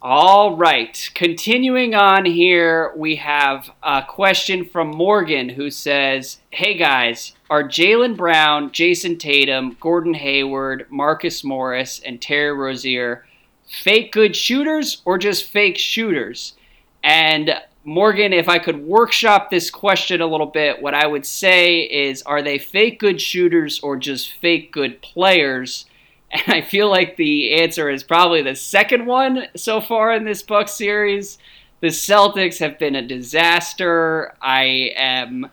All 0.05 0.57
right. 0.57 1.09
Continuing 1.15 1.95
on 1.95 2.25
here, 2.25 2.91
we 2.97 3.15
have 3.15 3.71
a 3.81 4.03
question 4.05 4.65
from 4.65 4.89
Morgan 4.89 5.47
who 5.47 5.71
says 5.71 6.41
Hey 6.49 6.73
guys, 6.73 7.31
are 7.49 7.63
Jaylen 7.63 8.17
Brown, 8.17 8.71
Jayson 8.71 9.17
Tatum, 9.17 9.77
Gordon 9.79 10.15
Hayward, 10.15 10.87
Marcus 10.89 11.41
Morris, 11.41 12.01
and 12.05 12.21
Terry 12.21 12.51
Rozier 12.51 13.25
fake 13.65 14.11
good 14.11 14.35
shooters 14.35 15.01
or 15.05 15.17
just 15.17 15.45
fake 15.45 15.77
shooters? 15.77 16.57
And 17.01 17.55
Morgan, 17.85 18.33
if 18.33 18.49
I 18.49 18.59
could 18.59 18.85
workshop 18.85 19.51
this 19.51 19.71
question 19.71 20.19
a 20.19 20.27
little 20.27 20.47
bit, 20.47 20.81
what 20.81 20.93
I 20.93 21.07
would 21.07 21.25
say 21.25 21.79
is 21.79 22.21
are 22.23 22.41
they 22.41 22.59
fake 22.59 22.99
good 22.99 23.21
shooters 23.21 23.79
or 23.79 23.95
just 23.95 24.33
fake 24.33 24.73
good 24.73 25.01
players? 25.01 25.85
And 26.33 26.51
I 26.51 26.61
feel 26.61 26.89
like 26.89 27.15
the 27.15 27.53
answer 27.61 27.91
is 27.91 28.03
probably 28.03 28.41
the 28.41 28.55
second 28.55 29.05
one 29.05 29.45
so 29.55 29.79
far 29.79 30.13
in 30.13 30.23
this 30.23 30.41
book 30.41 30.67
series. 30.67 31.37
The 31.81 31.89
Celtics 31.89 32.57
have 32.57 32.79
been 32.79 32.95
a 32.95 33.05
disaster. 33.05 34.33
I 34.41 34.93
am 34.95 35.51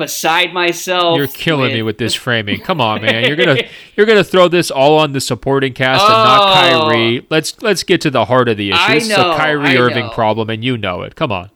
beside 0.00 0.52
myself. 0.52 1.18
You're 1.18 1.28
killing 1.28 1.66
with... 1.66 1.72
me 1.74 1.82
with 1.82 1.98
this 1.98 2.14
framing. 2.14 2.60
Come 2.60 2.80
on, 2.80 3.02
man. 3.02 3.24
You're 3.26 3.36
gonna 3.36 3.62
you're 3.96 4.06
gonna 4.06 4.24
throw 4.24 4.48
this 4.48 4.70
all 4.70 4.98
on 4.98 5.12
the 5.12 5.20
supporting 5.20 5.74
cast 5.74 6.02
and 6.02 6.10
not 6.10 6.40
oh. 6.40 6.88
Kyrie. 6.88 7.26
Let's 7.30 7.60
let's 7.62 7.84
get 7.84 8.00
to 8.00 8.10
the 8.10 8.24
heart 8.24 8.48
of 8.48 8.56
the 8.56 8.70
issue. 8.70 8.80
I 8.80 8.94
it's 8.94 9.08
know, 9.08 9.32
a 9.32 9.36
Kyrie 9.36 9.76
Irving 9.76 10.10
problem, 10.10 10.50
and 10.50 10.64
you 10.64 10.76
know 10.76 11.02
it. 11.02 11.14
Come 11.14 11.30
on. 11.30 11.50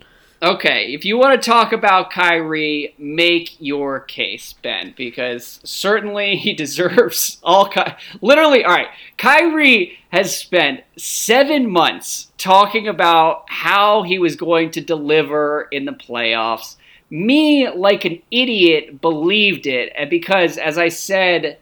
Okay, 0.44 0.92
if 0.92 1.06
you 1.06 1.16
want 1.16 1.40
to 1.40 1.50
talk 1.50 1.72
about 1.72 2.10
Kyrie, 2.10 2.94
make 2.98 3.56
your 3.62 4.00
case, 4.00 4.52
Ben, 4.52 4.92
because 4.94 5.58
certainly 5.64 6.36
he 6.36 6.52
deserves 6.64 7.38
all. 7.42 7.66
Ky- 7.70 7.94
Literally, 8.20 8.62
all 8.62 8.74
right. 8.74 8.88
Kyrie 9.16 9.96
has 10.10 10.36
spent 10.36 10.84
seven 10.98 11.70
months 11.70 12.30
talking 12.36 12.86
about 12.86 13.44
how 13.48 14.02
he 14.02 14.18
was 14.18 14.36
going 14.36 14.70
to 14.72 14.82
deliver 14.82 15.62
in 15.72 15.86
the 15.86 15.92
playoffs 15.92 16.76
me, 17.08 17.70
like 17.70 18.04
an 18.04 18.20
idiot, 18.30 19.00
believed 19.00 19.66
it. 19.66 19.94
And 19.96 20.10
because, 20.10 20.58
as 20.58 20.76
I 20.76 20.88
said 20.88 21.56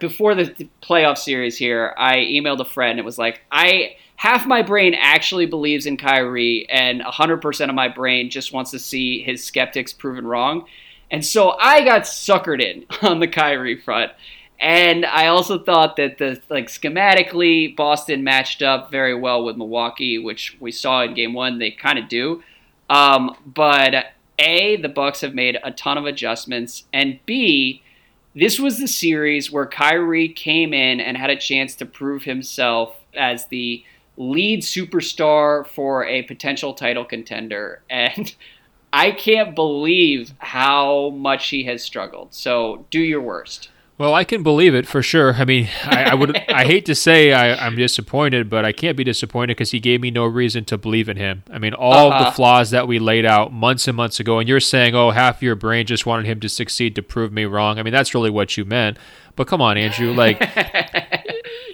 before 0.00 0.34
the 0.34 0.66
playoff 0.82 1.18
series 1.18 1.58
here, 1.58 1.94
I 1.98 2.16
emailed 2.16 2.60
a 2.60 2.64
friend. 2.64 2.98
It 2.98 3.04
was 3.04 3.18
like, 3.18 3.42
I 3.50 3.96
half 4.22 4.46
my 4.46 4.62
brain 4.62 4.94
actually 4.94 5.46
believes 5.46 5.84
in 5.84 5.96
Kyrie, 5.96 6.64
and 6.70 7.00
100% 7.00 7.68
of 7.68 7.74
my 7.74 7.88
brain 7.88 8.30
just 8.30 8.52
wants 8.52 8.70
to 8.70 8.78
see 8.78 9.20
his 9.20 9.42
skeptics 9.42 9.92
proven 9.92 10.24
wrong. 10.24 10.64
And 11.10 11.26
so 11.26 11.56
I 11.58 11.84
got 11.84 12.02
suckered 12.02 12.62
in 12.62 12.86
on 13.02 13.18
the 13.18 13.26
Kyrie 13.26 13.80
front. 13.80 14.12
And 14.60 15.04
I 15.04 15.26
also 15.26 15.58
thought 15.58 15.96
that 15.96 16.18
the 16.18 16.40
like 16.48 16.68
schematically 16.68 17.74
Boston 17.74 18.22
matched 18.22 18.62
up 18.62 18.92
very 18.92 19.12
well 19.12 19.44
with 19.44 19.56
Milwaukee, 19.56 20.18
which 20.18 20.56
we 20.60 20.70
saw 20.70 21.02
in 21.02 21.14
game 21.14 21.34
one. 21.34 21.58
They 21.58 21.72
kind 21.72 21.98
of 21.98 22.08
do. 22.08 22.44
Um, 22.88 23.36
but 23.44 24.04
a, 24.38 24.76
the 24.76 24.88
Bucks 24.88 25.22
have 25.22 25.34
made 25.34 25.58
a 25.64 25.72
ton 25.72 25.98
of 25.98 26.06
adjustments, 26.06 26.84
and 26.92 27.18
B, 27.26 27.82
this 28.36 28.60
was 28.60 28.78
the 28.78 28.86
series 28.86 29.50
where 29.50 29.66
Kyrie 29.66 30.28
came 30.28 30.72
in 30.72 31.00
and 31.00 31.16
had 31.16 31.30
a 31.30 31.36
chance 31.36 31.74
to 31.74 31.86
prove 31.86 32.22
himself 32.22 32.94
as 33.14 33.46
the 33.46 33.84
lead 34.16 34.62
superstar 34.62 35.66
for 35.66 36.04
a 36.04 36.22
potential 36.22 36.74
title 36.74 37.04
contender. 37.04 37.82
And 37.88 38.34
I 38.92 39.12
can't 39.12 39.54
believe 39.54 40.34
how 40.38 41.10
much 41.10 41.48
he 41.48 41.64
has 41.64 41.82
struggled. 41.82 42.34
So 42.34 42.86
do 42.90 43.00
your 43.00 43.22
worst. 43.22 43.70
Well, 43.98 44.14
I 44.14 44.24
can 44.24 44.42
believe 44.42 44.74
it 44.74 44.86
for 44.86 45.02
sure. 45.02 45.34
I 45.34 45.44
mean, 45.44 45.68
I, 45.84 46.04
I 46.04 46.14
would. 46.14 46.36
I 46.48 46.64
hate 46.64 46.86
to 46.86 46.94
say 46.94 47.32
I, 47.32 47.66
am 47.66 47.76
disappointed, 47.76 48.50
but 48.50 48.64
I 48.64 48.72
can't 48.72 48.96
be 48.96 49.04
disappointed 49.04 49.56
because 49.56 49.70
he 49.70 49.80
gave 49.80 50.00
me 50.00 50.10
no 50.10 50.24
reason 50.24 50.64
to 50.64 50.78
believe 50.78 51.08
in 51.08 51.16
him. 51.16 51.44
I 51.50 51.58
mean, 51.58 51.72
all 51.72 52.10
uh-huh. 52.10 52.24
the 52.24 52.30
flaws 52.32 52.70
that 52.70 52.88
we 52.88 52.98
laid 52.98 53.24
out 53.24 53.52
months 53.52 53.86
and 53.86 53.96
months 53.96 54.18
ago, 54.18 54.38
and 54.38 54.48
you're 54.48 54.60
saying, 54.60 54.96
"Oh, 54.96 55.10
half 55.10 55.42
your 55.42 55.54
brain 55.54 55.86
just 55.86 56.04
wanted 56.04 56.26
him 56.26 56.40
to 56.40 56.48
succeed 56.48 56.96
to 56.96 57.02
prove 57.02 57.32
me 57.32 57.44
wrong." 57.44 57.78
I 57.78 57.82
mean, 57.82 57.92
that's 57.92 58.14
really 58.14 58.30
what 58.30 58.56
you 58.56 58.64
meant. 58.64 58.98
But 59.36 59.46
come 59.46 59.60
on, 59.60 59.76
Andrew, 59.76 60.12
like 60.12 60.38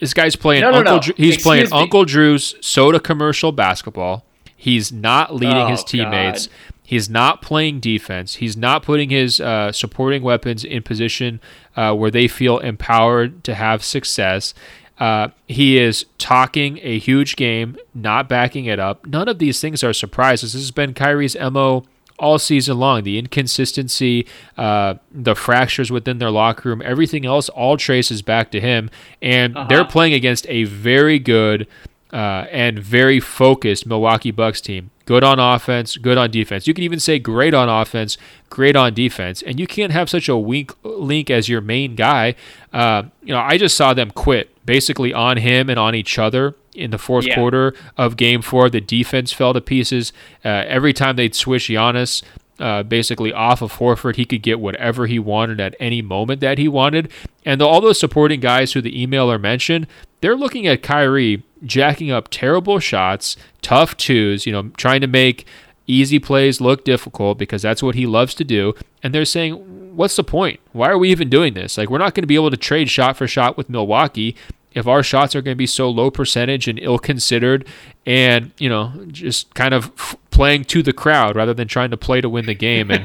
this 0.01 0.15
guy's 0.15 0.37
playing 0.37 0.63
no, 0.63 0.71
no, 0.71 0.79
Uncle. 0.79 0.95
No. 0.95 1.01
Drew, 1.01 1.15
he's 1.17 1.35
Excuse 1.35 1.43
playing 1.43 1.65
me. 1.67 1.71
Uncle 1.73 2.05
Drew's 2.05 2.55
soda 2.61 3.01
commercial 3.01 3.53
basketball. 3.53 4.25
He's 4.57 4.91
not 4.91 5.35
leading 5.35 5.57
oh, 5.57 5.69
his 5.69 5.85
teammates. 5.85 6.47
God. 6.49 6.57
He's 6.83 7.11
not 7.11 7.43
playing 7.43 7.81
defense. 7.81 8.37
He's 8.37 8.57
not 8.57 8.83
putting 8.83 9.11
his 9.11 9.41
uh, 9.41 9.73
supporting 9.73 10.23
weapons 10.23 10.65
in 10.65 10.83
position 10.83 11.41
uh, 11.77 11.95
where 11.95 12.11
they 12.11 12.29
feel 12.29 12.59
empowered 12.59 13.45
to 13.45 13.55
have 13.55 13.85
success. 13.85 14.55
Uh, 14.99 15.29
he 15.47 15.79
is 15.79 16.07
talking 16.17 16.81
a 16.83 16.99
huge 16.99 17.37
game, 17.37 17.77
not 17.95 18.29
backing 18.29 18.65
it 18.65 18.81
up. 18.81 19.07
None 19.07 19.29
of 19.29 19.39
these 19.39 19.61
things 19.61 19.85
are 19.85 19.93
surprises. 19.93 20.55
This 20.55 20.63
has 20.63 20.71
been 20.71 20.95
Kyrie's 20.95 21.37
MO 21.39 21.85
all 22.19 22.39
season 22.39 22.79
long. 22.79 23.03
The 23.03 23.19
inconsistency, 23.19 24.27
uh, 24.57 24.95
the 25.11 25.35
fractures 25.35 25.91
within 25.91 26.19
their 26.19 26.31
locker 26.31 26.69
room, 26.69 26.83
everything 26.85 27.25
else 27.27 27.49
all 27.49 27.77
traces 27.77 28.23
back 28.23 28.51
to 28.53 28.61
him. 28.61 28.91
And 29.23 29.57
uh-huh. 29.57 29.69
they're 29.69 29.85
playing 29.85 30.15
against 30.15 30.47
a 30.49 30.65
very 30.65 31.19
good 31.19 31.67
uh, 32.13 32.47
and 32.51 32.79
very 32.79 33.21
focused 33.21 33.87
Milwaukee 33.87 34.31
Bucks 34.31 34.61
team. 34.61 34.91
Good 35.05 35.25
on 35.25 35.39
offense, 35.39 35.97
good 35.97 36.19
on 36.19 36.31
defense. 36.31 36.67
You 36.67 36.75
can 36.75 36.85
even 36.85 37.01
say 37.01 37.19
great 37.19 37.55
on 37.55 37.69
offense, 37.69 38.19
great 38.51 38.77
on 38.77 38.93
defense. 38.93 39.43
And 39.43 39.59
you 39.59 39.67
can't 39.67 39.93
have 39.93 40.11
such 40.11 40.29
a 40.29 40.37
weak 40.37 40.73
link 40.83 41.31
as 41.31 41.49
your 41.49 41.63
main 41.63 41.95
guy. 41.95 42.35
Uh, 42.73 43.05
you 43.23 43.33
know, 43.33 43.41
I 43.41 43.57
just 43.57 43.77
saw 43.77 43.95
them 43.95 44.11
quit 44.11 44.51
basically 44.67 45.15
on 45.15 45.39
him 45.39 45.71
and 45.71 45.79
on 45.79 45.95
each 45.95 46.19
other 46.19 46.55
in 46.79 46.91
the 46.91 46.99
fourth 46.99 47.27
yeah. 47.27 47.35
quarter 47.35 47.75
of 47.97 48.17
game 48.17 48.43
four. 48.43 48.71
The 48.71 48.81
defense 48.81 49.33
fell 49.33 49.53
to 49.53 49.61
pieces. 49.61 50.13
Uh, 50.45 50.49
every 50.67 50.93
time 50.93 51.17
they'd 51.17 51.35
switch 51.35 51.69
Giannis, 51.69 52.23
uh, 52.59 52.83
basically 52.83 53.33
off 53.33 53.63
of 53.63 53.75
Horford. 53.75 54.17
He 54.17 54.25
could 54.25 54.43
get 54.43 54.61
whatever 54.61 55.07
he 55.07 55.19
wanted 55.19 55.61
at 55.61 55.77
any 55.79 56.03
moment 56.03 56.41
that 56.41 56.59
he 56.59 56.69
wanted. 56.69 57.11
And 57.45 57.61
the, 57.61 57.67
all 57.67 57.81
those 57.81 58.01
supporting 58.01 58.41
guys 58.41 58.73
who 58.73 58.81
the 58.81 59.07
emailer 59.07 59.41
mentioned, 59.41 59.87
they're 60.21 60.37
looking 60.37 60.67
at 60.67 60.83
Kyrie 60.83 61.43
jacking 61.65 62.11
up 62.11 62.29
terrible 62.31 62.79
shots, 62.79 63.37
tough 63.63 63.97
twos, 63.97 64.47
you 64.47 64.53
know, 64.53 64.71
trying 64.77 65.01
to 65.01 65.07
make 65.07 65.47
easy 65.87 66.19
plays 66.19 66.61
look 66.61 66.85
difficult 66.85 67.39
because 67.39 67.63
that's 67.63 67.83
what 67.83 67.95
he 67.95 68.07
loves 68.07 68.35
to 68.35 68.45
do. 68.45 68.75
And 69.03 69.15
they're 69.15 69.25
saying, 69.25 69.97
what's 69.97 70.17
the 70.17 70.25
point? 70.25 70.61
Why 70.73 70.91
are 70.91 70.99
we 70.99 71.11
even 71.11 71.31
doing 71.31 71.55
this? 71.55 71.79
Like, 71.79 71.89
we're 71.89 71.99
not 71.99 72.15
going 72.15 72.23
to 72.23 72.29
be 72.29 72.35
able 72.35 72.51
to 72.51 72.57
trade 72.57 72.91
shot 72.91 73.17
for 73.17 73.27
shot 73.27 73.57
with 73.57 73.71
Milwaukee 73.71 74.37
if 74.79 74.87
our 74.87 75.03
shots 75.03 75.35
are 75.35 75.43
going 75.43 75.55
to 75.55 75.59
be 75.59 75.67
so 75.67 75.91
low 75.91 76.11
percentage 76.11 76.69
and 76.69 76.79
ill 76.79 76.99
considered 76.99 77.67
and 78.07 78.53
you 78.59 78.69
know 78.69 78.93
just 79.09 79.55
kind 79.55 79.75
of 79.75 79.93
f- 79.99 80.17
playing 80.31 80.65
to 80.65 80.83
the 80.83 80.93
crowd 80.93 81.37
rather 81.37 81.53
than 81.53 81.69
trying 81.69 81.91
to 81.91 81.97
play 81.97 82.21
to 82.21 82.29
win 82.29 82.47
the 82.47 82.55
game 82.55 82.91
and 82.91 83.05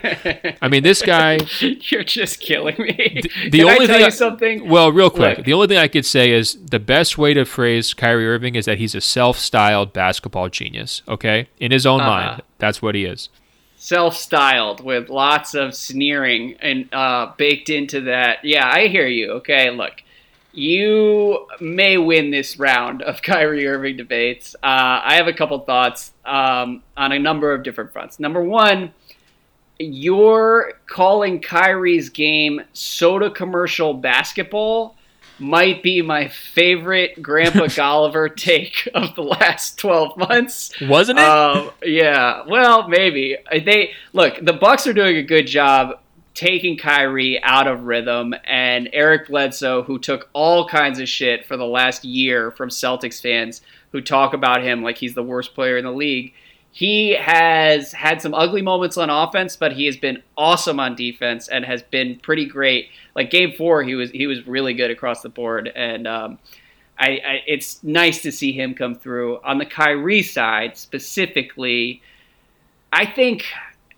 i 0.61 0.67
mean 0.69 0.83
this 0.83 1.01
guy 1.01 1.37
you're 1.59 2.03
just 2.03 2.39
killing 2.39 2.75
me. 2.77 3.21
The, 3.21 3.49
the 3.49 3.63
only 3.63 3.87
thing 3.87 4.03
I, 4.03 4.09
something? 4.09 4.69
well 4.69 4.91
real 4.91 5.09
quick 5.09 5.37
Look. 5.39 5.45
the 5.45 5.53
only 5.53 5.67
thing 5.67 5.77
i 5.77 5.89
could 5.89 6.05
say 6.05 6.31
is 6.31 6.57
the 6.63 6.79
best 6.79 7.17
way 7.17 7.33
to 7.33 7.43
phrase 7.43 7.93
Kyrie 7.93 8.27
Irving 8.27 8.55
is 8.55 8.65
that 8.65 8.77
he's 8.77 8.95
a 8.95 9.01
self-styled 9.01 9.91
basketball 9.91 10.47
genius 10.49 11.01
okay? 11.07 11.49
In 11.59 11.71
his 11.71 11.85
own 11.85 11.99
uh-huh. 11.99 12.09
mind 12.09 12.41
that's 12.59 12.81
what 12.81 12.95
he 12.95 13.03
is. 13.03 13.27
Self-styled 13.75 14.81
with 14.81 15.09
lots 15.09 15.53
of 15.53 15.75
sneering 15.75 16.55
and 16.61 16.87
uh, 16.93 17.33
baked 17.35 17.69
into 17.69 18.01
that. 18.01 18.45
Yeah 18.45 18.69
i 18.71 18.87
hear 18.87 19.07
you 19.07 19.31
okay? 19.33 19.69
Look 19.69 20.02
you 20.53 21.47
may 21.59 21.97
win 21.97 22.31
this 22.31 22.57
round 22.59 23.01
of 23.01 23.21
Kyrie 23.23 23.67
Irving 23.67 23.97
debates. 23.97 24.55
Uh, 24.55 25.01
I 25.03 25.15
have 25.15 25.27
a 25.27 25.33
couple 25.33 25.59
thoughts 25.59 26.13
um, 26.25 26.83
on 26.95 27.11
a 27.11 27.19
number 27.19 27.53
of 27.53 27.63
different 27.63 27.91
fronts. 27.91 28.19
Number 28.19 28.41
one, 28.41 28.93
you're 29.79 30.73
calling 30.85 31.41
Kyrie's 31.41 32.09
game 32.09 32.61
soda 32.73 33.29
commercial 33.29 33.93
basketball 33.93 34.95
might 35.39 35.81
be 35.81 36.01
my 36.01 36.27
favorite 36.27 37.21
Grandpa 37.21 37.59
Golliver 37.65 38.33
take 38.33 38.87
of 38.93 39.15
the 39.15 39.23
last 39.23 39.77
12 39.79 40.17
months. 40.17 40.79
Wasn't 40.81 41.19
it? 41.19 41.25
Um, 41.25 41.71
yeah. 41.83 42.43
Well, 42.47 42.87
maybe. 42.87 43.37
They 43.51 43.91
look, 44.13 44.37
the 44.41 44.53
Bucks 44.53 44.87
are 44.87 44.93
doing 44.93 45.17
a 45.17 45.23
good 45.23 45.47
job 45.47 45.99
taking 46.33 46.77
Kyrie 46.77 47.41
out 47.43 47.67
of 47.67 47.83
rhythm 47.83 48.33
and 48.45 48.89
Eric 48.91 49.27
Bledsoe, 49.27 49.83
who 49.83 49.99
took 49.99 50.29
all 50.33 50.67
kinds 50.67 50.99
of 50.99 51.07
shit 51.07 51.45
for 51.45 51.57
the 51.57 51.65
last 51.65 52.03
year 52.03 52.51
from 52.51 52.69
Celtics 52.69 53.21
fans 53.21 53.61
who 53.91 54.01
talk 54.01 54.33
about 54.33 54.63
him 54.63 54.81
like 54.81 54.97
he's 54.97 55.13
the 55.13 55.23
worst 55.23 55.53
player 55.53 55.77
in 55.77 55.85
the 55.85 55.91
league. 55.91 56.33
He 56.71 57.11
has 57.11 57.91
had 57.91 58.19
some 58.19 58.33
ugly 58.33 58.63
moments 58.63 58.97
on 58.97 59.11
offense, 59.11 59.55
but 59.55 59.73
he 59.73 59.85
has 59.85 59.95
been 59.95 60.23
awesome 60.35 60.79
on 60.79 60.95
defense 60.95 61.47
and 61.47 61.63
has 61.63 61.83
been 61.83 62.17
pretty 62.17 62.47
great. 62.47 62.89
Like 63.15 63.29
game 63.29 63.53
four, 63.55 63.83
he 63.83 63.93
was 63.93 64.09
he 64.09 64.25
was 64.25 64.47
really 64.47 64.73
good 64.73 64.89
across 64.89 65.21
the 65.21 65.29
board, 65.29 65.71
and 65.75 66.07
um, 66.07 66.39
I, 66.97 67.09
I, 67.09 67.41
it's 67.45 67.83
nice 67.83 68.23
to 68.23 68.31
see 68.31 68.53
him 68.53 68.73
come 68.73 68.95
through. 68.95 69.39
On 69.43 69.59
the 69.59 69.67
Kyrie 69.67 70.23
side 70.23 70.75
specifically, 70.75 72.01
I 72.91 73.05
think 73.05 73.45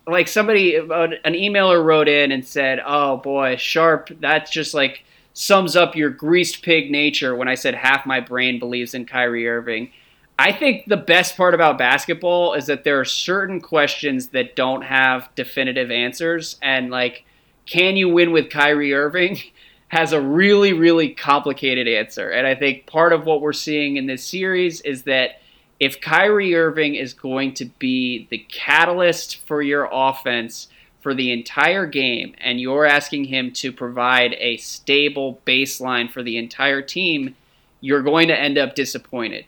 like 0.06 0.28
somebody 0.28 0.76
an 0.76 1.16
emailer 1.24 1.84
wrote 1.84 2.08
in 2.08 2.32
and 2.32 2.46
said, 2.46 2.80
"Oh 2.84 3.16
boy, 3.16 3.56
Sharp, 3.56 4.10
that's 4.20 4.50
just 4.50 4.72
like 4.74 5.04
sums 5.34 5.76
up 5.76 5.96
your 5.96 6.10
greased 6.10 6.62
pig 6.62 6.90
nature." 6.90 7.34
When 7.34 7.48
I 7.48 7.54
said 7.54 7.74
half 7.74 8.06
my 8.06 8.20
brain 8.20 8.58
believes 8.58 8.94
in 8.94 9.06
Kyrie 9.06 9.48
Irving, 9.48 9.90
I 10.38 10.52
think 10.52 10.86
the 10.86 10.96
best 10.96 11.36
part 11.36 11.54
about 11.54 11.78
basketball 11.78 12.54
is 12.54 12.66
that 12.66 12.84
there 12.84 13.00
are 13.00 13.04
certain 13.04 13.60
questions 13.60 14.28
that 14.28 14.54
don't 14.54 14.82
have 14.82 15.28
definitive 15.34 15.90
answers, 15.90 16.56
and 16.62 16.90
like, 16.90 17.24
can 17.66 17.96
you 17.96 18.08
win 18.08 18.32
with 18.32 18.50
Kyrie 18.50 18.94
Irving? 18.94 19.38
has 19.88 20.12
a 20.12 20.20
really 20.20 20.72
really 20.72 21.10
complicated 21.10 21.86
answer, 21.86 22.30
and 22.30 22.46
I 22.46 22.54
think 22.54 22.86
part 22.86 23.12
of 23.12 23.24
what 23.24 23.40
we're 23.40 23.52
seeing 23.52 23.96
in 23.96 24.06
this 24.06 24.24
series 24.24 24.80
is 24.80 25.04
that 25.04 25.40
if 25.78 26.00
Kyrie 26.00 26.54
Irving 26.54 26.94
is 26.94 27.12
going 27.12 27.54
to 27.54 27.66
be 27.66 28.26
the 28.30 28.38
catalyst 28.38 29.46
for 29.46 29.60
your 29.62 29.88
offense 29.92 30.68
for 31.00 31.14
the 31.14 31.30
entire 31.32 31.86
game, 31.86 32.34
and 32.38 32.60
you're 32.60 32.86
asking 32.86 33.24
him 33.24 33.52
to 33.52 33.72
provide 33.72 34.34
a 34.38 34.56
stable 34.56 35.40
baseline 35.46 36.10
for 36.10 36.22
the 36.22 36.36
entire 36.36 36.82
team, 36.82 37.36
you're 37.80 38.02
going 38.02 38.28
to 38.28 38.38
end 38.38 38.58
up 38.58 38.74
disappointed. 38.74 39.44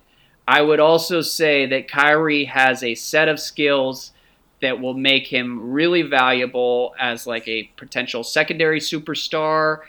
I 0.46 0.62
would 0.62 0.80
also 0.80 1.20
say 1.20 1.66
that 1.66 1.88
Kyrie 1.88 2.44
has 2.44 2.82
a 2.82 2.94
set 2.94 3.28
of 3.28 3.40
skills 3.40 4.12
that 4.60 4.80
will 4.80 4.94
make 4.94 5.26
him 5.26 5.72
really 5.72 6.02
valuable 6.02 6.94
as 6.98 7.26
like 7.26 7.46
a 7.46 7.64
potential 7.76 8.24
secondary 8.24 8.80
superstar. 8.80 9.80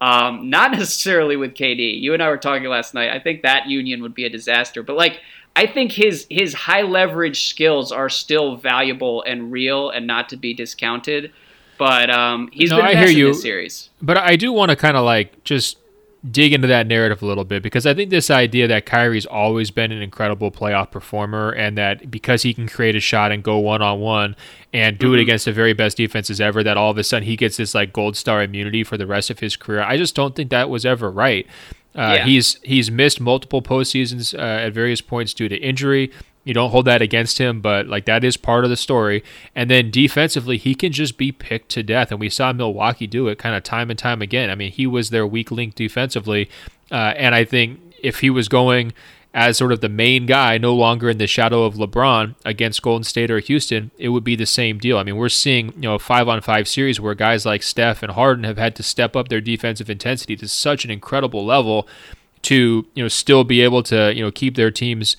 Um, 0.00 0.50
not 0.50 0.72
necessarily 0.78 1.36
with 1.36 1.54
KD. 1.54 2.00
You 2.00 2.14
and 2.14 2.22
I 2.22 2.28
were 2.28 2.38
talking 2.38 2.68
last 2.68 2.94
night. 2.94 3.10
I 3.10 3.20
think 3.20 3.42
that 3.42 3.68
union 3.68 4.02
would 4.02 4.14
be 4.14 4.24
a 4.24 4.30
disaster. 4.30 4.82
But 4.82 4.96
like 4.96 5.20
I 5.58 5.66
think 5.66 5.90
his 5.90 6.24
his 6.30 6.54
high 6.54 6.82
leverage 6.82 7.48
skills 7.48 7.90
are 7.90 8.08
still 8.08 8.54
valuable 8.54 9.24
and 9.24 9.50
real 9.50 9.90
and 9.90 10.06
not 10.06 10.28
to 10.28 10.36
be 10.36 10.54
discounted. 10.54 11.32
But 11.78 12.10
um, 12.10 12.48
he's 12.52 12.70
no, 12.70 12.76
been 12.76 12.86
I 12.86 12.94
hear 12.94 13.08
you. 13.08 13.34
series. 13.34 13.90
But 14.00 14.18
I 14.18 14.36
do 14.36 14.52
want 14.52 14.70
to 14.70 14.76
kind 14.76 14.96
of 14.96 15.04
like 15.04 15.42
just 15.42 15.78
dig 16.30 16.52
into 16.52 16.68
that 16.68 16.86
narrative 16.86 17.22
a 17.22 17.26
little 17.26 17.44
bit 17.44 17.62
because 17.62 17.86
I 17.86 17.94
think 17.94 18.10
this 18.10 18.30
idea 18.30 18.68
that 18.68 18.86
Kyrie's 18.86 19.26
always 19.26 19.72
been 19.72 19.90
an 19.90 20.00
incredible 20.00 20.50
playoff 20.52 20.92
performer 20.92 21.50
and 21.50 21.76
that 21.76 22.08
because 22.08 22.42
he 22.42 22.54
can 22.54 22.68
create 22.68 22.94
a 22.94 23.00
shot 23.00 23.32
and 23.32 23.42
go 23.42 23.58
one 23.58 23.82
on 23.82 24.00
one 24.00 24.36
and 24.72 24.96
do 24.96 25.08
mm-hmm. 25.08 25.14
it 25.16 25.20
against 25.22 25.44
the 25.46 25.52
very 25.52 25.72
best 25.72 25.96
defenses 25.96 26.40
ever, 26.40 26.62
that 26.62 26.76
all 26.76 26.90
of 26.90 26.98
a 26.98 27.04
sudden 27.04 27.26
he 27.26 27.36
gets 27.36 27.56
this 27.56 27.74
like 27.74 27.92
gold 27.92 28.16
star 28.16 28.42
immunity 28.42 28.84
for 28.84 28.96
the 28.96 29.06
rest 29.06 29.28
of 29.28 29.40
his 29.40 29.56
career. 29.56 29.82
I 29.82 29.96
just 29.96 30.14
don't 30.14 30.36
think 30.36 30.50
that 30.50 30.70
was 30.70 30.86
ever 30.86 31.10
right. 31.10 31.46
Uh, 31.98 32.14
yeah. 32.18 32.24
He's 32.24 32.60
he's 32.62 32.92
missed 32.92 33.20
multiple 33.20 33.60
postseasons 33.60 34.32
uh, 34.32 34.66
at 34.66 34.72
various 34.72 35.00
points 35.00 35.34
due 35.34 35.48
to 35.48 35.56
injury. 35.56 36.12
You 36.44 36.54
don't 36.54 36.70
hold 36.70 36.86
that 36.86 37.02
against 37.02 37.38
him, 37.38 37.60
but 37.60 37.88
like 37.88 38.04
that 38.04 38.22
is 38.22 38.36
part 38.36 38.62
of 38.62 38.70
the 38.70 38.76
story. 38.76 39.24
And 39.54 39.68
then 39.68 39.90
defensively, 39.90 40.56
he 40.58 40.76
can 40.76 40.92
just 40.92 41.18
be 41.18 41.32
picked 41.32 41.70
to 41.70 41.82
death, 41.82 42.12
and 42.12 42.20
we 42.20 42.30
saw 42.30 42.52
Milwaukee 42.52 43.08
do 43.08 43.26
it 43.26 43.38
kind 43.38 43.56
of 43.56 43.64
time 43.64 43.90
and 43.90 43.98
time 43.98 44.22
again. 44.22 44.48
I 44.48 44.54
mean, 44.54 44.70
he 44.70 44.86
was 44.86 45.10
their 45.10 45.26
weak 45.26 45.50
link 45.50 45.74
defensively, 45.74 46.48
uh, 46.92 47.14
and 47.16 47.34
I 47.34 47.44
think 47.44 47.80
if 48.00 48.20
he 48.20 48.30
was 48.30 48.48
going 48.48 48.92
as 49.34 49.58
sort 49.58 49.72
of 49.72 49.80
the 49.80 49.88
main 49.88 50.26
guy, 50.26 50.58
no 50.58 50.74
longer 50.74 51.10
in 51.10 51.18
the 51.18 51.26
shadow 51.26 51.64
of 51.64 51.74
LeBron 51.74 52.34
against 52.44 52.82
Golden 52.82 53.04
State 53.04 53.30
or 53.30 53.38
Houston, 53.38 53.90
it 53.98 54.08
would 54.08 54.24
be 54.24 54.36
the 54.36 54.46
same 54.46 54.78
deal. 54.78 54.98
I 54.98 55.02
mean, 55.02 55.16
we're 55.16 55.28
seeing 55.28 55.72
you 55.74 55.82
know 55.82 55.94
a 55.94 55.98
five 55.98 56.28
on 56.28 56.40
five 56.40 56.66
series 56.66 57.00
where 57.00 57.14
guys 57.14 57.44
like 57.44 57.62
Steph 57.62 58.02
and 58.02 58.12
Harden 58.12 58.44
have 58.44 58.58
had 58.58 58.74
to 58.76 58.82
step 58.82 59.14
up 59.14 59.28
their 59.28 59.40
defensive 59.40 59.90
intensity 59.90 60.36
to 60.36 60.48
such 60.48 60.84
an 60.84 60.90
incredible 60.90 61.44
level 61.44 61.86
to 62.42 62.86
you 62.94 63.02
know 63.02 63.08
still 63.08 63.44
be 63.44 63.60
able 63.60 63.82
to 63.82 64.12
you 64.14 64.22
know 64.22 64.30
keep 64.30 64.56
their 64.56 64.70
teams 64.70 65.16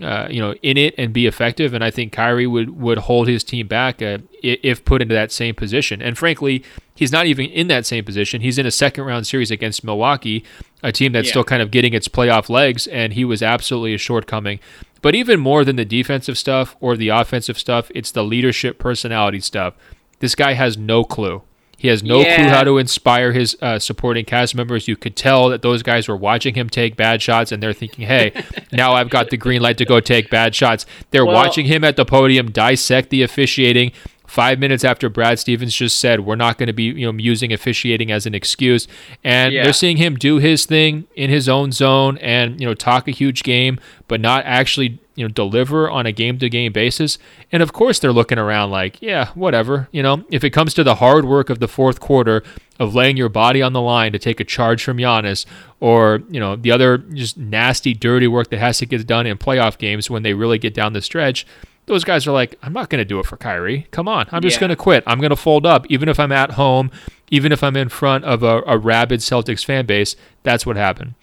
uh, 0.00 0.28
you 0.30 0.40
know, 0.40 0.54
in 0.62 0.76
it 0.76 0.94
and 0.96 1.12
be 1.12 1.26
effective. 1.26 1.74
And 1.74 1.82
I 1.82 1.90
think 1.90 2.12
Kyrie 2.12 2.46
would 2.46 2.80
would 2.80 2.98
hold 2.98 3.28
his 3.28 3.42
team 3.42 3.66
back 3.66 4.00
uh, 4.00 4.18
if 4.42 4.84
put 4.84 5.02
into 5.02 5.14
that 5.14 5.32
same 5.32 5.54
position. 5.54 6.00
And 6.00 6.16
frankly, 6.16 6.64
he's 6.94 7.12
not 7.12 7.26
even 7.26 7.46
in 7.46 7.68
that 7.68 7.86
same 7.86 8.04
position. 8.04 8.40
He's 8.40 8.58
in 8.58 8.66
a 8.66 8.70
second 8.70 9.04
round 9.04 9.26
series 9.26 9.50
against 9.50 9.84
Milwaukee, 9.84 10.44
a 10.82 10.92
team 10.92 11.12
that's 11.12 11.26
yeah. 11.28 11.32
still 11.32 11.44
kind 11.44 11.62
of 11.62 11.70
getting 11.70 11.94
its 11.94 12.08
playoff 12.08 12.48
legs, 12.48 12.86
and 12.86 13.14
he 13.14 13.24
was 13.24 13.42
absolutely 13.42 13.94
a 13.94 13.98
shortcoming. 13.98 14.60
But 15.00 15.14
even 15.14 15.40
more 15.40 15.64
than 15.64 15.76
the 15.76 15.84
defensive 15.84 16.36
stuff 16.36 16.76
or 16.80 16.96
the 16.96 17.08
offensive 17.08 17.58
stuff, 17.58 17.90
it's 17.94 18.10
the 18.10 18.24
leadership 18.24 18.78
personality 18.78 19.40
stuff. 19.40 19.74
This 20.20 20.34
guy 20.34 20.54
has 20.54 20.76
no 20.76 21.04
clue. 21.04 21.42
He 21.78 21.86
has 21.88 22.02
no 22.02 22.20
yeah. 22.20 22.34
clue 22.34 22.48
how 22.48 22.64
to 22.64 22.76
inspire 22.76 23.30
his 23.30 23.56
uh, 23.62 23.78
supporting 23.78 24.24
cast 24.24 24.52
members. 24.52 24.88
You 24.88 24.96
could 24.96 25.14
tell 25.14 25.48
that 25.50 25.62
those 25.62 25.84
guys 25.84 26.08
were 26.08 26.16
watching 26.16 26.56
him 26.56 26.68
take 26.68 26.96
bad 26.96 27.22
shots, 27.22 27.52
and 27.52 27.62
they're 27.62 27.72
thinking, 27.72 28.04
"Hey, 28.04 28.32
now 28.72 28.94
I've 28.94 29.10
got 29.10 29.30
the 29.30 29.36
green 29.36 29.62
light 29.62 29.78
to 29.78 29.84
go 29.84 30.00
take 30.00 30.28
bad 30.28 30.56
shots." 30.56 30.86
They're 31.12 31.24
well, 31.24 31.36
watching 31.36 31.66
him 31.66 31.84
at 31.84 31.94
the 31.94 32.04
podium 32.04 32.50
dissect 32.50 33.10
the 33.10 33.22
officiating, 33.22 33.92
five 34.28 34.58
minutes 34.58 34.84
after 34.84 35.08
Brad 35.08 35.38
Stevens 35.38 35.74
just 35.74 35.98
said 35.98 36.20
we're 36.20 36.36
not 36.36 36.58
going 36.58 36.66
to 36.66 36.72
be 36.72 36.84
you 36.84 37.10
know 37.10 37.18
using 37.18 37.52
officiating 37.52 38.12
as 38.12 38.26
an 38.26 38.34
excuse, 38.34 38.86
and 39.24 39.52
yeah. 39.52 39.64
they're 39.64 39.72
seeing 39.72 39.96
him 39.96 40.16
do 40.16 40.36
his 40.36 40.66
thing 40.66 41.08
in 41.16 41.30
his 41.30 41.48
own 41.48 41.72
zone 41.72 42.18
and 42.18 42.60
you 42.60 42.66
know 42.66 42.74
talk 42.74 43.08
a 43.08 43.10
huge 43.10 43.42
game, 43.42 43.80
but 44.06 44.20
not 44.20 44.44
actually 44.44 45.00
you 45.14 45.24
know 45.24 45.28
deliver 45.28 45.90
on 45.90 46.06
a 46.06 46.12
game 46.12 46.38
to 46.38 46.48
game 46.48 46.72
basis. 46.72 47.18
And 47.50 47.62
of 47.62 47.72
course 47.72 47.98
they're 47.98 48.12
looking 48.12 48.38
around 48.38 48.70
like, 48.70 49.00
yeah, 49.00 49.30
whatever. 49.34 49.88
You 49.90 50.02
know, 50.02 50.24
if 50.30 50.44
it 50.44 50.50
comes 50.50 50.74
to 50.74 50.84
the 50.84 50.96
hard 50.96 51.24
work 51.24 51.50
of 51.50 51.58
the 51.58 51.68
fourth 51.68 51.98
quarter 51.98 52.44
of 52.78 52.94
laying 52.94 53.16
your 53.16 53.28
body 53.28 53.60
on 53.60 53.72
the 53.72 53.80
line 53.80 54.12
to 54.12 54.18
take 54.18 54.38
a 54.38 54.44
charge 54.44 54.84
from 54.84 54.98
Giannis, 54.98 55.46
or 55.80 56.22
you 56.30 56.38
know 56.38 56.54
the 56.54 56.70
other 56.70 56.98
just 56.98 57.38
nasty, 57.38 57.94
dirty 57.94 58.28
work 58.28 58.50
that 58.50 58.58
has 58.58 58.78
to 58.78 58.86
get 58.86 59.06
done 59.06 59.26
in 59.26 59.38
playoff 59.38 59.78
games 59.78 60.10
when 60.10 60.22
they 60.22 60.34
really 60.34 60.58
get 60.58 60.74
down 60.74 60.92
the 60.92 61.02
stretch 61.02 61.46
those 61.88 62.04
guys 62.04 62.26
are 62.26 62.32
like, 62.32 62.58
I'm 62.62 62.72
not 62.72 62.90
going 62.90 63.00
to 63.00 63.04
do 63.04 63.18
it 63.18 63.26
for 63.26 63.36
Kyrie. 63.36 63.88
Come 63.90 64.08
on. 64.08 64.28
I'm 64.30 64.42
just 64.42 64.56
yeah. 64.56 64.60
going 64.60 64.70
to 64.70 64.76
quit. 64.76 65.02
I'm 65.06 65.18
going 65.18 65.30
to 65.30 65.36
fold 65.36 65.66
up. 65.66 65.86
Even 65.88 66.08
if 66.08 66.20
I'm 66.20 66.32
at 66.32 66.52
home, 66.52 66.90
even 67.30 67.52
if 67.52 67.62
I'm 67.62 67.76
in 67.76 67.88
front 67.88 68.24
of 68.24 68.42
a, 68.42 68.62
a 68.66 68.78
rabid 68.78 69.20
Celtics 69.20 69.64
fan 69.64 69.86
base, 69.86 70.16
that's 70.42 70.64
what 70.64 70.76
happened. 70.76 71.14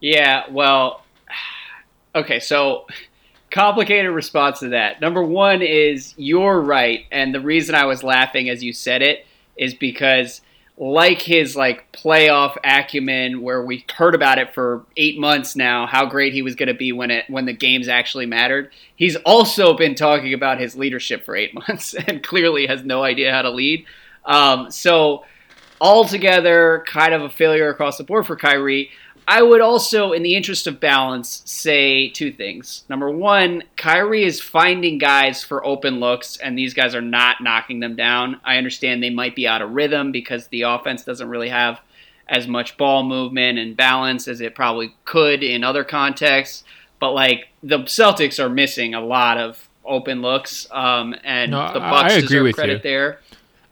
Yeah, 0.00 0.44
well, 0.50 1.04
okay, 2.14 2.40
so 2.40 2.86
complicated 3.50 4.10
response 4.10 4.60
to 4.60 4.70
that. 4.70 5.00
Number 5.00 5.22
one 5.22 5.62
is 5.62 6.14
you're 6.16 6.60
right. 6.60 7.04
And 7.12 7.34
the 7.34 7.40
reason 7.40 7.74
I 7.74 7.84
was 7.84 8.02
laughing 8.02 8.48
as 8.48 8.62
you 8.62 8.72
said 8.72 9.02
it 9.02 9.26
is 9.56 9.74
because 9.74 10.40
like 10.76 11.22
his 11.22 11.54
like 11.54 11.90
playoff 11.92 12.56
acumen 12.64 13.42
where 13.42 13.64
we 13.64 13.84
heard 13.94 14.14
about 14.14 14.38
it 14.38 14.52
for 14.52 14.84
eight 14.96 15.18
months 15.18 15.54
now 15.54 15.86
how 15.86 16.04
great 16.04 16.32
he 16.32 16.42
was 16.42 16.56
going 16.56 16.66
to 16.66 16.74
be 16.74 16.90
when 16.90 17.12
it 17.12 17.24
when 17.28 17.44
the 17.44 17.52
games 17.52 17.86
actually 17.86 18.26
mattered. 18.26 18.70
He's 18.96 19.16
also 19.16 19.76
been 19.76 19.94
talking 19.94 20.34
about 20.34 20.58
his 20.58 20.74
leadership 20.74 21.24
for 21.24 21.36
eight 21.36 21.54
months 21.68 21.94
and 21.94 22.22
clearly 22.22 22.66
has 22.66 22.82
no 22.84 23.02
idea 23.04 23.32
how 23.32 23.42
to 23.42 23.50
lead. 23.50 23.86
Um, 24.24 24.70
so 24.70 25.24
altogether 25.80 26.84
kind 26.86 27.14
of 27.14 27.22
a 27.22 27.30
failure 27.30 27.68
across 27.68 27.98
the 27.98 28.04
board 28.04 28.26
for 28.26 28.36
Kyrie 28.36 28.90
I 29.26 29.42
would 29.42 29.60
also, 29.60 30.12
in 30.12 30.22
the 30.22 30.36
interest 30.36 30.66
of 30.66 30.80
balance, 30.80 31.42
say 31.46 32.08
two 32.08 32.32
things. 32.32 32.84
Number 32.88 33.10
one, 33.10 33.64
Kyrie 33.76 34.24
is 34.24 34.40
finding 34.40 34.98
guys 34.98 35.42
for 35.42 35.64
open 35.64 35.98
looks, 35.98 36.36
and 36.36 36.58
these 36.58 36.74
guys 36.74 36.94
are 36.94 37.00
not 37.00 37.42
knocking 37.42 37.80
them 37.80 37.96
down. 37.96 38.40
I 38.44 38.56
understand 38.56 39.02
they 39.02 39.10
might 39.10 39.34
be 39.34 39.46
out 39.46 39.62
of 39.62 39.70
rhythm 39.70 40.12
because 40.12 40.48
the 40.48 40.62
offense 40.62 41.04
doesn't 41.04 41.28
really 41.28 41.48
have 41.48 41.80
as 42.28 42.46
much 42.46 42.76
ball 42.76 43.02
movement 43.02 43.58
and 43.58 43.76
balance 43.76 44.28
as 44.28 44.40
it 44.40 44.54
probably 44.54 44.94
could 45.04 45.42
in 45.42 45.64
other 45.64 45.84
contexts. 45.84 46.64
But 47.00 47.12
like 47.12 47.48
the 47.62 47.80
Celtics 47.80 48.42
are 48.42 48.48
missing 48.48 48.94
a 48.94 49.00
lot 49.00 49.38
of 49.38 49.68
open 49.84 50.22
looks, 50.22 50.66
um, 50.70 51.14
and 51.24 51.50
no, 51.50 51.72
the 51.72 51.80
Bucks 51.80 52.14
I, 52.14 52.16
I 52.16 52.20
deserve 52.20 52.54
credit 52.54 52.76
you. 52.76 52.90
there. 52.90 53.20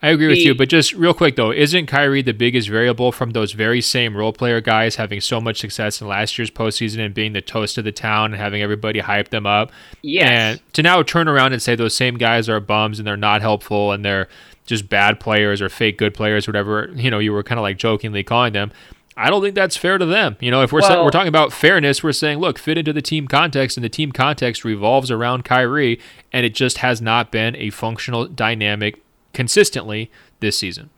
I 0.03 0.11
agree 0.11 0.27
with 0.27 0.39
you, 0.39 0.55
but 0.55 0.69
just 0.69 0.95
real 0.95 1.15
quick 1.15 1.37
though, 1.37 1.53
isn't 1.53 1.87
Kyrie 1.87 2.23
the 2.23 2.35
biggest 2.35 2.69
variable 2.69 3.13
from 3.13 3.31
those 3.31 3.53
very 3.53 3.81
same 3.81 4.17
role 4.17 4.33
player 4.33 4.61
guys 4.61 4.97
having 4.97 5.21
so 5.21 5.41
much 5.41 5.61
success 5.61 6.01
in 6.01 6.09
last 6.09 6.37
year's 6.37 6.51
postseason 6.51 6.99
and 7.05 7.15
being 7.15 7.35
the 7.35 7.41
toast 7.41 7.79
of 7.79 7.85
the 7.85 7.93
town 7.93 8.33
and 8.33 8.41
having 8.41 8.63
everybody 8.63 8.99
hype 8.99 9.29
them 9.29 9.47
up? 9.47 9.71
Yes. 10.03 10.29
And 10.29 10.73
to 10.73 10.83
now 10.83 11.03
turn 11.05 11.29
around 11.29 11.53
and 11.53 11.63
say 11.63 11.77
those 11.77 11.95
same 11.95 12.17
guys 12.17 12.49
are 12.49 12.59
bums 12.59 12.99
and 12.99 13.07
they're 13.07 13.17
not 13.17 13.43
helpful 13.43 13.93
and 13.93 14.05
they're 14.05 14.29
just 14.67 14.89
bad 14.89 15.21
players 15.21 15.63
or 15.63 15.69
fake 15.69 15.99
good 15.99 16.15
players, 16.15 16.49
whatever 16.49 16.91
you 16.95 17.11
know 17.11 17.21
you 17.21 17.33
were 17.33 17.45
kind 17.45 17.61
of 17.61 17.63
like 17.63 17.79
jokingly 17.79 18.25
calling 18.25 18.53
them. 18.53 18.73
I 19.17 19.31
don't 19.31 19.43
think 19.43 19.55
that's 19.55 19.77
fair 19.77 19.99
to 19.99 20.07
them. 20.07 20.37
You 20.41 20.51
know, 20.51 20.63
if 20.63 20.73
we're 20.73 20.81
well, 20.81 21.05
we're 21.05 21.11
talking 21.11 21.29
about 21.29 21.53
fairness, 21.53 22.03
we're 22.03 22.13
saying, 22.13 22.39
look, 22.39 22.59
fit 22.59 22.79
into 22.79 22.93
the 22.93 23.03
team 23.03 23.29
context, 23.29 23.77
and 23.77 23.85
the 23.85 23.91
team 23.91 24.11
context 24.11 24.65
revolves 24.65 25.11
around 25.11 25.45
Kyrie, 25.45 26.01
and 26.33 26.47
it 26.47 26.55
just 26.55 26.79
has 26.79 27.03
not 27.03 27.31
been 27.31 27.55
a 27.57 27.71
functional, 27.71 28.27
dynamic 28.27 29.03
consistently 29.33 30.11
this 30.41 30.59
season. 30.59 30.91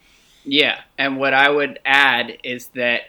Yeah, 0.45 0.81
and 0.99 1.19
what 1.19 1.35
I 1.35 1.49
would 1.49 1.79
add 1.85 2.39
is 2.45 2.67
that 2.75 3.03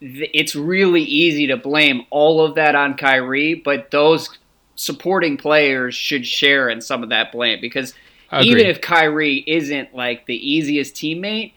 th- 0.00 0.30
it's 0.34 0.54
really 0.54 1.02
easy 1.02 1.46
to 1.48 1.56
blame 1.56 2.02
all 2.10 2.44
of 2.44 2.56
that 2.56 2.74
on 2.74 2.96
Kyrie, 2.96 3.54
but 3.54 3.90
those 3.90 4.38
supporting 4.76 5.36
players 5.36 5.94
should 5.94 6.26
share 6.26 6.68
in 6.68 6.80
some 6.80 7.02
of 7.02 7.10
that 7.10 7.30
blame 7.30 7.60
because 7.60 7.94
even 8.42 8.66
if 8.66 8.80
Kyrie 8.80 9.44
isn't 9.46 9.94
like 9.94 10.26
the 10.26 10.34
easiest 10.34 10.94
teammate, 10.94 11.52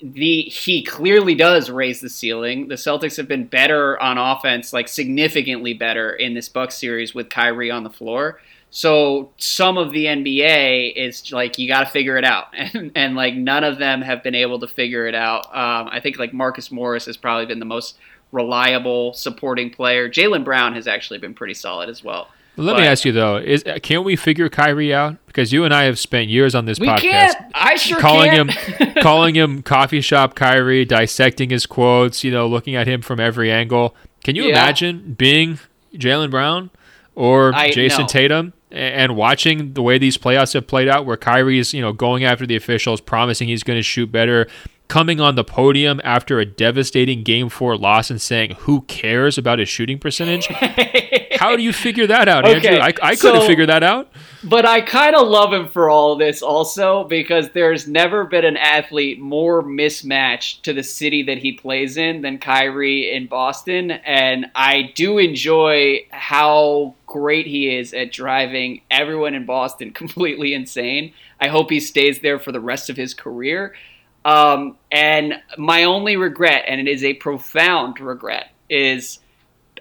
the 0.00 0.42
he 0.42 0.82
clearly 0.82 1.34
does 1.34 1.70
raise 1.70 2.00
the 2.00 2.08
ceiling. 2.08 2.68
The 2.68 2.76
Celtics 2.76 3.16
have 3.16 3.28
been 3.28 3.46
better 3.46 4.00
on 4.00 4.16
offense, 4.16 4.72
like 4.72 4.88
significantly 4.88 5.74
better 5.74 6.12
in 6.12 6.34
this 6.34 6.48
Bucks 6.48 6.76
series 6.76 7.14
with 7.14 7.28
Kyrie 7.28 7.70
on 7.70 7.84
the 7.84 7.90
floor. 7.90 8.40
So 8.70 9.32
some 9.36 9.76
of 9.76 9.92
the 9.92 10.06
NBA 10.06 10.94
is 10.94 11.32
like 11.32 11.58
you 11.58 11.66
got 11.66 11.80
to 11.80 11.86
figure 11.86 12.16
it 12.16 12.24
out, 12.24 12.48
and, 12.56 12.92
and 12.94 13.16
like 13.16 13.34
none 13.34 13.64
of 13.64 13.78
them 13.78 14.00
have 14.02 14.22
been 14.22 14.34
able 14.34 14.60
to 14.60 14.68
figure 14.68 15.06
it 15.06 15.14
out. 15.14 15.46
Um, 15.46 15.88
I 15.90 16.00
think 16.00 16.18
like 16.18 16.32
Marcus 16.32 16.70
Morris 16.70 17.06
has 17.06 17.16
probably 17.16 17.46
been 17.46 17.58
the 17.58 17.64
most 17.64 17.98
reliable 18.32 19.12
supporting 19.12 19.70
player. 19.70 20.08
Jaylen 20.08 20.44
Brown 20.44 20.74
has 20.74 20.86
actually 20.86 21.18
been 21.18 21.34
pretty 21.34 21.54
solid 21.54 21.88
as 21.88 22.04
well. 22.04 22.28
Let 22.56 22.74
but, 22.74 22.80
me 22.80 22.86
ask 22.86 23.04
you 23.04 23.12
though: 23.12 23.38
Is 23.38 23.64
can't 23.82 24.04
we 24.04 24.14
figure 24.16 24.48
Kyrie 24.48 24.94
out? 24.94 25.16
Because 25.26 25.52
you 25.52 25.64
and 25.64 25.74
I 25.74 25.84
have 25.84 25.98
spent 25.98 26.28
years 26.28 26.54
on 26.54 26.64
this 26.64 26.78
we 26.78 26.86
podcast. 26.86 27.00
Can't. 27.00 27.36
I 27.54 27.74
sure 27.76 27.98
calling 27.98 28.30
can't. 28.30 28.50
him, 28.52 28.94
calling 29.02 29.34
him 29.34 29.62
coffee 29.62 30.00
shop 30.00 30.34
Kyrie, 30.34 30.84
dissecting 30.84 31.50
his 31.50 31.66
quotes. 31.66 32.22
You 32.22 32.30
know, 32.30 32.46
looking 32.46 32.76
at 32.76 32.86
him 32.86 33.02
from 33.02 33.18
every 33.18 33.50
angle. 33.50 33.96
Can 34.22 34.36
you 34.36 34.44
yeah. 34.44 34.50
imagine 34.50 35.14
being 35.14 35.58
Jaylen 35.94 36.30
Brown 36.30 36.70
or 37.14 37.54
I, 37.54 37.70
Jayson 37.70 38.00
no. 38.00 38.06
Tatum? 38.06 38.52
And 38.70 39.16
watching 39.16 39.74
the 39.74 39.82
way 39.82 39.98
these 39.98 40.16
playoffs 40.16 40.54
have 40.54 40.66
played 40.66 40.88
out, 40.88 41.06
where 41.06 41.16
Kyrie 41.16 41.58
is, 41.58 41.74
you 41.74 41.80
know, 41.80 41.92
going 41.92 42.24
after 42.24 42.46
the 42.46 42.56
officials, 42.56 43.00
promising 43.00 43.48
he's 43.48 43.62
going 43.62 43.78
to 43.78 43.82
shoot 43.82 44.10
better, 44.10 44.46
coming 44.90 45.20
on 45.20 45.36
the 45.36 45.44
podium 45.44 46.00
after 46.02 46.40
a 46.40 46.44
devastating 46.44 47.22
game 47.22 47.48
four 47.48 47.76
loss 47.76 48.10
and 48.10 48.20
saying, 48.20 48.56
Who 48.60 48.82
cares 48.82 49.38
about 49.38 49.60
his 49.60 49.68
shooting 49.68 50.00
percentage? 50.00 50.46
How 51.38 51.56
do 51.56 51.62
you 51.62 51.72
figure 51.72 52.08
that 52.08 52.28
out, 52.28 52.44
okay, 52.44 52.56
Andrew? 52.56 53.02
I, 53.02 53.10
I 53.10 53.14
couldn't 53.14 53.42
so, 53.42 53.46
figure 53.46 53.66
that 53.66 53.82
out. 53.82 54.12
But 54.42 54.66
I 54.66 54.80
kind 54.80 55.14
of 55.14 55.28
love 55.28 55.52
him 55.52 55.68
for 55.68 55.88
all 55.88 56.16
this 56.16 56.42
also 56.42 57.04
because 57.04 57.50
there's 57.50 57.86
never 57.86 58.24
been 58.24 58.44
an 58.44 58.56
athlete 58.56 59.20
more 59.20 59.62
mismatched 59.62 60.64
to 60.64 60.72
the 60.72 60.82
city 60.82 61.22
that 61.22 61.38
he 61.38 61.52
plays 61.52 61.96
in 61.96 62.20
than 62.20 62.38
Kyrie 62.38 63.14
in 63.14 63.26
Boston. 63.26 63.92
And 63.92 64.46
I 64.54 64.92
do 64.94 65.18
enjoy 65.18 66.06
how 66.10 66.96
great 67.06 67.46
he 67.46 67.74
is 67.74 67.94
at 67.94 68.12
driving 68.12 68.82
everyone 68.90 69.34
in 69.34 69.46
Boston 69.46 69.92
completely 69.94 70.52
insane. 70.52 71.12
I 71.40 71.48
hope 71.48 71.70
he 71.70 71.80
stays 71.80 72.20
there 72.20 72.38
for 72.38 72.52
the 72.52 72.60
rest 72.60 72.90
of 72.90 72.96
his 72.96 73.14
career. 73.14 73.74
Um, 74.24 74.76
and 74.90 75.34
my 75.56 75.84
only 75.84 76.16
regret, 76.16 76.64
and 76.66 76.80
it 76.80 76.88
is 76.88 77.04
a 77.04 77.14
profound 77.14 78.00
regret, 78.00 78.52
is 78.68 79.20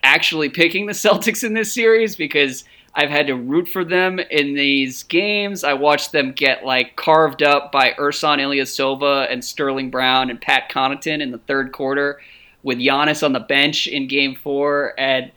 actually 0.04 0.50
picking 0.50 0.86
the 0.86 0.94
Celtics 0.94 1.44
in 1.44 1.54
this 1.54 1.74
series 1.74 2.16
because 2.16 2.64
I've 2.94 3.10
had 3.10 3.28
to 3.28 3.36
root 3.36 3.68
for 3.70 3.84
them 3.84 4.20
in 4.20 4.56
these 4.56 5.04
games. 5.04 5.64
I 5.64 5.74
watched 5.74 6.12
them 6.12 6.32
get 6.32 6.66
like 6.66 6.96
carved 6.96 7.44
up 7.44 7.72
by 7.72 7.92
Ersan 7.92 8.40
Ilyasova 8.40 9.32
and 9.32 9.44
Sterling 9.44 9.90
Brown 9.90 10.30
and 10.30 10.42
Pat 10.42 10.72
Connaughton 10.72 11.22
in 11.22 11.32
the 11.32 11.38
third 11.38 11.72
quarter 11.72 12.20
with 12.64 12.80
Giannis 12.80 13.24
on 13.24 13.34
the 13.34 13.40
bench 13.40 13.88
in 13.88 14.08
game 14.08 14.36
four. 14.36 15.00
And 15.00 15.32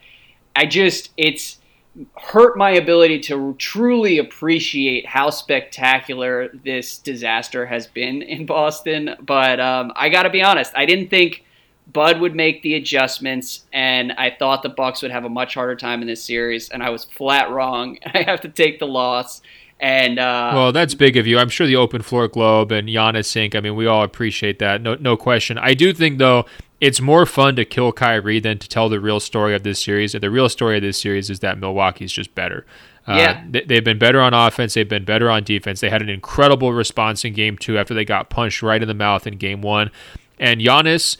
I 0.57 0.66
just, 0.66 1.11
it's 1.16 1.59
hurt 2.16 2.57
my 2.57 2.70
ability 2.70 3.20
to 3.20 3.55
truly 3.59 4.18
appreciate 4.18 5.07
how 5.07 5.30
spectacular 5.30 6.49
this 6.64 6.99
disaster 6.99 7.66
has 7.66 7.86
been 7.86 8.22
in 8.22 8.47
Boston. 8.47 9.14
But 9.20 9.61
um, 9.61 9.93
I 9.95 10.09
got 10.09 10.22
to 10.22 10.30
be 10.30 10.43
honest, 10.43 10.72
I 10.74 10.86
didn't 10.86 11.09
think 11.09 11.45
Bud 11.93 12.20
would 12.20 12.34
make 12.34 12.62
the 12.62 12.74
adjustments, 12.74 13.64
and 13.72 14.12
I 14.12 14.30
thought 14.30 14.62
the 14.62 14.68
Bucks 14.68 15.03
would 15.03 15.11
have 15.11 15.24
a 15.24 15.28
much 15.28 15.55
harder 15.55 15.76
time 15.76 16.01
in 16.01 16.09
this 16.09 16.24
series, 16.24 16.70
and 16.70 16.82
I 16.82 16.90
was 16.90 17.05
flat 17.05 17.51
wrong. 17.51 17.99
I 18.14 18.22
have 18.22 18.40
to 18.43 18.49
take 18.49 18.78
the 18.78 18.86
loss. 18.86 19.43
And 19.83 20.20
uh, 20.20 20.53
well, 20.55 20.72
that's 20.72 20.95
big 20.95 21.16
of 21.16 21.26
you. 21.26 21.41
I'm 21.41 21.49
sure 21.49 21.66
the 21.66 21.74
open 21.74 22.03
floor 22.03 22.28
globe 22.28 22.70
and 22.70 22.89
Giannis 22.89 23.35
Inc. 23.35 23.57
I 23.57 23.61
mean, 23.61 23.74
we 23.74 23.87
all 23.87 24.05
appreciate 24.05 24.61
that. 24.61 24.80
No, 24.80 24.95
no 24.95 25.16
question. 25.16 25.59
I 25.59 25.74
do 25.74 25.93
think 25.93 26.18
though 26.18 26.47
it's 26.80 27.01
more 27.01 27.26
fun 27.26 27.57
to 27.57 27.64
kill 27.64 27.93
Kyrie 27.93 28.39
than 28.39 28.59
to 28.59 28.68
tell 28.68 28.89
the 28.89 29.01
real 29.01 29.18
story 29.18 29.57
of 29.57 29.64
this 29.64 29.83
series. 29.83 30.14
And 30.14 30.22
the 30.22 30.30
real 30.30 30.49
story 30.49 30.76
of 30.76 30.83
this 30.83 31.01
series 31.01 31.30
is 31.30 31.41
that 31.41 31.59
Milwaukee's 31.59 32.12
just 32.12 32.33
better. 32.37 32.64
Uh, 33.09 33.14
yeah. 33.14 33.45
they, 33.66 33.74
have 33.74 33.85
been 33.85 33.99
better 33.99 34.20
on 34.20 34.33
offense. 34.33 34.74
They've 34.74 34.89
been 34.89 35.05
better 35.05 35.28
on 35.28 35.43
defense. 35.43 35.80
They 35.80 35.91
had 35.91 36.03
an 36.03 36.09
incredible 36.09 36.72
response 36.72 37.24
in 37.24 37.35
game 37.35 37.59
two 37.59 37.76
after 37.76 37.93
they 37.93 38.05
got 38.05 38.30
punched 38.30 38.62
right 38.62 38.80
in 38.80 38.87
the 38.87 38.95
mouth 38.95 39.26
in 39.26 39.37
game 39.37 39.62
one. 39.62 39.91
And 40.39 40.61
Giannis 40.61 41.16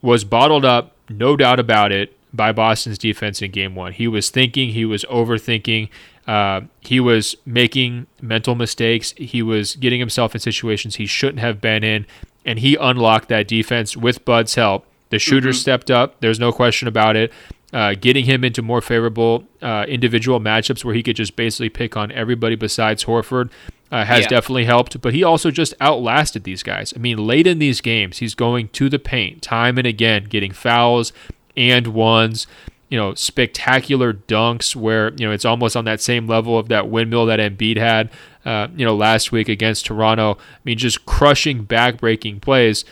was 0.00 0.24
bottled 0.24 0.64
up, 0.64 0.94
no 1.08 1.36
doubt 1.36 1.58
about 1.58 1.90
it, 1.90 2.16
by 2.32 2.52
Boston's 2.52 2.98
defense 2.98 3.42
in 3.42 3.50
game 3.50 3.74
one. 3.74 3.92
He 3.92 4.06
was 4.06 4.30
thinking, 4.30 4.70
he 4.70 4.84
was 4.84 5.04
overthinking, 5.04 5.88
uh, 6.26 6.62
he 6.80 6.98
was 7.00 7.36
making 7.44 8.06
mental 8.20 8.54
mistakes, 8.54 9.12
he 9.16 9.42
was 9.42 9.76
getting 9.76 10.00
himself 10.00 10.34
in 10.34 10.40
situations 10.40 10.96
he 10.96 11.06
shouldn't 11.06 11.38
have 11.40 11.60
been 11.60 11.84
in, 11.84 12.06
and 12.44 12.58
he 12.58 12.76
unlocked 12.76 13.28
that 13.28 13.46
defense 13.48 13.96
with 13.96 14.24
Bud's 14.24 14.54
help. 14.54 14.86
The 15.10 15.18
shooters 15.18 15.56
mm-hmm. 15.56 15.62
stepped 15.62 15.90
up, 15.90 16.20
there's 16.20 16.40
no 16.40 16.52
question 16.52 16.88
about 16.88 17.16
it. 17.16 17.32
Uh, 17.72 17.94
getting 18.00 18.24
him 18.24 18.44
into 18.44 18.62
more 18.62 18.80
favorable 18.80 19.44
uh, 19.60 19.84
individual 19.88 20.40
matchups 20.40 20.84
where 20.84 20.94
he 20.94 21.02
could 21.02 21.16
just 21.16 21.34
basically 21.36 21.68
pick 21.68 21.96
on 21.96 22.10
everybody 22.12 22.54
besides 22.54 23.04
Horford. 23.04 23.50
uh, 23.92 24.04
has 24.04 24.22
Yeah. 24.22 24.28
definitely 24.28 24.64
helped, 24.64 25.00
but 25.00 25.14
he 25.14 25.22
also 25.22 25.50
just 25.52 25.72
outlasted 25.80 26.42
these 26.44 26.64
guys. 26.64 26.92
I 26.96 26.98
mean, 26.98 27.18
late 27.24 27.46
in 27.46 27.60
these 27.60 27.80
games, 27.80 28.18
he's 28.18 28.34
going 28.34 28.68
to 28.70 28.88
the 28.88 28.98
paint 28.98 29.42
time 29.42 29.78
and 29.78 29.86
again, 29.86 30.24
getting 30.24 30.50
fouls 30.52 31.12
and 31.56 31.88
ones. 31.88 32.48
You 32.88 32.98
know, 32.98 33.14
spectacular 33.14 34.12
dunks 34.12 34.76
where 34.76 35.12
you 35.14 35.26
know 35.26 35.32
it's 35.32 35.44
almost 35.44 35.76
on 35.76 35.84
that 35.86 36.00
same 36.00 36.26
level 36.28 36.56
of 36.58 36.68
that 36.68 36.88
windmill 36.88 37.26
that 37.26 37.38
Embiid 37.40 37.76
had. 37.78 38.10
Uh, 38.44 38.68
you 38.76 38.84
know, 38.86 38.94
last 38.94 39.32
week 39.32 39.48
against 39.48 39.86
Toronto. 39.86 40.34
I 40.38 40.58
mean, 40.64 40.78
just 40.78 41.04
crushing, 41.04 41.64
back-breaking 41.64 42.38
plays, 42.38 42.84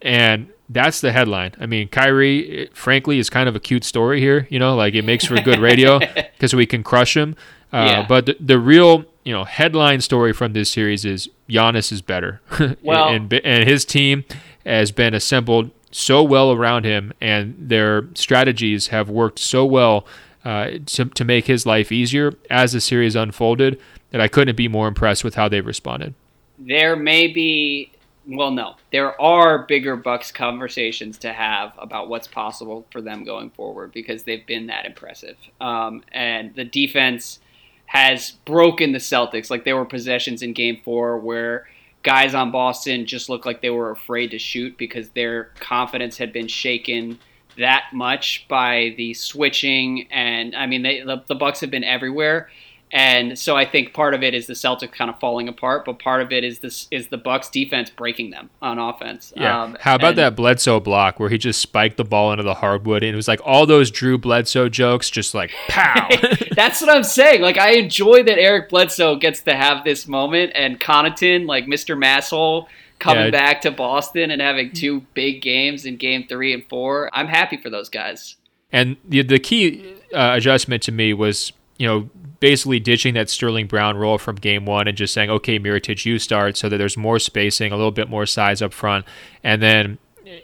and 0.00 0.48
that's 0.70 1.00
the 1.02 1.12
headline. 1.12 1.52
I 1.60 1.66
mean, 1.66 1.88
Kyrie, 1.88 2.38
it, 2.62 2.76
frankly, 2.76 3.18
is 3.18 3.28
kind 3.28 3.46
of 3.48 3.54
a 3.54 3.60
cute 3.60 3.84
story 3.84 4.18
here. 4.20 4.46
You 4.50 4.58
know, 4.58 4.74
like 4.74 4.94
it 4.94 5.02
makes 5.04 5.26
for 5.26 5.38
good 5.42 5.58
radio 5.58 5.98
because 6.14 6.54
we 6.54 6.64
can 6.64 6.82
crush 6.82 7.14
him. 7.16 7.36
Uh, 7.72 7.84
Yeah. 7.90 8.06
But 8.08 8.26
the, 8.26 8.36
the 8.40 8.58
real, 8.58 9.04
you 9.24 9.32
know, 9.34 9.44
headline 9.44 10.00
story 10.00 10.32
from 10.32 10.54
this 10.54 10.70
series 10.70 11.04
is 11.04 11.28
Giannis 11.50 11.92
is 11.92 12.00
better, 12.00 12.40
Well- 12.82 13.08
and, 13.08 13.30
and 13.32 13.68
his 13.68 13.84
team 13.84 14.24
has 14.64 14.90
been 14.90 15.12
assembled 15.12 15.70
so 15.96 16.22
well 16.24 16.50
around 16.50 16.84
him, 16.84 17.12
and 17.20 17.54
their 17.56 18.08
strategies 18.14 18.88
have 18.88 19.08
worked 19.08 19.38
so 19.38 19.64
well 19.64 20.06
uh, 20.44 20.70
to 20.86 21.04
to 21.06 21.24
make 21.24 21.46
his 21.46 21.64
life 21.66 21.92
easier 21.92 22.34
as 22.50 22.72
the 22.72 22.80
series 22.80 23.14
unfolded. 23.14 23.80
That 24.10 24.20
I 24.20 24.28
couldn't 24.28 24.56
be 24.56 24.68
more 24.68 24.88
impressed 24.88 25.24
with 25.24 25.34
how 25.36 25.48
they've 25.48 25.64
responded. 25.64 26.14
there 26.58 26.94
may 26.96 27.26
be 27.28 27.90
well 28.26 28.50
no 28.52 28.76
there 28.92 29.20
are 29.20 29.66
bigger 29.66 29.96
bucks 29.96 30.30
conversations 30.32 31.18
to 31.18 31.32
have 31.32 31.72
about 31.78 32.08
what's 32.08 32.28
possible 32.28 32.86
for 32.90 33.02
them 33.02 33.24
going 33.24 33.50
forward 33.50 33.92
because 33.92 34.22
they've 34.22 34.46
been 34.46 34.66
that 34.68 34.86
impressive 34.86 35.36
um, 35.60 36.02
and 36.12 36.54
the 36.54 36.64
defense 36.64 37.40
has 37.86 38.32
broken 38.44 38.92
the 38.92 38.98
celtics 38.98 39.50
like 39.50 39.64
there 39.64 39.76
were 39.76 39.84
possessions 39.84 40.42
in 40.42 40.52
game 40.52 40.80
four 40.84 41.18
where 41.18 41.66
guys 42.04 42.34
on 42.34 42.52
boston 42.52 43.06
just 43.06 43.28
looked 43.28 43.46
like 43.46 43.60
they 43.60 43.70
were 43.70 43.90
afraid 43.90 44.30
to 44.30 44.38
shoot 44.38 44.78
because 44.78 45.08
their 45.10 45.44
confidence 45.58 46.16
had 46.16 46.32
been 46.32 46.46
shaken 46.46 47.18
that 47.56 47.84
much 47.92 48.46
by 48.48 48.94
the 48.96 49.14
switching. 49.14 50.06
And 50.12 50.54
i 50.54 50.66
mean 50.66 50.82
they, 50.82 51.00
the, 51.00 51.24
the 51.26 51.34
bucks 51.34 51.60
have 51.60 51.70
been 51.70 51.84
everywhere 51.84 52.48
and 52.94 53.36
so 53.36 53.56
I 53.56 53.64
think 53.66 53.92
part 53.92 54.14
of 54.14 54.22
it 54.22 54.32
is 54.34 54.46
the 54.46 54.52
Celtics 54.54 54.92
kind 54.92 55.10
of 55.10 55.18
falling 55.18 55.48
apart, 55.48 55.84
but 55.84 55.98
part 55.98 56.22
of 56.22 56.30
it 56.32 56.44
is 56.44 56.60
this 56.60 56.86
is 56.92 57.08
the 57.08 57.18
Bucks 57.18 57.50
defense 57.50 57.90
breaking 57.90 58.30
them 58.30 58.50
on 58.62 58.78
offense. 58.78 59.32
Yeah. 59.36 59.62
Um, 59.62 59.76
How 59.80 59.96
about 59.96 60.10
and- 60.10 60.18
that 60.18 60.36
Bledsoe 60.36 60.78
block 60.78 61.18
where 61.18 61.28
he 61.28 61.36
just 61.36 61.60
spiked 61.60 61.96
the 61.96 62.04
ball 62.04 62.30
into 62.32 62.44
the 62.44 62.54
hardwood 62.54 63.02
and 63.02 63.12
it 63.12 63.16
was 63.16 63.26
like 63.26 63.40
all 63.44 63.66
those 63.66 63.90
Drew 63.90 64.16
Bledsoe 64.16 64.68
jokes 64.68 65.10
just 65.10 65.34
like 65.34 65.50
pow. 65.68 66.08
That's 66.54 66.80
what 66.80 66.88
I'm 66.88 67.02
saying. 67.02 67.42
Like 67.42 67.58
I 67.58 67.72
enjoy 67.72 68.22
that 68.22 68.38
Eric 68.38 68.68
Bledsoe 68.70 69.16
gets 69.16 69.40
to 69.42 69.56
have 69.56 69.82
this 69.84 70.06
moment, 70.06 70.52
and 70.54 70.78
Connaughton, 70.80 71.46
like 71.48 71.66
Mr. 71.66 71.98
Masshole, 71.98 72.66
coming 73.00 73.24
Yeah. 73.24 73.30
back 73.32 73.60
to 73.62 73.72
Boston 73.72 74.30
and 74.30 74.40
having 74.40 74.70
two 74.72 75.00
big 75.14 75.42
games 75.42 75.84
in 75.84 75.96
Game 75.96 76.26
Three 76.28 76.52
and 76.54 76.64
Four. 76.68 77.10
I'm 77.12 77.26
happy 77.26 77.56
for 77.56 77.70
those 77.70 77.88
guys. 77.88 78.36
and 78.72 78.96
the 79.08 79.22
the 79.22 79.40
key 79.40 79.94
uh, 80.14 80.34
adjustment 80.36 80.80
to 80.84 80.92
me 80.92 81.12
was, 81.12 81.52
you 81.76 81.88
know, 81.88 82.08
basically 82.44 82.78
ditching 82.78 83.14
that 83.14 83.30
Sterling 83.30 83.66
Brown 83.66 83.96
role 83.96 84.18
from 84.18 84.36
game 84.36 84.66
one 84.66 84.86
and 84.86 84.98
just 84.98 85.14
saying, 85.14 85.30
okay, 85.30 85.58
Mirotic, 85.58 86.04
you 86.04 86.18
start 86.18 86.58
so 86.58 86.68
that 86.68 86.76
there's 86.76 86.94
more 86.94 87.18
spacing, 87.18 87.72
a 87.72 87.76
little 87.76 87.90
bit 87.90 88.10
more 88.10 88.26
size 88.26 88.60
up 88.60 88.74
front. 88.74 89.06
And 89.42 89.62
then, 89.62 89.96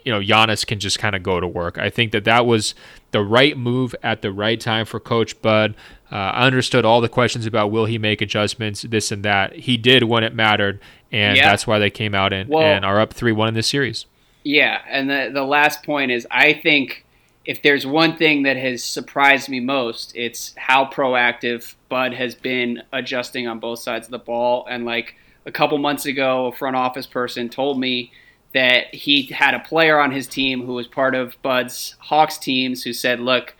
you 0.03 0.11
know, 0.11 0.19
Giannis 0.19 0.65
can 0.65 0.79
just 0.79 0.97
kind 0.97 1.15
of 1.15 1.21
go 1.21 1.39
to 1.39 1.47
work. 1.47 1.77
I 1.77 1.91
think 1.91 2.11
that 2.13 2.23
that 2.23 2.47
was 2.47 2.73
the 3.11 3.21
right 3.21 3.55
move 3.55 3.93
at 4.01 4.23
the 4.23 4.31
right 4.31 4.59
time 4.59 4.87
for 4.87 4.99
Coach 4.99 5.39
Bud. 5.43 5.75
Uh, 6.11 6.15
I 6.15 6.47
understood 6.47 6.85
all 6.85 7.01
the 7.01 7.07
questions 7.09 7.45
about 7.45 7.69
will 7.69 7.85
he 7.85 7.99
make 7.99 8.19
adjustments, 8.19 8.81
this 8.81 9.11
and 9.11 9.21
that. 9.23 9.53
He 9.53 9.77
did 9.77 10.05
when 10.05 10.23
it 10.23 10.33
mattered. 10.33 10.79
And 11.11 11.37
Yeah. 11.37 11.49
that's 11.51 11.67
why 11.67 11.77
they 11.77 11.91
came 11.91 12.15
out 12.15 12.33
and, 12.33 12.49
Well- 12.49 12.63
and 12.63 12.83
are 12.83 12.99
up 12.99 13.13
3 13.13 13.31
1 13.31 13.47
in 13.47 13.53
this 13.53 13.67
series. 13.67 14.07
Yeah, 14.43 14.79
and 14.89 15.07
the 15.07 15.29
the 15.31 15.43
last 15.43 15.83
point 15.83 16.09
is 16.09 16.25
I 16.31 16.53
think 16.53 17.05
if 17.45 17.61
there's 17.61 17.85
one 17.85 18.17
thing 18.17 18.43
that 18.43 18.57
has 18.57 18.83
surprised 18.83 19.49
me 19.49 19.59
most, 19.59 20.15
it's 20.15 20.53
how 20.57 20.85
proactive 20.85 21.75
Bud 21.89 22.13
has 22.13 22.35
been 22.35 22.83
adjusting 22.93 23.47
on 23.47 23.59
both 23.59 23.79
sides 23.79 24.07
of 24.07 24.11
the 24.11 24.19
ball. 24.19 24.67
And 24.69 24.85
like 24.85 25.15
a 25.45 25.51
couple 25.51 25.77
months 25.77 26.05
ago, 26.05 26.47
a 26.47 26.51
front 26.51 26.75
office 26.75 27.07
person 27.07 27.49
told 27.49 27.79
me 27.79 28.11
that 28.53 28.93
he 28.93 29.23
had 29.23 29.53
a 29.53 29.59
player 29.59 29.99
on 29.99 30.11
his 30.11 30.27
team 30.27 30.65
who 30.65 30.73
was 30.73 30.87
part 30.87 31.15
of 31.15 31.41
Bud's 31.41 31.95
Hawks 31.99 32.37
teams 32.37 32.83
who 32.83 32.93
said, 32.93 33.19
"Look, 33.19 33.55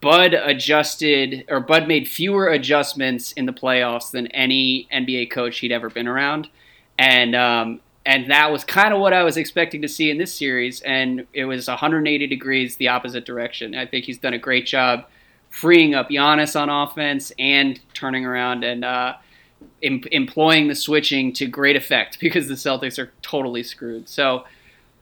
Bud 0.00 0.34
adjusted 0.34 1.44
or 1.48 1.60
Bud 1.60 1.86
made 1.86 2.08
fewer 2.08 2.48
adjustments 2.48 3.32
in 3.32 3.46
the 3.46 3.52
playoffs 3.52 4.10
than 4.10 4.26
any 4.28 4.88
NBA 4.92 5.30
coach 5.30 5.60
he'd 5.60 5.72
ever 5.72 5.88
been 5.88 6.08
around." 6.08 6.48
and 6.98 7.34
um, 7.34 7.80
and 8.04 8.30
that 8.30 8.50
was 8.50 8.64
kind 8.64 8.92
of 8.92 9.00
what 9.00 9.12
I 9.12 9.22
was 9.22 9.36
expecting 9.36 9.82
to 9.82 9.88
see 9.88 10.10
in 10.10 10.18
this 10.18 10.34
series, 10.34 10.80
and 10.82 11.26
it 11.32 11.44
was 11.44 11.68
180 11.68 12.26
degrees 12.26 12.76
the 12.76 12.88
opposite 12.88 13.24
direction. 13.24 13.74
I 13.74 13.86
think 13.86 14.04
he's 14.04 14.18
done 14.18 14.34
a 14.34 14.38
great 14.38 14.66
job 14.66 15.06
freeing 15.50 15.94
up 15.94 16.08
Giannis 16.08 16.58
on 16.58 16.68
offense 16.68 17.30
and 17.38 17.78
turning 17.94 18.24
around 18.24 18.64
and 18.64 18.84
uh, 18.84 19.14
em- 19.82 20.02
employing 20.10 20.68
the 20.68 20.74
switching 20.74 21.32
to 21.34 21.46
great 21.46 21.76
effect 21.76 22.18
because 22.20 22.48
the 22.48 22.54
Celtics 22.54 22.98
are 22.98 23.12
totally 23.22 23.62
screwed. 23.62 24.08
So 24.08 24.44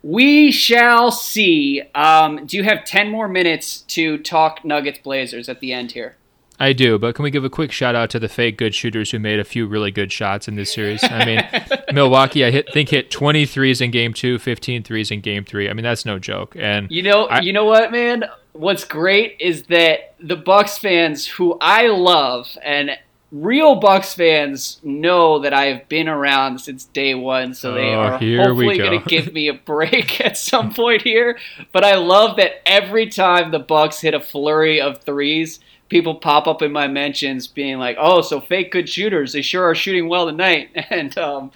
we 0.02 0.50
shall 0.50 1.10
see. 1.10 1.82
Um, 1.94 2.46
do 2.46 2.56
you 2.56 2.64
have 2.64 2.84
10 2.84 3.10
more 3.10 3.28
minutes 3.28 3.82
to 3.82 4.18
talk 4.18 4.64
Nuggets 4.64 4.98
Blazers 4.98 5.48
at 5.48 5.60
the 5.60 5.72
end 5.72 5.92
here? 5.92 6.16
I 6.60 6.72
do, 6.74 6.98
but 6.98 7.14
can 7.14 7.22
we 7.22 7.30
give 7.30 7.44
a 7.44 7.50
quick 7.50 7.72
shout 7.72 7.94
out 7.94 8.10
to 8.10 8.18
the 8.18 8.28
fake 8.28 8.58
good 8.58 8.74
shooters 8.74 9.10
who 9.10 9.18
made 9.18 9.40
a 9.40 9.44
few 9.44 9.66
really 9.66 9.90
good 9.90 10.12
shots 10.12 10.46
in 10.46 10.56
this 10.56 10.72
series? 10.72 11.02
I 11.02 11.24
mean, 11.24 11.40
Milwaukee, 11.92 12.44
I 12.44 12.50
hit, 12.50 12.70
think 12.72 12.90
hit 12.90 13.10
20 13.10 13.46
threes 13.46 13.80
in 13.80 13.90
game 13.90 14.12
two, 14.12 14.38
15 14.38 14.82
threes 14.82 15.10
in 15.10 15.20
game 15.22 15.44
three. 15.44 15.70
I 15.70 15.72
mean, 15.72 15.84
that's 15.84 16.04
no 16.04 16.18
joke. 16.18 16.54
And 16.58 16.90
You 16.90 17.02
know, 17.02 17.26
I- 17.26 17.40
you 17.40 17.52
know 17.54 17.64
what, 17.64 17.90
man? 17.90 18.24
What's 18.52 18.84
great 18.84 19.36
is 19.40 19.62
that 19.64 20.14
the 20.20 20.36
Bucks 20.36 20.76
fans 20.76 21.26
who 21.26 21.56
I 21.60 21.86
love 21.86 22.48
and 22.62 22.90
real 23.32 23.76
Bucks 23.76 24.12
fans 24.12 24.80
know 24.82 25.38
that 25.38 25.54
I've 25.54 25.88
been 25.88 26.08
around 26.08 26.58
since 26.60 26.84
day 26.86 27.14
one, 27.14 27.54
so 27.54 27.72
they 27.74 27.90
Oh, 27.94 28.00
are 28.00 28.10
hopefully 28.18 28.76
go. 28.76 28.88
going 28.88 29.00
to 29.02 29.08
give 29.08 29.32
me 29.32 29.46
a 29.48 29.54
break 29.54 30.20
at 30.24 30.36
some 30.36 30.74
point 30.74 31.02
here. 31.02 31.38
But 31.72 31.84
I 31.84 31.94
love 31.94 32.36
that 32.38 32.68
every 32.68 33.08
time 33.08 33.50
the 33.52 33.60
Bucks 33.60 34.00
hit 34.00 34.14
a 34.14 34.20
flurry 34.20 34.80
of 34.80 35.00
threes, 35.02 35.60
people 35.90 36.14
pop 36.14 36.46
up 36.46 36.62
in 36.62 36.72
my 36.72 36.88
mentions 36.88 37.46
being 37.46 37.78
like, 37.78 37.96
"Oh, 38.00 38.22
so 38.22 38.40
fake 38.40 38.72
good 38.72 38.88
shooters? 38.88 39.34
They 39.34 39.42
sure 39.42 39.64
are 39.64 39.74
shooting 39.74 40.08
well 40.08 40.26
tonight." 40.26 40.70
And 40.90 41.16
um, 41.18 41.50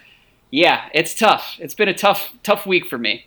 yeah, 0.51 0.89
it's 0.93 1.15
tough. 1.15 1.55
It's 1.59 1.73
been 1.73 1.89
a 1.89 1.93
tough, 1.93 2.33
tough 2.43 2.65
week 2.67 2.85
for 2.85 2.97
me. 2.97 3.25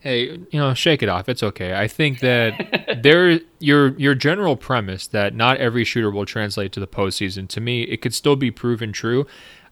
hey, 0.00 0.38
you 0.50 0.60
know, 0.60 0.72
shake 0.74 1.02
it 1.02 1.08
off. 1.08 1.28
It's 1.28 1.42
okay. 1.42 1.74
I 1.74 1.88
think 1.88 2.20
that 2.26 3.00
there 3.02 3.40
your 3.60 3.96
your 3.98 4.14
general 4.14 4.56
premise 4.56 5.06
that 5.08 5.34
not 5.34 5.56
every 5.58 5.84
shooter 5.84 6.10
will 6.10 6.26
translate 6.26 6.72
to 6.72 6.80
the 6.80 6.86
postseason. 6.86 7.48
To 7.48 7.60
me, 7.60 7.82
it 7.82 8.02
could 8.02 8.14
still 8.14 8.36
be 8.36 8.50
proven 8.50 8.92
true. 8.92 9.26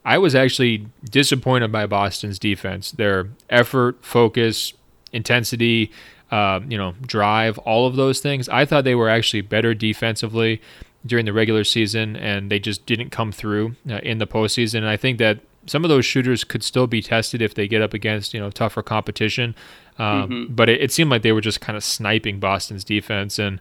I 0.04 0.18
was 0.18 0.34
actually 0.34 0.86
disappointed 1.08 1.72
by 1.72 1.86
Boston's 1.86 2.38
defense. 2.38 2.90
Their 2.90 3.30
effort, 3.48 4.04
focus, 4.04 4.74
intensity, 5.12 5.90
uh, 6.30 6.60
you 6.68 6.78
know, 6.78 6.94
drive, 7.02 7.58
all 7.58 7.86
of 7.86 7.96
those 7.96 8.20
things. 8.20 8.48
I 8.48 8.64
thought 8.64 8.84
they 8.84 8.94
were 8.94 9.08
actually 9.08 9.42
better 9.42 9.74
defensively 9.74 10.60
during 11.06 11.26
the 11.26 11.32
regular 11.32 11.64
season, 11.64 12.16
and 12.16 12.50
they 12.50 12.58
just 12.58 12.86
didn't 12.86 13.10
come 13.10 13.30
through 13.32 13.76
uh, 13.88 14.00
in 14.02 14.18
the 14.18 14.26
postseason. 14.26 14.78
And 14.78 14.88
I 14.88 14.96
think 14.96 15.18
that 15.18 15.40
some 15.66 15.84
of 15.84 15.88
those 15.88 16.04
shooters 16.04 16.44
could 16.44 16.62
still 16.62 16.86
be 16.86 17.00
tested 17.00 17.40
if 17.40 17.54
they 17.54 17.66
get 17.68 17.82
up 17.82 17.94
against 17.94 18.34
you 18.34 18.40
know 18.40 18.50
tougher 18.50 18.82
competition. 18.82 19.54
Um, 19.98 20.48
But 20.50 20.68
it, 20.68 20.80
it 20.80 20.92
seemed 20.92 21.10
like 21.10 21.22
they 21.22 21.32
were 21.32 21.40
just 21.40 21.60
kind 21.60 21.76
of 21.76 21.84
sniping 21.84 22.40
Boston's 22.40 22.84
defense, 22.84 23.38
and 23.38 23.60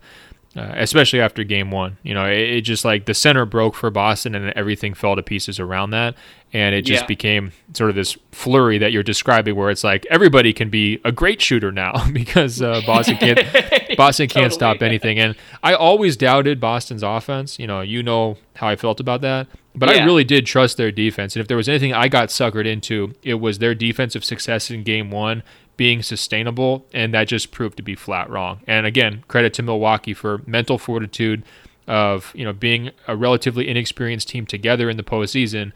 uh, 0.55 0.73
especially 0.75 1.19
after 1.19 1.43
game 1.43 1.71
one, 1.71 1.97
you 2.03 2.13
know, 2.13 2.25
it, 2.25 2.37
it 2.37 2.61
just 2.61 2.85
like 2.85 3.05
the 3.05 3.13
center 3.13 3.45
broke 3.45 3.75
for 3.75 3.89
Boston, 3.89 4.35
and 4.35 4.51
everything 4.51 4.93
fell 4.93 5.15
to 5.15 5.23
pieces 5.23 5.59
around 5.59 5.89
that, 5.91 6.15
and 6.53 6.75
it 6.75 6.83
just 6.83 7.03
Yeah. 7.03 7.07
became 7.07 7.51
sort 7.73 7.89
of 7.89 7.95
this 7.95 8.17
flurry 8.31 8.77
that 8.77 8.91
you're 8.91 9.01
describing, 9.03 9.55
where 9.55 9.69
it's 9.71 9.83
like 9.83 10.05
everybody 10.11 10.53
can 10.53 10.69
be 10.69 10.99
a 11.03 11.11
great 11.11 11.41
shooter 11.41 11.71
now 11.71 12.07
because 12.13 12.61
uh, 12.61 12.81
Boston 12.85 13.17
can't 13.17 13.39
Boston 13.97 14.27
can't 14.27 14.53
stop 14.53 14.81
anything. 14.81 15.17
And 15.19 15.35
I 15.63 15.73
always 15.73 16.15
doubted 16.17 16.59
Boston's 16.59 17.03
offense. 17.03 17.57
You 17.57 17.65
know, 17.67 17.81
you 17.81 18.03
know 18.03 18.37
how 18.55 18.67
I 18.67 18.75
felt 18.75 18.99
about 18.99 19.21
that. 19.21 19.47
But 19.75 19.89
I 19.89 20.03
really 20.05 20.23
did 20.23 20.45
trust 20.45 20.77
their 20.77 20.91
defense. 20.91 21.35
And 21.35 21.41
if 21.41 21.47
there 21.47 21.57
was 21.57 21.67
anything 21.67 21.93
I 21.93 22.07
got 22.07 22.29
suckered 22.29 22.67
into, 22.67 23.15
it 23.23 23.35
was 23.35 23.57
their 23.57 23.73
defensive 23.73 24.23
success 24.23 24.69
in 24.69 24.83
game 24.83 25.09
one 25.09 25.41
being 25.77 26.03
sustainable. 26.03 26.85
And 26.93 27.13
that 27.13 27.27
just 27.27 27.51
proved 27.51 27.77
to 27.77 27.83
be 27.83 27.95
flat 27.95 28.29
wrong. 28.29 28.61
And 28.67 28.85
again, 28.85 29.23
credit 29.27 29.53
to 29.55 29.63
Milwaukee 29.63 30.13
for 30.13 30.41
mental 30.45 30.77
fortitude 30.77 31.43
of, 31.87 32.31
you 32.35 32.45
know, 32.45 32.53
being 32.53 32.91
a 33.07 33.15
relatively 33.15 33.67
inexperienced 33.67 34.29
team 34.29 34.45
together 34.45 34.89
in 34.89 34.97
the 34.97 35.03
postseason. 35.03 35.71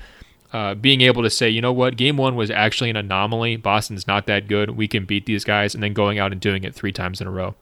Uh, 0.53 0.73
being 0.73 1.01
able 1.01 1.23
to 1.23 1.29
say, 1.29 1.49
you 1.49 1.59
know 1.59 1.73
what, 1.73 1.97
game 1.97 2.15
one 2.15 2.35
was 2.35 2.49
actually 2.49 2.89
an 2.89 2.95
anomaly. 2.95 3.57
Boston's 3.57 4.07
not 4.07 4.27
that 4.27 4.47
good. 4.47 4.69
We 4.71 4.87
can 4.87 5.03
beat 5.03 5.25
these 5.25 5.43
guys. 5.43 5.73
And 5.73 5.83
then 5.83 5.93
going 5.93 6.19
out 6.19 6.31
and 6.31 6.39
doing 6.39 6.63
it 6.63 6.73
three 6.73 6.93
times 6.93 7.19
in 7.19 7.27
a 7.27 7.31
row. 7.31 7.55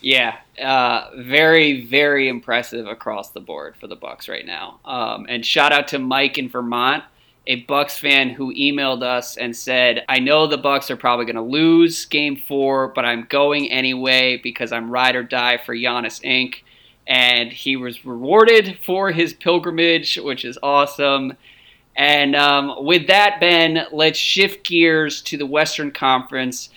Yeah, 0.00 0.36
uh, 0.62 1.10
very, 1.16 1.84
very 1.84 2.28
impressive 2.28 2.86
across 2.86 3.30
the 3.30 3.40
board 3.40 3.74
for 3.76 3.88
the 3.88 3.96
Bucks 3.96 4.28
right 4.28 4.46
now. 4.46 4.78
Um, 4.84 5.26
and 5.28 5.44
shout 5.44 5.72
out 5.72 5.88
to 5.88 5.98
Mike 5.98 6.38
in 6.38 6.48
Vermont. 6.48 7.02
A 7.48 7.56
Bucks 7.62 7.98
fan 7.98 8.28
who 8.30 8.54
emailed 8.54 9.02
us 9.02 9.36
and 9.36 9.56
said, 9.56 10.04
"I 10.08 10.20
know 10.20 10.46
the 10.46 10.58
Bucks 10.58 10.90
are 10.90 10.96
probably 10.96 11.24
going 11.24 11.36
to 11.36 11.42
lose 11.42 12.04
Game 12.04 12.36
Four, 12.36 12.88
but 12.88 13.04
I'm 13.04 13.26
going 13.28 13.70
anyway 13.70 14.36
because 14.36 14.70
I'm 14.70 14.90
ride 14.90 15.16
or 15.16 15.24
die 15.24 15.56
for 15.56 15.74
Giannis 15.74 16.22
Inc." 16.22 16.56
And 17.06 17.50
he 17.50 17.74
was 17.74 18.04
rewarded 18.04 18.78
for 18.84 19.10
his 19.10 19.32
pilgrimage, 19.32 20.16
which 20.16 20.44
is 20.44 20.58
awesome. 20.62 21.36
And 21.96 22.36
um, 22.36 22.84
with 22.84 23.08
that, 23.08 23.40
Ben, 23.40 23.86
let's 23.90 24.18
shift 24.18 24.64
gears 24.64 25.20
to 25.22 25.36
the 25.36 25.46
Western 25.46 25.90
Conference. 25.90 26.68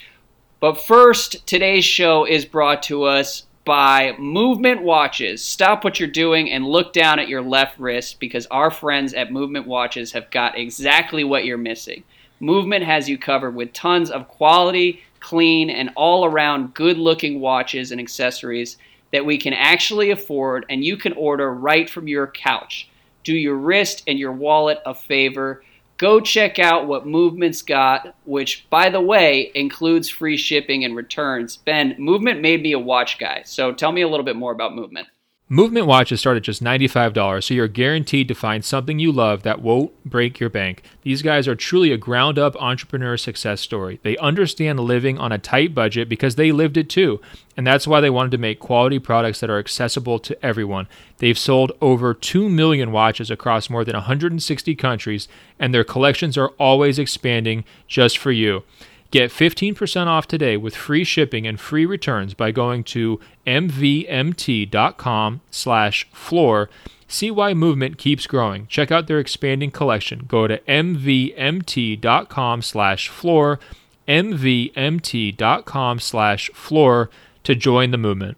But 0.61 0.81
first, 0.81 1.45
today's 1.45 1.85
show 1.85 2.25
is 2.25 2.45
brought 2.45 2.81
to 2.83 3.03
us 3.03 3.43
by 3.71 4.13
Movement 4.19 4.81
Watches. 4.81 5.41
Stop 5.41 5.85
what 5.85 5.97
you're 5.97 6.09
doing 6.09 6.51
and 6.51 6.67
look 6.67 6.91
down 6.91 7.19
at 7.19 7.29
your 7.29 7.41
left 7.41 7.79
wrist 7.79 8.19
because 8.19 8.45
our 8.47 8.69
friends 8.69 9.13
at 9.13 9.31
Movement 9.31 9.65
Watches 9.65 10.11
have 10.11 10.29
got 10.29 10.57
exactly 10.57 11.23
what 11.23 11.45
you're 11.45 11.57
missing. 11.57 12.03
Movement 12.41 12.83
has 12.83 13.07
you 13.07 13.17
covered 13.17 13.55
with 13.55 13.71
tons 13.71 14.11
of 14.11 14.27
quality, 14.27 15.01
clean, 15.21 15.69
and 15.69 15.89
all 15.95 16.25
around 16.25 16.73
good 16.73 16.97
looking 16.97 17.39
watches 17.39 17.93
and 17.93 18.01
accessories 18.01 18.75
that 19.13 19.25
we 19.25 19.37
can 19.37 19.53
actually 19.53 20.11
afford 20.11 20.65
and 20.69 20.83
you 20.83 20.97
can 20.97 21.13
order 21.13 21.53
right 21.53 21.89
from 21.89 22.09
your 22.09 22.27
couch. 22.27 22.89
Do 23.23 23.33
your 23.33 23.55
wrist 23.55 24.03
and 24.05 24.19
your 24.19 24.33
wallet 24.33 24.81
a 24.85 24.93
favor 24.93 25.63
go 26.01 26.19
check 26.19 26.57
out 26.57 26.87
what 26.87 27.05
Movement's 27.05 27.61
got, 27.61 28.15
which, 28.25 28.67
by 28.71 28.89
the 28.89 28.99
way, 28.99 29.51
includes 29.53 30.09
free 30.09 30.35
shipping 30.35 30.83
and 30.83 30.95
returns. 30.95 31.57
Ben, 31.57 31.95
Movement 31.99 32.41
made 32.41 32.63
me 32.63 32.71
a 32.71 32.79
watch 32.79 33.19
guy, 33.19 33.43
so 33.45 33.71
tell 33.71 33.91
me 33.91 34.01
a 34.01 34.07
little 34.07 34.25
bit 34.25 34.35
more 34.35 34.51
about 34.51 34.73
Movement. 34.73 35.07
Movement 35.53 35.85
watches 35.85 36.21
start 36.21 36.37
at 36.37 36.43
just 36.43 36.63
$95, 36.63 37.43
so 37.43 37.53
you're 37.53 37.67
guaranteed 37.67 38.29
to 38.29 38.33
find 38.33 38.63
something 38.63 38.99
you 38.99 39.11
love 39.11 39.43
that 39.43 39.61
won't 39.61 39.91
break 40.05 40.39
your 40.39 40.49
bank. 40.49 40.81
These 41.01 41.21
guys 41.21 41.45
are 41.45 41.57
truly 41.57 41.91
a 41.91 41.97
ground 41.97 42.39
up 42.39 42.55
entrepreneur 42.55 43.17
success 43.17 43.59
story. 43.59 43.99
They 44.01 44.15
understand 44.19 44.79
living 44.79 45.17
on 45.17 45.33
a 45.33 45.37
tight 45.37 45.75
budget 45.75 46.07
because 46.07 46.35
they 46.35 46.53
lived 46.53 46.77
it 46.77 46.89
too, 46.89 47.19
and 47.57 47.67
that's 47.67 47.85
why 47.85 47.99
they 47.99 48.09
wanted 48.09 48.31
to 48.31 48.37
make 48.37 48.61
quality 48.61 48.97
products 48.97 49.41
that 49.41 49.49
are 49.49 49.59
accessible 49.59 50.19
to 50.19 50.45
everyone. 50.45 50.87
They've 51.17 51.37
sold 51.37 51.73
over 51.81 52.13
2 52.13 52.47
million 52.47 52.93
watches 52.93 53.29
across 53.29 53.69
more 53.69 53.83
than 53.83 53.95
160 53.95 54.73
countries, 54.75 55.27
and 55.59 55.73
their 55.73 55.83
collections 55.83 56.37
are 56.37 56.51
always 56.59 56.97
expanding 56.97 57.65
just 57.89 58.17
for 58.17 58.31
you. 58.31 58.63
Get 59.11 59.29
15% 59.29 60.07
off 60.07 60.25
today 60.25 60.55
with 60.55 60.73
free 60.73 61.03
shipping 61.03 61.45
and 61.45 61.59
free 61.59 61.85
returns 61.85 62.33
by 62.33 62.51
going 62.51 62.85
to 62.85 63.19
mvmt.com 63.45 65.41
slash 65.51 66.09
floor. 66.13 66.69
See 67.09 67.29
why 67.29 67.53
movement 67.53 67.97
keeps 67.97 68.25
growing. 68.25 68.67
Check 68.67 68.89
out 68.89 69.07
their 69.07 69.19
expanding 69.19 69.69
collection. 69.69 70.23
Go 70.29 70.47
to 70.47 70.59
mvmt.com 70.59 72.61
slash 72.61 73.09
floor, 73.09 73.59
mvmt.com 74.07 75.99
slash 75.99 76.49
floor 76.53 77.09
to 77.43 77.55
join 77.55 77.91
the 77.91 77.97
movement. 77.97 78.37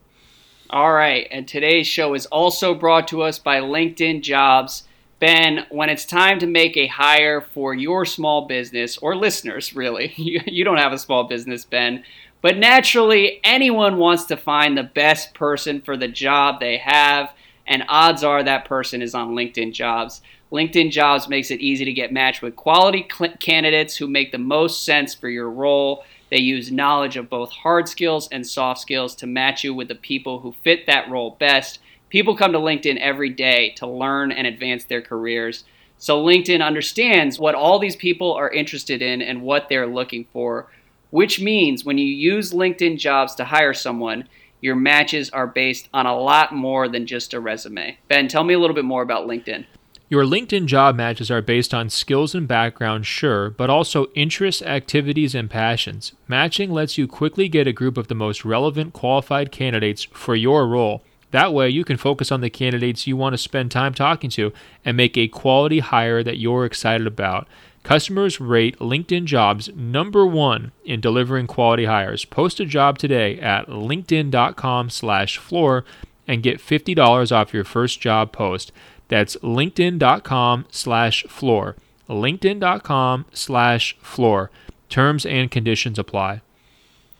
All 0.72 0.94
right, 0.94 1.28
and 1.30 1.48
today's 1.48 1.86
show 1.86 2.16
is 2.16 2.26
also 2.26 2.74
brought 2.74 3.08
to 3.10 3.22
us 3.22 3.38
by 3.38 3.60
LinkedIn 3.60 4.24
Jobs. 4.24 4.86
Ben, 5.24 5.66
when 5.70 5.88
it's 5.88 6.04
time 6.04 6.38
to 6.40 6.46
make 6.46 6.76
a 6.76 6.88
hire 6.88 7.40
for 7.40 7.74
your 7.74 8.04
small 8.04 8.46
business, 8.46 8.98
or 8.98 9.16
listeners, 9.16 9.74
really, 9.74 10.12
you, 10.18 10.42
you 10.46 10.66
don't 10.66 10.80
have 10.80 10.92
a 10.92 11.00
small 11.00 11.24
business, 11.24 11.64
Ben, 11.64 12.04
but 12.42 12.58
naturally, 12.58 13.40
anyone 13.42 13.96
wants 13.96 14.26
to 14.26 14.36
find 14.36 14.78
the 14.78 14.84
best 14.84 15.34
person 15.34 15.80
for 15.80 15.96
the 15.96 16.10
job 16.10 16.60
they 16.60 16.76
have, 16.76 17.34
and 17.66 17.86
odds 17.88 18.22
are 18.22 18.44
that 18.44 18.66
person 18.66 19.02
is 19.02 19.16
on 19.16 19.34
LinkedIn 19.34 19.72
Jobs. 19.72 20.22
LinkedIn 20.52 20.92
Jobs 20.92 21.30
makes 21.30 21.52
it 21.52 21.62
easy 21.62 21.86
to 21.86 21.94
get 21.94 22.12
matched 22.12 22.42
with 22.42 22.58
quality 22.58 23.08
cl- 23.10 23.38
candidates 23.40 23.96
who 23.96 24.08
make 24.08 24.34
the 24.34 24.38
most 24.38 24.84
sense 24.84 25.16
for 25.16 25.30
your 25.30 25.50
role. 25.50 26.04
They 26.32 26.40
use 26.40 26.70
knowledge 26.70 27.16
of 27.16 27.30
both 27.30 27.50
hard 27.50 27.88
skills 27.88 28.28
and 28.30 28.46
soft 28.46 28.82
skills 28.82 29.16
to 29.16 29.26
match 29.26 29.64
you 29.64 29.74
with 29.74 29.88
the 29.88 29.96
people 29.96 30.42
who 30.42 30.52
fit 30.66 30.86
that 30.88 31.10
role 31.10 31.38
best 31.40 31.80
People 32.14 32.36
come 32.36 32.52
to 32.52 32.60
LinkedIn 32.60 33.00
every 33.00 33.32
day 33.32 33.72
to 33.78 33.88
learn 33.88 34.32
and 34.32 34.46
advance 34.46 34.84
their 34.84 35.02
careers. 35.02 35.64
So 35.98 36.24
LinkedIn 36.24 36.64
understands 36.64 37.40
what 37.40 37.56
all 37.56 37.80
these 37.80 37.96
people 37.96 38.34
are 38.34 38.52
interested 38.52 39.02
in 39.02 39.20
and 39.24 39.42
what 39.42 39.68
they're 39.68 39.88
looking 39.88 40.28
for, 40.32 40.68
which 41.10 41.42
means 41.42 41.84
when 41.84 41.98
you 41.98 42.06
use 42.06 42.54
LinkedIn 42.54 43.00
jobs 43.00 43.34
to 43.34 43.46
hire 43.46 43.74
someone, 43.74 44.30
your 44.62 44.76
matches 44.76 45.32
are 45.32 45.48
based 45.48 45.90
on 45.92 46.06
a 46.06 46.16
lot 46.16 46.54
more 46.54 46.88
than 46.88 47.08
just 47.08 47.34
a 47.34 47.40
resume. 47.40 47.98
Ben, 48.10 48.28
tell 48.28 48.44
me 48.44 48.54
a 48.54 48.60
little 48.60 48.76
bit 48.76 48.86
more 48.86 49.02
about 49.02 49.28
LinkedIn. 49.28 49.66
Your 50.08 50.24
LinkedIn 50.24 50.68
job 50.68 50.96
matches 50.96 51.32
are 51.32 51.42
based 51.42 51.74
on 51.74 51.90
skills 51.90 52.36
and 52.36 52.48
background, 52.48 53.08
sure, 53.08 53.50
but 53.50 53.72
also 53.72 54.06
interests, 54.14 54.62
activities, 54.62 55.34
and 55.34 55.50
passions. 55.50 56.14
Matching 56.28 56.70
lets 56.70 56.96
you 56.96 57.08
quickly 57.08 57.50
get 57.50 57.66
a 57.66 57.74
group 57.74 57.98
of 57.98 58.08
the 58.08 58.14
most 58.14 58.46
relevant 58.46 58.94
qualified 58.94 59.52
candidates 59.52 60.04
for 60.04 60.36
your 60.36 60.68
role. 60.68 61.02
That 61.34 61.52
way, 61.52 61.68
you 61.68 61.84
can 61.84 61.98
focus 61.98 62.32
on 62.32 62.42
the 62.42 62.52
candidates 62.52 63.08
you 63.08 63.18
want 63.18 63.34
to 63.34 63.40
spend 63.40 63.72
time 63.72 63.96
talking 63.96 64.30
to 64.32 64.54
and 64.86 64.96
make 64.96 65.18
a 65.18 65.28
quality 65.28 65.80
hire 65.80 66.22
that 66.22 66.38
you're 66.38 66.64
excited 66.64 67.08
about. 67.08 67.48
Customers 67.82 68.40
rate 68.40 68.78
LinkedIn 68.78 69.26
jobs 69.26 69.68
number 69.76 70.28
one 70.28 70.74
in 70.86 71.02
delivering 71.02 71.48
quality 71.48 71.86
hires. 71.86 72.24
Post 72.24 72.60
a 72.60 72.66
job 72.66 73.00
today 73.00 73.40
at 73.40 73.66
linkedin.com 73.68 74.92
slash 74.92 75.40
floor 75.40 75.84
and 76.28 76.44
get 76.44 76.60
$50 76.60 77.32
off 77.32 77.52
your 77.52 77.64
first 77.64 78.00
job 78.00 78.32
post. 78.32 78.72
That's 79.08 79.36
linkedin.com 79.38 80.68
slash 80.70 81.24
floor. 81.24 81.76
linkedin.com 82.08 83.26
slash 83.34 83.98
floor. 83.98 84.52
Terms 84.88 85.26
and 85.26 85.50
conditions 85.50 85.98
apply. 85.98 86.42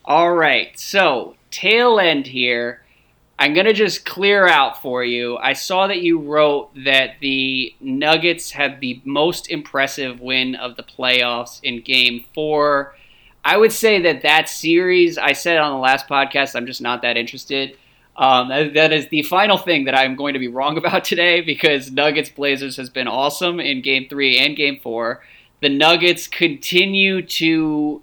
All 0.06 0.36
right, 0.36 0.80
so 0.80 1.36
tail 1.50 2.00
end 2.00 2.28
here 2.28 2.83
I'm 3.40 3.54
going 3.54 3.66
to 3.66 3.74
just 3.74 4.06
clear 4.06 4.48
out 4.48 4.82
for 4.82 5.04
you. 5.04 5.38
I 5.38 5.54
saw 5.54 5.88
that 5.88 6.02
you 6.02 6.20
wrote 6.20 6.70
that 6.86 7.16
the 7.20 7.74
Nuggets 7.80 8.52
had 8.52 8.80
the 8.80 9.02
most 9.06 9.50
impressive 9.50 10.22
win 10.22 10.56
of 10.56 10.78
the 10.78 10.84
playoffs 10.84 11.60
in 11.64 11.82
game 11.82 12.26
four. 12.34 12.96
I 13.44 13.58
would 13.58 13.74
say 13.74 14.02
that 14.04 14.22
that 14.22 14.48
series, 14.48 15.18
I 15.18 15.34
said 15.34 15.58
on 15.58 15.74
the 15.74 15.80
last 15.80 16.08
podcast, 16.08 16.56
I'm 16.56 16.68
just 16.68 16.82
not 16.82 17.02
that 17.02 17.18
interested. 17.18 17.78
Um, 18.16 18.50
that, 18.50 18.74
that 18.76 18.94
is 18.94 19.08
the 19.08 19.24
final 19.24 19.58
thing 19.58 19.86
that 19.86 19.98
I'm 19.98 20.16
going 20.16 20.34
to 20.34 20.40
be 20.40 20.48
wrong 20.48 20.78
about 20.84 21.04
today 21.04 21.42
because 21.42 21.92
Nuggets 21.92 22.30
Blazers 22.30 22.78
has 22.78 22.90
been 22.90 23.08
awesome 23.08 23.60
in 23.60 23.82
game 23.82 24.08
three 24.10 24.38
and 24.38 24.56
game 24.56 24.80
four. 24.80 25.24
The 25.62 25.70
Nuggets 25.70 26.28
continue 26.28 27.22
to 27.22 28.02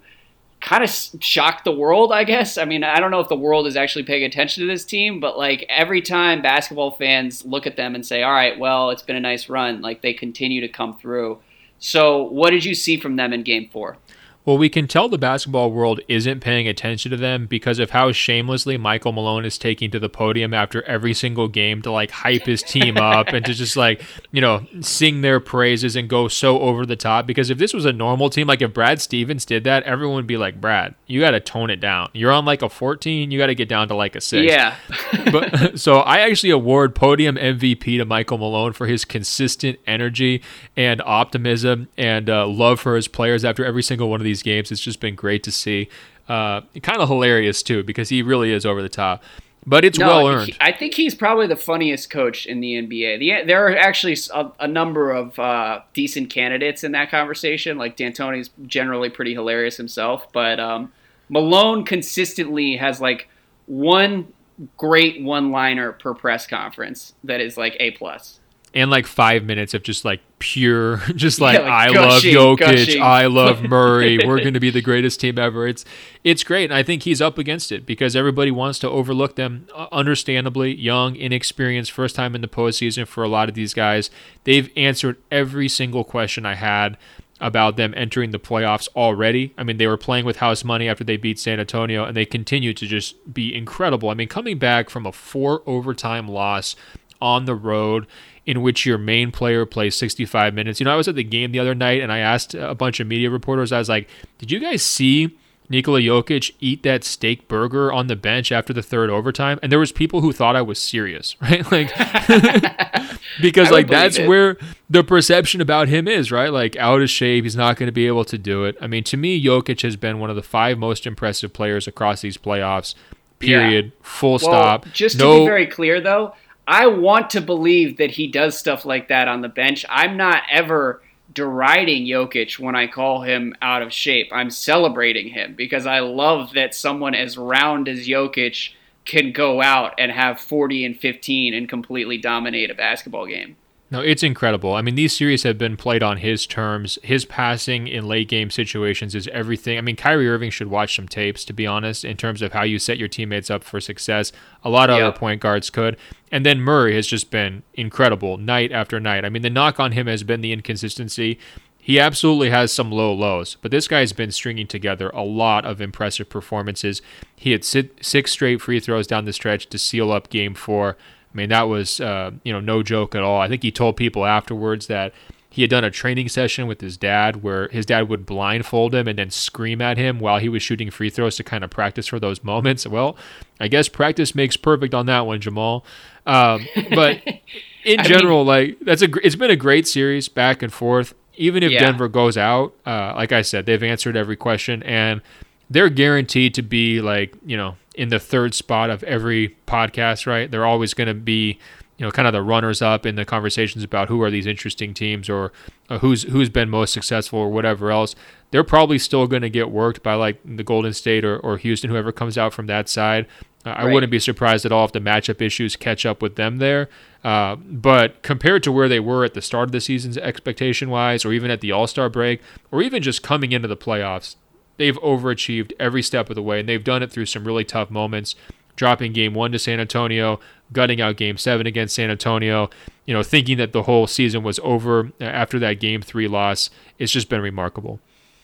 kind 0.61 0.83
of 0.83 0.89
shocked 1.19 1.65
the 1.65 1.71
world, 1.71 2.11
I 2.13 2.23
guess. 2.23 2.57
I 2.57 2.65
mean, 2.65 2.83
I 2.83 2.99
don't 2.99 3.11
know 3.11 3.19
if 3.19 3.29
the 3.29 3.35
world 3.35 3.67
is 3.67 3.75
actually 3.75 4.03
paying 4.03 4.23
attention 4.23 4.61
to 4.61 4.67
this 4.67 4.85
team, 4.85 5.19
but 5.19 5.37
like 5.37 5.65
every 5.67 6.01
time 6.01 6.41
basketball 6.41 6.91
fans 6.91 7.43
look 7.43 7.65
at 7.65 7.75
them 7.75 7.95
and 7.95 8.05
say, 8.05 8.23
all 8.23 8.31
right, 8.31 8.57
well, 8.57 8.91
it's 8.91 9.01
been 9.01 9.15
a 9.15 9.21
nice 9.21 9.49
run, 9.49 9.81
like 9.81 10.01
they 10.01 10.13
continue 10.13 10.61
to 10.61 10.67
come 10.67 10.97
through. 10.97 11.39
So, 11.79 12.23
what 12.23 12.51
did 12.51 12.63
you 12.63 12.75
see 12.75 12.97
from 12.97 13.15
them 13.15 13.33
in 13.33 13.41
game 13.41 13.67
four? 13.71 13.97
Well, 14.43 14.57
we 14.57 14.69
can 14.69 14.87
tell 14.87 15.07
the 15.07 15.19
basketball 15.19 15.71
world 15.71 15.99
isn't 16.07 16.39
paying 16.39 16.67
attention 16.67 17.11
to 17.11 17.17
them 17.17 17.45
because 17.45 17.77
of 17.77 17.91
how 17.91 18.11
shamelessly 18.11 18.75
Michael 18.77 19.11
Malone 19.11 19.45
is 19.45 19.57
taking 19.57 19.91
to 19.91 19.99
the 19.99 20.09
podium 20.09 20.51
after 20.53 20.81
every 20.83 21.13
single 21.13 21.47
game 21.47 21.81
to 21.83 21.91
like 21.91 22.09
hype 22.09 22.45
his 22.45 22.63
team 22.63 22.97
up 22.97 23.27
and 23.27 23.45
to 23.45 23.53
just 23.53 23.77
like, 23.77 24.01
you 24.31 24.41
know, 24.41 24.65
sing 24.79 25.21
their 25.21 25.39
praises 25.39 25.95
and 25.95 26.09
go 26.09 26.27
so 26.27 26.59
over 26.59 26.85
the 26.85 26.95
top. 26.95 27.27
Because 27.27 27.51
if 27.51 27.59
this 27.59 27.71
was 27.71 27.85
a 27.85 27.93
normal 27.93 28.31
team, 28.31 28.47
like 28.47 28.63
if 28.63 28.73
Brad 28.73 28.99
Stevens 28.99 29.45
did 29.45 29.63
that, 29.65 29.83
everyone 29.83 30.15
would 30.15 30.27
be 30.27 30.37
like, 30.37 30.59
Brad, 30.59 30.95
you 31.05 31.19
got 31.19 31.31
to 31.31 31.39
tone 31.39 31.69
it 31.69 31.79
down. 31.79 32.09
You're 32.13 32.31
on 32.31 32.45
like 32.45 32.63
a 32.63 32.69
14, 32.69 33.29
you 33.29 33.37
got 33.37 33.47
to 33.47 33.55
get 33.55 33.69
down 33.69 33.89
to 33.89 33.95
like 33.95 34.15
a 34.15 34.21
six. 34.21 34.51
Yeah. 34.51 34.75
but 35.31 35.79
so 35.79 35.99
I 35.99 36.19
actually 36.19 36.49
award 36.49 36.95
podium 36.95 37.35
MVP 37.35 37.97
to 37.99 38.05
Michael 38.05 38.39
Malone 38.39 38.73
for 38.73 38.87
his 38.87 39.05
consistent 39.05 39.77
energy 39.85 40.41
and 40.75 40.99
optimism 41.05 41.89
and 41.95 42.27
uh, 42.27 42.47
love 42.47 42.79
for 42.79 42.95
his 42.95 43.07
players 43.07 43.45
after 43.45 43.63
every 43.63 43.83
single 43.83 44.09
one 44.09 44.19
of 44.19 44.25
these 44.25 44.30
these 44.31 44.43
games. 44.43 44.71
It's 44.71 44.81
just 44.81 44.99
been 44.99 45.15
great 45.15 45.43
to 45.43 45.51
see. 45.51 45.89
Uh, 46.29 46.61
kind 46.81 47.01
of 47.01 47.09
hilarious 47.09 47.61
too 47.61 47.83
because 47.83 48.07
he 48.09 48.21
really 48.21 48.51
is 48.53 48.65
over 48.65 48.81
the 48.81 48.89
top. 48.89 49.21
But 49.65 49.85
it's 49.85 49.99
no, 49.99 50.07
well 50.07 50.27
earned. 50.27 50.57
I 50.59 50.71
think 50.71 50.95
he's 50.95 51.13
probably 51.13 51.45
the 51.45 51.55
funniest 51.55 52.09
coach 52.09 52.47
in 52.47 52.61
the 52.61 52.81
NBA. 52.81 53.19
The, 53.19 53.45
there 53.45 53.67
are 53.67 53.77
actually 53.77 54.17
a, 54.33 54.51
a 54.61 54.67
number 54.67 55.11
of 55.11 55.37
uh, 55.37 55.81
decent 55.93 56.31
candidates 56.31 56.83
in 56.83 56.93
that 56.93 57.11
conversation. 57.11 57.77
Like 57.77 57.95
D'Antoni's 57.95 58.49
generally 58.65 59.09
pretty 59.09 59.33
hilarious 59.33 59.77
himself, 59.77 60.31
but 60.31 60.59
um, 60.59 60.91
Malone 61.29 61.85
consistently 61.85 62.77
has 62.77 62.99
like 62.99 63.29
one 63.67 64.33
great 64.77 65.21
one-liner 65.21 65.91
per 65.91 66.13
press 66.13 66.47
conference 66.47 67.13
that 67.23 67.39
is 67.39 67.57
like 67.57 67.75
a 67.79 67.91
plus. 67.91 68.39
And 68.73 68.89
like 68.89 69.05
five 69.05 69.43
minutes 69.43 69.73
of 69.73 69.83
just 69.83 70.05
like 70.05 70.21
pure, 70.39 70.97
just 71.15 71.41
like, 71.41 71.59
Yeah, 71.59 71.63
like 71.65 71.89
I 71.89 71.93
gushing, 71.93 72.35
love 72.35 72.57
Jokic, 72.57 72.59
gushing. 72.59 73.01
I 73.01 73.25
love 73.25 73.61
Murray, 73.69 74.19
we're 74.25 74.39
going 74.41 74.53
to 74.53 74.59
be 74.59 74.69
the 74.69 74.81
greatest 74.81 75.19
team 75.19 75.37
ever. 75.37 75.67
It's 75.67 75.83
it's 76.23 76.43
great, 76.43 76.65
and 76.65 76.73
I 76.73 76.83
think 76.83 77.03
he's 77.03 77.21
up 77.21 77.37
against 77.37 77.71
it 77.71 77.85
because 77.85 78.15
everybody 78.15 78.51
wants 78.51 78.79
to 78.79 78.89
overlook 78.89 79.35
them. 79.35 79.67
Uh, 79.75 79.87
understandably, 79.91 80.73
young, 80.73 81.15
inexperienced, 81.15 81.91
first 81.91 82.15
time 82.15 82.33
in 82.35 82.41
the 82.41 82.47
postseason 82.47 83.07
for 83.07 83.23
a 83.23 83.27
lot 83.27 83.49
of 83.49 83.55
these 83.55 83.73
guys. 83.73 84.09
They've 84.45 84.71
answered 84.77 85.17
every 85.29 85.67
single 85.67 86.03
question 86.03 86.45
I 86.45 86.55
had 86.55 86.97
about 87.41 87.75
them 87.75 87.91
entering 87.97 88.29
the 88.29 88.39
playoffs 88.39 88.87
already. 88.95 89.51
I 89.57 89.63
mean, 89.63 89.77
they 89.77 89.87
were 89.87 89.97
playing 89.97 90.25
with 90.25 90.37
house 90.37 90.63
money 90.63 90.87
after 90.87 91.03
they 91.03 91.17
beat 91.17 91.39
San 91.39 91.59
Antonio, 91.59 92.05
and 92.05 92.15
they 92.15 92.23
continue 92.25 92.71
to 92.75 92.85
just 92.85 93.33
be 93.33 93.53
incredible. 93.55 94.09
I 94.09 94.13
mean, 94.13 94.27
coming 94.27 94.59
back 94.59 94.91
from 94.91 95.07
a 95.07 95.11
four 95.11 95.63
overtime 95.65 96.27
loss 96.27 96.75
on 97.19 97.45
the 97.45 97.55
road 97.55 98.05
in 98.45 98.61
which 98.61 98.85
your 98.85 98.97
main 98.97 99.31
player 99.31 99.65
plays 99.65 99.95
65 99.95 100.53
minutes. 100.53 100.79
You 100.79 100.85
know, 100.85 100.93
I 100.93 100.95
was 100.95 101.07
at 101.07 101.15
the 101.15 101.23
game 101.23 101.51
the 101.51 101.59
other 101.59 101.75
night 101.75 102.01
and 102.01 102.11
I 102.11 102.19
asked 102.19 102.53
a 102.53 102.73
bunch 102.75 102.99
of 102.99 103.07
media 103.07 103.29
reporters, 103.29 103.71
I 103.71 103.77
was 103.77 103.89
like, 103.89 104.09
did 104.39 104.51
you 104.51 104.59
guys 104.59 104.81
see 104.81 105.37
Nikola 105.69 105.99
Jokic 105.99 106.53
eat 106.59 106.83
that 106.83 107.03
steak 107.03 107.47
burger 107.47 107.93
on 107.93 108.07
the 108.07 108.15
bench 108.15 108.51
after 108.51 108.73
the 108.73 108.81
third 108.81 109.09
overtime? 109.09 109.59
And 109.61 109.71
there 109.71 109.79
was 109.79 109.91
people 109.91 110.21
who 110.21 110.33
thought 110.33 110.55
I 110.55 110.61
was 110.61 110.79
serious, 110.79 111.35
right? 111.41 111.71
Like 111.71 111.89
because 113.41 113.69
like 113.71 113.87
that's 113.87 114.17
it. 114.17 114.27
where 114.27 114.57
the 114.89 115.03
perception 115.03 115.61
about 115.61 115.87
him 115.87 116.07
is, 116.07 116.31
right? 116.31 116.51
Like 116.51 116.75
out 116.77 117.01
of 117.01 117.09
shape, 117.09 117.43
he's 117.43 117.55
not 117.55 117.77
going 117.77 117.87
to 117.87 117.93
be 117.93 118.07
able 118.07 118.25
to 118.25 118.37
do 118.37 118.65
it. 118.65 118.75
I 118.81 118.87
mean, 118.87 119.03
to 119.05 119.17
me, 119.17 119.41
Jokic 119.43 119.81
has 119.83 119.95
been 119.95 120.19
one 120.19 120.29
of 120.29 120.35
the 120.35 120.43
five 120.43 120.77
most 120.77 121.05
impressive 121.05 121.53
players 121.53 121.87
across 121.87 122.21
these 122.21 122.37
playoffs. 122.37 122.95
Period. 123.39 123.91
Full 124.01 124.31
Well, 124.31 124.39
stop. 124.39 124.85
Just 124.93 125.19
to 125.19 125.39
be 125.39 125.45
very 125.45 125.65
clear, 125.65 125.99
though, 125.99 126.35
I 126.71 126.87
want 126.87 127.29
to 127.31 127.41
believe 127.41 127.97
that 127.97 128.11
he 128.11 128.27
does 128.27 128.57
stuff 128.57 128.85
like 128.85 129.09
that 129.09 129.27
on 129.27 129.41
the 129.41 129.49
bench. 129.49 129.85
I'm 129.89 130.15
not 130.15 130.43
ever 130.49 131.01
deriding 131.33 132.05
Jokic 132.05 132.59
when 132.59 132.75
I 132.77 132.87
call 132.87 133.23
him 133.23 133.53
out 133.61 133.81
of 133.81 133.91
shape. 133.91 134.29
I'm 134.31 134.49
celebrating 134.49 135.27
him 135.27 135.53
because 135.53 135.85
I 135.85 135.99
love 135.99 136.53
that 136.53 136.73
someone 136.73 137.13
as 137.13 137.37
round 137.37 137.89
as 137.89 138.07
Jokic 138.07 138.69
can 139.03 139.33
go 139.33 139.61
out 139.61 139.95
and 139.97 140.13
have 140.13 140.39
40 140.39 140.85
and 140.85 140.97
15 140.97 141.53
and 141.53 141.67
completely 141.67 142.17
dominate 142.17 142.71
a 142.71 142.75
basketball 142.75 143.25
game. 143.25 143.57
No, 143.89 143.99
it's 143.99 144.23
incredible. 144.23 144.73
I 144.73 144.81
mean, 144.81 144.95
these 144.95 145.13
series 145.13 145.43
have 145.43 145.57
been 145.57 145.75
played 145.75 146.01
on 146.01 146.17
his 146.17 146.47
terms. 146.47 146.97
His 147.03 147.25
passing 147.25 147.89
in 147.89 148.07
late 148.07 148.29
game 148.29 148.49
situations 148.49 149.13
is 149.13 149.27
everything. 149.33 149.77
I 149.77 149.81
mean, 149.81 149.97
Kyrie 149.97 150.29
Irving 150.29 150.49
should 150.51 150.69
watch 150.69 150.95
some 150.95 151.09
tapes, 151.09 151.43
to 151.43 151.51
be 151.51 151.67
honest, 151.67 152.05
in 152.05 152.15
terms 152.15 152.41
of 152.41 152.53
how 152.53 152.63
you 152.63 152.79
set 152.79 152.97
your 152.97 153.09
teammates 153.09 153.49
up 153.49 153.65
for 153.65 153.81
success. 153.81 154.31
A 154.63 154.69
lot 154.69 154.89
of 154.89 154.95
Yep. 154.95 155.05
other 155.05 155.17
point 155.17 155.41
guards 155.41 155.69
could. 155.69 155.97
And 156.31 156.45
then 156.45 156.61
Murray 156.61 156.95
has 156.95 157.07
just 157.07 157.29
been 157.29 157.63
incredible 157.73 158.37
night 158.37 158.71
after 158.71 158.99
night. 158.99 159.25
I 159.25 159.29
mean, 159.29 159.41
the 159.41 159.49
knock 159.49 159.79
on 159.79 159.91
him 159.91 160.07
has 160.07 160.23
been 160.23 160.41
the 160.41 160.53
inconsistency. 160.53 161.37
He 161.77 161.99
absolutely 161.99 162.51
has 162.51 162.71
some 162.71 162.91
low 162.91 163.11
lows, 163.11 163.57
but 163.61 163.71
this 163.71 163.87
guy's 163.87 164.13
been 164.13 164.31
stringing 164.31 164.67
together 164.67 165.09
a 165.09 165.23
lot 165.23 165.65
of 165.65 165.81
impressive 165.81 166.29
performances. 166.29 167.01
He 167.35 167.51
had 167.51 167.65
six 167.65 168.31
straight 168.31 168.61
free 168.61 168.79
throws 168.79 169.07
down 169.07 169.25
the 169.25 169.33
stretch 169.33 169.67
to 169.67 169.79
seal 169.79 170.11
up 170.11 170.29
game 170.29 170.53
four. 170.53 170.95
I 171.33 171.37
mean, 171.37 171.49
that 171.49 171.63
was 171.63 171.99
uh, 171.99 172.31
you 172.43 172.53
know 172.53 172.59
no 172.59 172.83
joke 172.83 173.15
at 173.15 173.23
all. 173.23 173.41
I 173.41 173.47
think 173.47 173.63
he 173.63 173.71
told 173.71 173.97
people 173.97 174.25
afterwards 174.25 174.87
that 174.87 175.11
he 175.53 175.61
had 175.63 175.69
done 175.69 175.83
a 175.83 175.91
training 175.91 176.29
session 176.29 176.65
with 176.65 176.79
his 176.79 176.95
dad 176.95 177.43
where 177.43 177.67
his 177.67 177.85
dad 177.85 178.07
would 178.07 178.25
blindfold 178.25 178.95
him 178.95 179.05
and 179.07 179.19
then 179.19 179.29
scream 179.29 179.81
at 179.81 179.97
him 179.97 180.17
while 180.17 180.39
he 180.39 180.47
was 180.47 180.63
shooting 180.63 180.89
free 180.89 181.09
throws 181.09 181.35
to 181.35 181.43
kind 181.43 181.61
of 181.63 181.69
practice 181.69 182.07
for 182.07 182.19
those 182.21 182.41
moments. 182.41 182.87
Well, 182.87 183.17
I 183.59 183.67
guess 183.67 183.89
practice 183.89 184.33
makes 184.33 184.55
perfect 184.55 184.93
on 184.93 185.07
that 185.07 185.25
one, 185.27 185.41
Jamal. 185.41 185.85
Um, 186.25 186.65
but 186.95 187.21
in 187.83 188.01
general, 188.03 188.45
like 188.45 188.77
that's 188.79 189.01
a 189.01 189.09
it's 189.25 189.35
been 189.35 189.51
a 189.51 189.55
great 189.57 189.87
series 189.87 190.29
back 190.29 190.63
and 190.63 190.71
forth. 190.71 191.13
Even 191.35 191.63
if 191.63 191.71
Yeah. 191.71 191.79
Denver 191.79 192.07
goes 192.07 192.37
out, 192.37 192.73
uh, 192.85 193.13
like 193.15 193.31
I 193.33 193.41
said, 193.41 193.65
they've 193.65 193.83
answered 193.83 194.15
every 194.15 194.37
question 194.37 194.81
and 194.83 195.21
they're 195.69 195.89
guaranteed 195.89 196.53
to 196.55 196.61
be 196.61 197.01
like 197.01 197.35
you 197.45 197.57
know 197.57 197.75
in 197.95 198.07
the 198.07 198.19
third 198.19 198.53
spot 198.53 198.89
of 198.89 199.03
every 199.03 199.57
podcast. 199.67 200.25
Right? 200.25 200.49
They're 200.49 200.65
always 200.65 200.93
going 200.93 201.07
to 201.07 201.13
be 201.13 201.59
you 202.01 202.07
know 202.07 202.11
kind 202.11 202.27
of 202.27 202.33
the 202.33 202.41
runners 202.41 202.81
up 202.81 203.05
in 203.05 203.13
the 203.13 203.25
conversations 203.25 203.83
about 203.83 204.07
who 204.07 204.23
are 204.23 204.31
these 204.31 204.47
interesting 204.47 204.91
teams 204.91 205.29
or 205.29 205.53
uh, 205.87 205.99
who's 205.99 206.23
who's 206.23 206.49
been 206.49 206.67
most 206.67 206.93
successful 206.93 207.37
or 207.37 207.51
whatever 207.51 207.91
else. 207.91 208.15
They're 208.49 208.63
probably 208.63 208.97
still 208.97 209.27
going 209.27 209.43
to 209.43 209.51
get 209.51 209.69
worked 209.69 210.01
by 210.01 210.15
like 210.15 210.39
the 210.43 210.63
Golden 210.63 210.93
State 210.93 211.23
or, 211.23 211.37
or 211.37 211.57
Houston, 211.57 211.91
whoever 211.91 212.11
comes 212.11 212.39
out 212.39 212.53
from 212.53 212.65
that 212.65 212.89
side. 212.89 213.27
Uh, 213.63 213.69
I 213.69 213.85
wouldn't 213.85 214.11
be 214.11 214.17
surprised 214.17 214.65
at 214.65 214.71
all 214.71 214.83
if 214.83 214.93
the 214.93 214.99
matchup 214.99 215.43
issues 215.43 215.75
catch 215.75 216.03
up 216.03 216.23
with 216.23 216.37
them 216.37 216.57
there. 216.57 216.89
Uh, 217.23 217.55
but 217.55 218.23
compared 218.23 218.63
to 218.63 218.71
where 218.71 218.89
they 218.89 218.99
were 218.99 219.23
at 219.23 219.35
the 219.35 219.41
start 219.41 219.69
of 219.69 219.71
the 219.71 219.79
season's 219.79 220.17
expectation 220.17 220.89
wise, 220.89 221.23
or 221.23 221.31
even 221.31 221.51
at 221.51 221.61
the 221.61 221.71
All 221.71 221.85
Star 221.85 222.09
break, 222.09 222.41
or 222.71 222.81
even 222.81 223.03
just 223.03 223.21
coming 223.21 223.51
into 223.51 223.67
the 223.67 223.77
playoffs, 223.77 224.37
they've 224.77 224.97
overachieved 225.01 225.71
every 225.79 226.01
step 226.01 226.31
of 226.31 226.35
the 226.35 226.41
way, 226.41 226.61
and 226.61 226.67
they've 226.67 226.83
done 226.83 227.03
it 227.03 227.11
through 227.11 227.27
some 227.27 227.45
really 227.45 227.63
tough 227.63 227.91
moments. 227.91 228.33
Dropping 228.75 229.13
game 229.13 229.33
one 229.33 229.51
to 229.51 229.59
San 229.59 229.79
Antonio, 229.79 230.39
gutting 230.73 231.01
out 231.01 231.17
game 231.17 231.37
seven 231.37 231.67
against 231.67 231.95
San 231.95 232.09
Antonio, 232.09 232.69
you 233.05 233.13
know, 233.13 233.23
thinking 233.23 233.57
that 233.57 233.73
the 233.73 233.83
whole 233.83 234.07
season 234.07 234.43
was 234.43 234.59
over 234.63 235.11
after 235.19 235.59
that 235.59 235.79
game 235.79 236.01
three 236.01 236.27
loss. 236.27 236.69
It's 236.97 237.11
just 237.11 237.29
been 237.29 237.41
remarkable. 237.41 237.99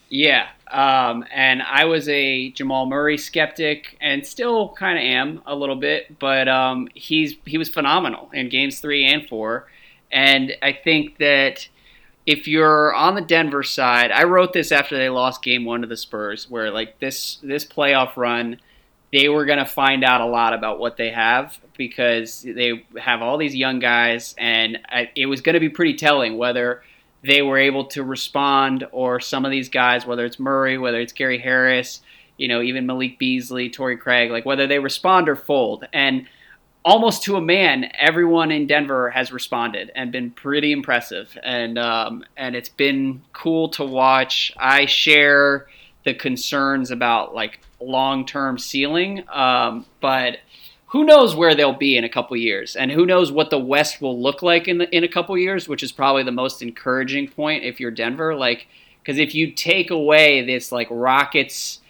Yeah, 0.09 0.47
um, 0.71 1.25
and 1.33 1.61
I 1.61 1.85
was 1.85 2.07
a 2.07 2.51
Jamal 2.51 2.85
Murray 2.85 3.17
skeptic, 3.17 3.97
and 3.99 4.25
still 4.25 4.69
kind 4.69 4.97
of 4.97 5.03
am 5.03 5.41
a 5.45 5.55
little 5.55 5.75
bit. 5.75 6.17
But 6.19 6.47
um, 6.47 6.87
he's 6.93 7.35
he 7.45 7.57
was 7.57 7.69
phenomenal 7.69 8.29
in 8.33 8.49
games 8.49 8.79
three 8.79 9.05
and 9.05 9.27
four, 9.27 9.67
and 10.11 10.53
I 10.61 10.71
think 10.71 11.17
that 11.17 11.67
if 12.25 12.47
you're 12.47 12.93
on 12.93 13.15
the 13.15 13.21
Denver 13.21 13.63
side, 13.63 14.11
I 14.11 14.23
wrote 14.23 14.53
this 14.53 14.71
after 14.71 14.97
they 14.97 15.09
lost 15.09 15.41
game 15.41 15.65
one 15.65 15.81
to 15.81 15.87
the 15.87 15.97
Spurs, 15.97 16.49
where 16.49 16.71
like 16.71 16.99
this 16.99 17.39
this 17.43 17.65
playoff 17.65 18.15
run, 18.15 18.59
they 19.11 19.29
were 19.29 19.45
gonna 19.45 19.65
find 19.65 20.03
out 20.03 20.21
a 20.21 20.25
lot 20.25 20.53
about 20.53 20.79
what 20.79 20.97
they 20.97 21.11
have 21.11 21.57
because 21.77 22.41
they 22.41 22.85
have 22.99 23.21
all 23.21 23.37
these 23.37 23.55
young 23.55 23.79
guys, 23.79 24.35
and 24.37 24.79
it 25.15 25.27
was 25.27 25.41
gonna 25.41 25.59
be 25.59 25.69
pretty 25.69 25.93
telling 25.93 26.37
whether 26.37 26.83
they 27.23 27.41
were 27.41 27.57
able 27.57 27.85
to 27.85 28.03
respond, 28.03 28.87
or 28.91 29.19
some 29.19 29.45
of 29.45 29.51
these 29.51 29.69
guys, 29.69 30.05
whether 30.05 30.25
it's 30.25 30.39
Murray, 30.39 30.77
whether 30.77 30.99
it's 30.99 31.13
Gary 31.13 31.39
Harris, 31.39 32.01
you 32.37 32.47
know, 32.47 32.61
even 32.61 32.85
Malik 32.85 33.17
Beasley, 33.17 33.69
Torrey 33.69 33.97
Craig, 33.97 34.31
like 34.31 34.45
whether 34.45 34.67
they 34.67 34.79
respond 34.79 35.27
or 35.27 35.35
fold. 35.35 35.87
And 35.91 36.27
almost 36.85 37.23
to 37.23 37.35
a 37.35 37.41
man, 37.41 37.91
everyone 37.97 38.51
in 38.51 38.67
Denver 38.67 39.09
has 39.09 39.31
responded 39.31 39.91
and 39.95 40.11
been 40.11 40.31
pretty 40.31 40.71
impressive. 40.71 41.37
And 41.43 41.77
um, 41.77 42.23
and 42.37 42.55
it's 42.55 42.69
been 42.69 43.21
cool 43.33 43.69
to 43.69 43.83
watch. 43.83 44.53
I 44.57 44.85
share 44.85 45.67
the 46.07 46.13
concerns 46.13 46.89
about 46.89 47.35
like 47.35 47.59
long 47.81 48.25
term 48.25 48.57
ceiling, 48.57 49.25
um, 49.29 49.85
but 49.99 50.37
who 50.87 51.03
knows 51.03 51.35
where 51.35 51.53
they'll 51.53 51.73
be 51.73 51.97
in 51.97 52.05
a 52.05 52.09
couple 52.09 52.37
years, 52.37 52.77
and 52.77 52.89
who 52.89 53.05
knows 53.05 53.29
what 53.29 53.49
the 53.49 53.59
West 53.59 54.01
will 54.01 54.19
look 54.19 54.41
like 54.41 54.69
in 54.69 54.77
the, 54.77 54.95
in 54.95 55.03
a 55.03 55.07
couple 55.09 55.37
years, 55.37 55.67
which 55.67 55.83
is 55.83 55.91
probably 55.91 56.23
the 56.23 56.31
most 56.31 56.61
encouraging 56.61 57.27
point 57.27 57.65
if 57.65 57.81
you're 57.81 57.91
Denver. 57.91 58.33
Like, 58.35 58.67
because 59.03 59.19
if 59.19 59.35
you 59.35 59.51
take 59.51 59.91
away 59.91 60.45
this 60.45 60.71
like 60.71 60.87
Rockets 60.89 61.81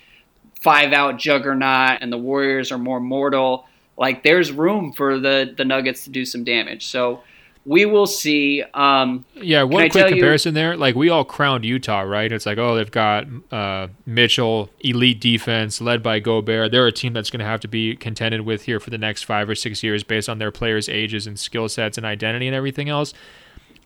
five 0.62 0.94
out 0.94 1.20
juggernaut 1.20 2.00
and 2.02 2.12
the 2.12 2.18
Warriors 2.18 2.72
are 2.72 2.80
more 2.80 3.00
mortal, 3.00 3.68
like 4.00 4.24
there's 4.24 4.52
room 4.52 4.94
for 4.94 5.20
the 5.20 5.54
the 5.56 5.64
Nuggets 5.64 6.06
to 6.06 6.10
do 6.10 6.26
some 6.26 6.44
damage. 6.44 6.88
So 6.88 7.22
we 7.68 7.86
will 7.86 8.08
see. 8.08 8.64
Um, 8.74 9.26
Yeah, 9.36 9.64
one 9.64 9.82
quick 9.90 9.92
tell 9.92 10.10
you- 10.10 10.16
comparison 10.16 10.54
there. 10.54 10.78
Like 10.78 10.96
we 10.96 11.10
all 11.10 11.26
crowned 11.26 11.66
Utah, 11.66 12.02
right? 12.02 12.32
It's 12.32 12.46
like, 12.46 12.58
oh, 12.58 12.76
they've 12.76 12.90
got 12.90 13.28
uh, 13.52 13.90
Mitchell, 14.06 14.70
elite 14.80 15.20
defense, 15.20 15.82
led 15.82 16.02
by 16.02 16.20
Gobert. 16.20 16.72
They're 16.72 16.88
a 16.88 16.92
team 16.94 17.12
that's 17.12 17.30
going 17.30 17.42
to 17.42 17.46
have 17.46 17.60
to 17.60 17.68
be 17.68 17.96
contended 17.98 18.42
with 18.42 18.64
here 18.64 18.80
for 18.80 18.90
the 18.90 18.98
next 18.98 19.24
five 19.24 19.50
or 19.50 19.56
six 19.56 19.84
years, 19.84 20.04
based 20.04 20.30
on 20.30 20.40
their 20.40 20.52
players' 20.52 20.88
ages 20.88 21.28
and 21.28 21.38
skill 21.38 21.68
sets 21.68 21.98
and 21.98 22.06
identity 22.06 22.48
and 22.48 22.56
everything 22.56 22.88
else. 22.88 23.14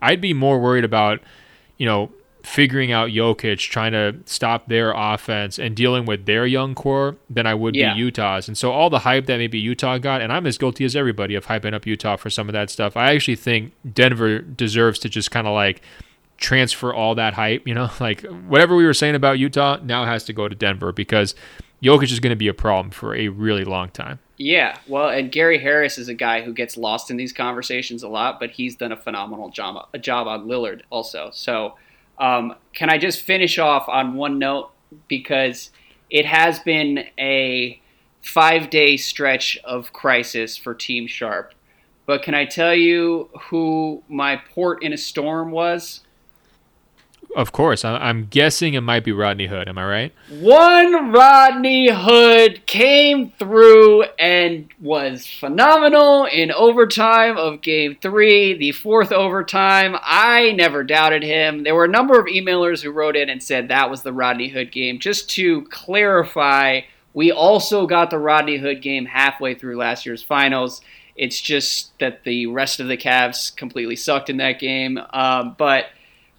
I'd 0.00 0.20
be 0.20 0.32
more 0.32 0.60
worried 0.60 0.84
about, 0.84 1.20
you 1.76 1.86
know, 1.86 2.10
figuring 2.42 2.90
out 2.90 3.10
Jokic, 3.10 3.58
trying 3.70 3.92
to 3.92 4.16
stop 4.24 4.66
their 4.68 4.92
offense 4.96 5.58
and 5.58 5.76
dealing 5.76 6.04
with 6.06 6.26
their 6.26 6.44
young 6.46 6.74
core 6.74 7.16
than 7.30 7.46
I 7.46 7.54
would 7.54 7.74
Yeah. 7.76 7.94
be 7.94 8.00
Utah's. 8.00 8.48
And 8.48 8.58
so 8.58 8.72
all 8.72 8.90
the 8.90 9.00
hype 9.00 9.26
that 9.26 9.36
maybe 9.38 9.58
Utah 9.58 9.98
got, 9.98 10.20
and 10.20 10.32
I'm 10.32 10.46
as 10.46 10.58
guilty 10.58 10.84
as 10.84 10.96
everybody 10.96 11.34
of 11.34 11.46
hyping 11.46 11.72
up 11.72 11.86
Utah 11.86 12.16
for 12.16 12.30
some 12.30 12.48
of 12.48 12.52
that 12.52 12.68
stuff. 12.70 12.96
I 12.96 13.14
actually 13.14 13.36
think 13.36 13.72
Denver 13.94 14.40
deserves 14.40 14.98
to 15.00 15.08
just 15.08 15.30
kind 15.30 15.46
of 15.46 15.54
like 15.54 15.82
transfer 16.38 16.92
all 16.92 17.14
that 17.14 17.34
hype, 17.34 17.66
you 17.66 17.74
know, 17.74 17.90
like 18.00 18.22
whatever 18.22 18.74
we 18.74 18.84
were 18.84 18.94
saying 18.94 19.14
about 19.14 19.38
Utah 19.38 19.78
now 19.82 20.04
has 20.04 20.24
to 20.24 20.32
go 20.32 20.48
to 20.48 20.54
Denver 20.54 20.92
because 20.92 21.34
Jokic 21.82 22.10
is 22.12 22.20
going 22.20 22.30
to 22.30 22.36
be 22.36 22.48
a 22.48 22.54
problem 22.54 22.90
for 22.90 23.14
a 23.14 23.28
really 23.28 23.64
long 23.64 23.88
time. 23.90 24.18
Yeah, 24.36 24.78
well, 24.88 25.08
and 25.08 25.30
Gary 25.30 25.58
Harris 25.58 25.98
is 25.98 26.08
a 26.08 26.14
guy 26.14 26.40
who 26.42 26.52
gets 26.52 26.76
lost 26.76 27.10
in 27.10 27.16
these 27.16 27.32
conversations 27.32 28.02
a 28.02 28.08
lot, 28.08 28.40
but 28.40 28.50
he's 28.50 28.74
done 28.74 28.90
a 28.90 28.96
phenomenal 28.96 29.50
job, 29.50 29.88
a 29.92 29.98
job 29.98 30.26
on 30.26 30.46
Lillard 30.48 30.80
also. 30.90 31.30
So, 31.32 31.74
um, 32.22 32.54
can 32.72 32.88
I 32.88 32.98
just 32.98 33.22
finish 33.22 33.58
off 33.58 33.88
on 33.88 34.14
one 34.14 34.38
note 34.38 34.70
because 35.08 35.70
it 36.08 36.24
has 36.24 36.60
been 36.60 37.04
a 37.18 37.80
five-day 38.22 38.96
stretch 38.96 39.58
of 39.64 39.92
crisis 39.92 40.56
for 40.56 40.72
Team 40.72 41.08
Sharp. 41.08 41.52
But 42.06 42.22
can 42.22 42.34
I 42.34 42.44
tell 42.44 42.74
you 42.74 43.28
who 43.48 44.04
my 44.08 44.36
port 44.36 44.84
in 44.84 44.92
a 44.92 44.96
storm 44.96 45.50
was? 45.50 46.01
Of 47.34 47.50
course. 47.50 47.82
I'm 47.82 48.26
guessing 48.26 48.74
it 48.74 48.82
might 48.82 49.04
be 49.04 49.12
Rodney 49.12 49.46
Hood. 49.46 49.66
Am 49.66 49.78
I 49.78 49.86
right? 49.86 50.14
One 50.28 51.12
Rodney 51.12 51.88
Hood 51.90 52.66
came 52.66 53.30
through 53.38 54.02
and 54.18 54.68
was 54.78 55.26
phenomenal 55.26 56.26
in 56.26 56.52
overtime 56.52 57.38
of 57.38 57.62
game 57.62 57.96
three, 58.02 58.54
the 58.54 58.72
fourth 58.72 59.12
overtime. 59.12 59.96
I 60.02 60.52
never 60.52 60.84
doubted 60.84 61.22
him. 61.22 61.62
There 61.62 61.74
were 61.74 61.86
a 61.86 61.88
number 61.88 62.20
of 62.20 62.26
emailers 62.26 62.82
who 62.82 62.90
wrote 62.90 63.16
in 63.16 63.30
and 63.30 63.42
said 63.42 63.68
that 63.68 63.90
was 63.90 64.02
the 64.02 64.12
Rodney 64.12 64.48
Hood 64.48 64.70
game. 64.70 64.98
Just 64.98 65.30
to 65.30 65.62
clarify, 65.66 66.82
we 67.14 67.32
also 67.32 67.86
got 67.86 68.10
the 68.10 68.18
Rodney 68.18 68.58
Hood 68.58 68.82
game 68.82 69.06
halfway 69.06 69.54
through 69.54 69.78
last 69.78 70.04
year's 70.04 70.22
finals. 70.22 70.82
It's 71.16 71.40
just 71.40 71.98
that 71.98 72.24
the 72.24 72.46
rest 72.46 72.78
of 72.78 72.88
the 72.88 72.96
Cavs 72.98 73.54
completely 73.56 73.96
sucked 73.96 74.28
in 74.28 74.36
that 74.36 74.58
game. 74.58 74.98
Um, 75.14 75.54
but 75.58 75.86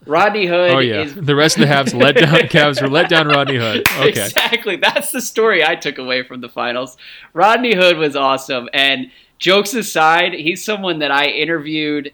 Rodney 0.05 0.45
Hood. 0.45 0.71
Oh 0.71 0.79
yeah, 0.79 1.01
is... 1.01 1.15
the 1.15 1.35
rest 1.35 1.57
of 1.57 1.61
the 1.61 1.73
Cavs 1.73 1.93
let 1.93 2.15
down. 2.15 2.35
Cavs 2.49 2.81
were 2.81 2.89
let 2.89 3.09
down. 3.09 3.27
Rodney 3.27 3.57
Hood. 3.57 3.87
Okay, 3.97 4.09
exactly. 4.09 4.75
That's 4.75 5.11
the 5.11 5.21
story 5.21 5.63
I 5.63 5.75
took 5.75 5.97
away 5.97 6.23
from 6.23 6.41
the 6.41 6.49
finals. 6.49 6.97
Rodney 7.33 7.75
Hood 7.75 7.97
was 7.97 8.15
awesome, 8.15 8.69
and 8.73 9.11
jokes 9.37 9.73
aside, 9.73 10.33
he's 10.33 10.63
someone 10.63 10.99
that 10.99 11.11
I 11.11 11.25
interviewed 11.25 12.13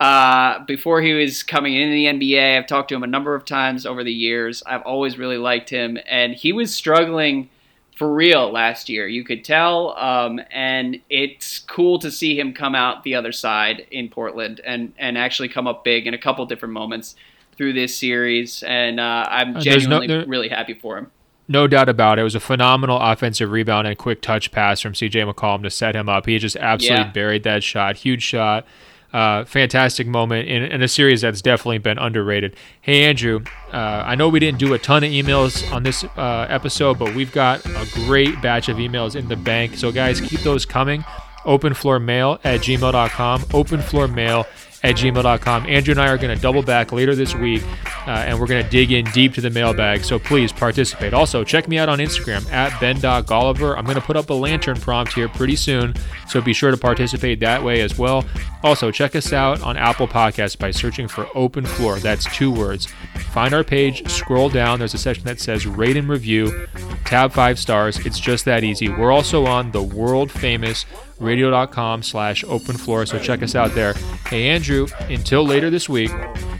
uh, 0.00 0.64
before 0.64 1.02
he 1.02 1.12
was 1.12 1.42
coming 1.42 1.74
into 1.74 1.92
the 1.92 2.06
NBA. 2.06 2.56
I've 2.56 2.66
talked 2.66 2.88
to 2.90 2.94
him 2.94 3.02
a 3.02 3.08
number 3.08 3.34
of 3.34 3.44
times 3.44 3.84
over 3.84 4.04
the 4.04 4.12
years. 4.12 4.62
I've 4.66 4.82
always 4.82 5.18
really 5.18 5.38
liked 5.38 5.70
him, 5.70 5.98
and 6.06 6.34
he 6.34 6.52
was 6.52 6.74
struggling 6.74 7.50
for 7.98 8.14
real 8.14 8.52
last 8.52 8.88
year. 8.88 9.08
You 9.08 9.24
could 9.24 9.44
tell, 9.44 9.98
um, 9.98 10.40
and 10.52 11.00
it's 11.10 11.58
cool 11.58 11.98
to 11.98 12.12
see 12.12 12.38
him 12.38 12.54
come 12.54 12.76
out 12.76 13.02
the 13.02 13.16
other 13.16 13.32
side 13.32 13.86
in 13.90 14.08
Portland 14.08 14.60
and 14.64 14.94
and 14.96 15.18
actually 15.18 15.48
come 15.48 15.66
up 15.66 15.82
big 15.82 16.06
in 16.06 16.14
a 16.14 16.18
couple 16.18 16.46
different 16.46 16.72
moments 16.72 17.16
through 17.56 17.72
this 17.72 17.98
series. 17.98 18.62
And 18.62 19.00
uh, 19.00 19.26
I'm 19.28 19.56
uh, 19.56 19.60
genuinely 19.60 20.06
no, 20.06 20.18
there, 20.18 20.26
really 20.28 20.48
happy 20.48 20.74
for 20.74 20.96
him. 20.96 21.10
No 21.48 21.66
doubt 21.66 21.88
about 21.88 22.18
it. 22.18 22.20
It 22.20 22.24
was 22.24 22.36
a 22.36 22.40
phenomenal 22.40 22.98
offensive 23.00 23.50
rebound 23.50 23.88
and 23.88 23.98
quick 23.98 24.22
touch 24.22 24.52
pass 24.52 24.80
from 24.80 24.92
CJ 24.92 25.32
McCollum 25.32 25.64
to 25.64 25.70
set 25.70 25.96
him 25.96 26.08
up. 26.08 26.26
He 26.26 26.38
just 26.38 26.56
absolutely 26.56 27.06
yeah. 27.06 27.12
buried 27.12 27.42
that 27.42 27.64
shot. 27.64 27.96
Huge 27.96 28.22
shot. 28.22 28.64
Uh, 29.12 29.42
fantastic 29.46 30.06
moment 30.06 30.48
in, 30.48 30.64
in, 30.64 30.82
a 30.82 30.88
series 30.88 31.22
that's 31.22 31.40
definitely 31.40 31.78
been 31.78 31.96
underrated. 31.96 32.54
Hey, 32.82 33.04
Andrew, 33.04 33.42
uh, 33.72 34.02
I 34.04 34.14
know 34.16 34.28
we 34.28 34.38
didn't 34.38 34.58
do 34.58 34.74
a 34.74 34.78
ton 34.78 35.02
of 35.02 35.10
emails 35.10 35.70
on 35.72 35.82
this 35.82 36.04
uh, 36.04 36.46
episode, 36.50 36.98
but 36.98 37.14
we've 37.14 37.32
got 37.32 37.64
a 37.64 37.88
great 37.94 38.42
batch 38.42 38.68
of 38.68 38.76
emails 38.76 39.16
in 39.16 39.28
the 39.28 39.36
bank. 39.36 39.76
So, 39.76 39.90
guys, 39.90 40.20
keep 40.20 40.40
those 40.40 40.66
coming. 40.66 41.04
Openfloormail 41.44 42.40
at 42.44 42.60
gmail.com. 42.60 43.40
Openfloormail 43.42 44.46
at 44.82 44.94
gmail.com. 44.96 45.66
Andrew 45.66 45.92
and 45.92 46.00
I 46.00 46.08
are 46.08 46.18
going 46.18 46.34
to 46.34 46.40
double 46.40 46.62
back 46.62 46.92
later 46.92 47.14
this 47.14 47.34
week, 47.34 47.62
uh, 48.06 48.10
and 48.10 48.38
we're 48.38 48.46
going 48.46 48.62
to 48.62 48.70
dig 48.70 48.92
in 48.92 49.04
deep 49.06 49.34
to 49.34 49.40
the 49.40 49.50
mailbag. 49.50 50.04
So 50.04 50.18
please 50.18 50.52
participate. 50.52 51.12
Also, 51.12 51.44
check 51.44 51.68
me 51.68 51.78
out 51.78 51.88
on 51.88 51.98
Instagram 51.98 52.50
at 52.52 52.78
ben.golliver. 52.80 53.76
I'm 53.76 53.84
going 53.84 53.96
to 53.96 54.02
put 54.02 54.16
up 54.16 54.30
a 54.30 54.34
lantern 54.34 54.78
prompt 54.78 55.14
here 55.14 55.28
pretty 55.28 55.56
soon, 55.56 55.94
so 56.28 56.40
be 56.40 56.52
sure 56.52 56.70
to 56.70 56.76
participate 56.76 57.40
that 57.40 57.62
way 57.62 57.80
as 57.80 57.98
well. 57.98 58.24
Also, 58.62 58.90
check 58.90 59.16
us 59.16 59.32
out 59.32 59.62
on 59.62 59.76
Apple 59.76 60.08
Podcasts 60.08 60.58
by 60.58 60.70
searching 60.70 61.08
for 61.08 61.28
Open 61.34 61.64
Floor. 61.64 61.98
That's 61.98 62.24
two 62.36 62.52
words. 62.52 62.86
Find 63.32 63.54
our 63.54 63.64
page, 63.64 64.08
scroll 64.10 64.48
down. 64.48 64.78
There's 64.78 64.94
a 64.94 64.98
section 64.98 65.24
that 65.24 65.40
says 65.40 65.66
rate 65.66 65.96
and 65.96 66.08
review, 66.08 66.66
tab 67.04 67.32
five 67.32 67.58
stars. 67.58 67.98
It's 68.06 68.18
just 68.18 68.44
that 68.44 68.64
easy. 68.64 68.88
We're 68.88 69.12
also 69.12 69.46
on 69.46 69.72
the 69.72 69.82
world 69.82 70.30
famous 70.30 70.86
radio.com 71.18 72.02
slash 72.02 72.44
open 72.44 72.76
floor. 72.76 73.06
So 73.06 73.18
check 73.18 73.42
us 73.42 73.54
out 73.54 73.72
there. 73.74 73.94
Hey, 74.28 74.48
Andrew, 74.48 74.86
until 75.08 75.44
later 75.44 75.70
this 75.70 75.88
week, 75.88 76.10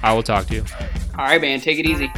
I 0.02 0.12
will 0.12 0.22
talk 0.22 0.46
to 0.46 0.54
you. 0.54 0.64
All 1.18 1.24
right, 1.24 1.40
man. 1.40 1.60
Take 1.60 1.78
it 1.78 1.86
easy. 1.86 2.10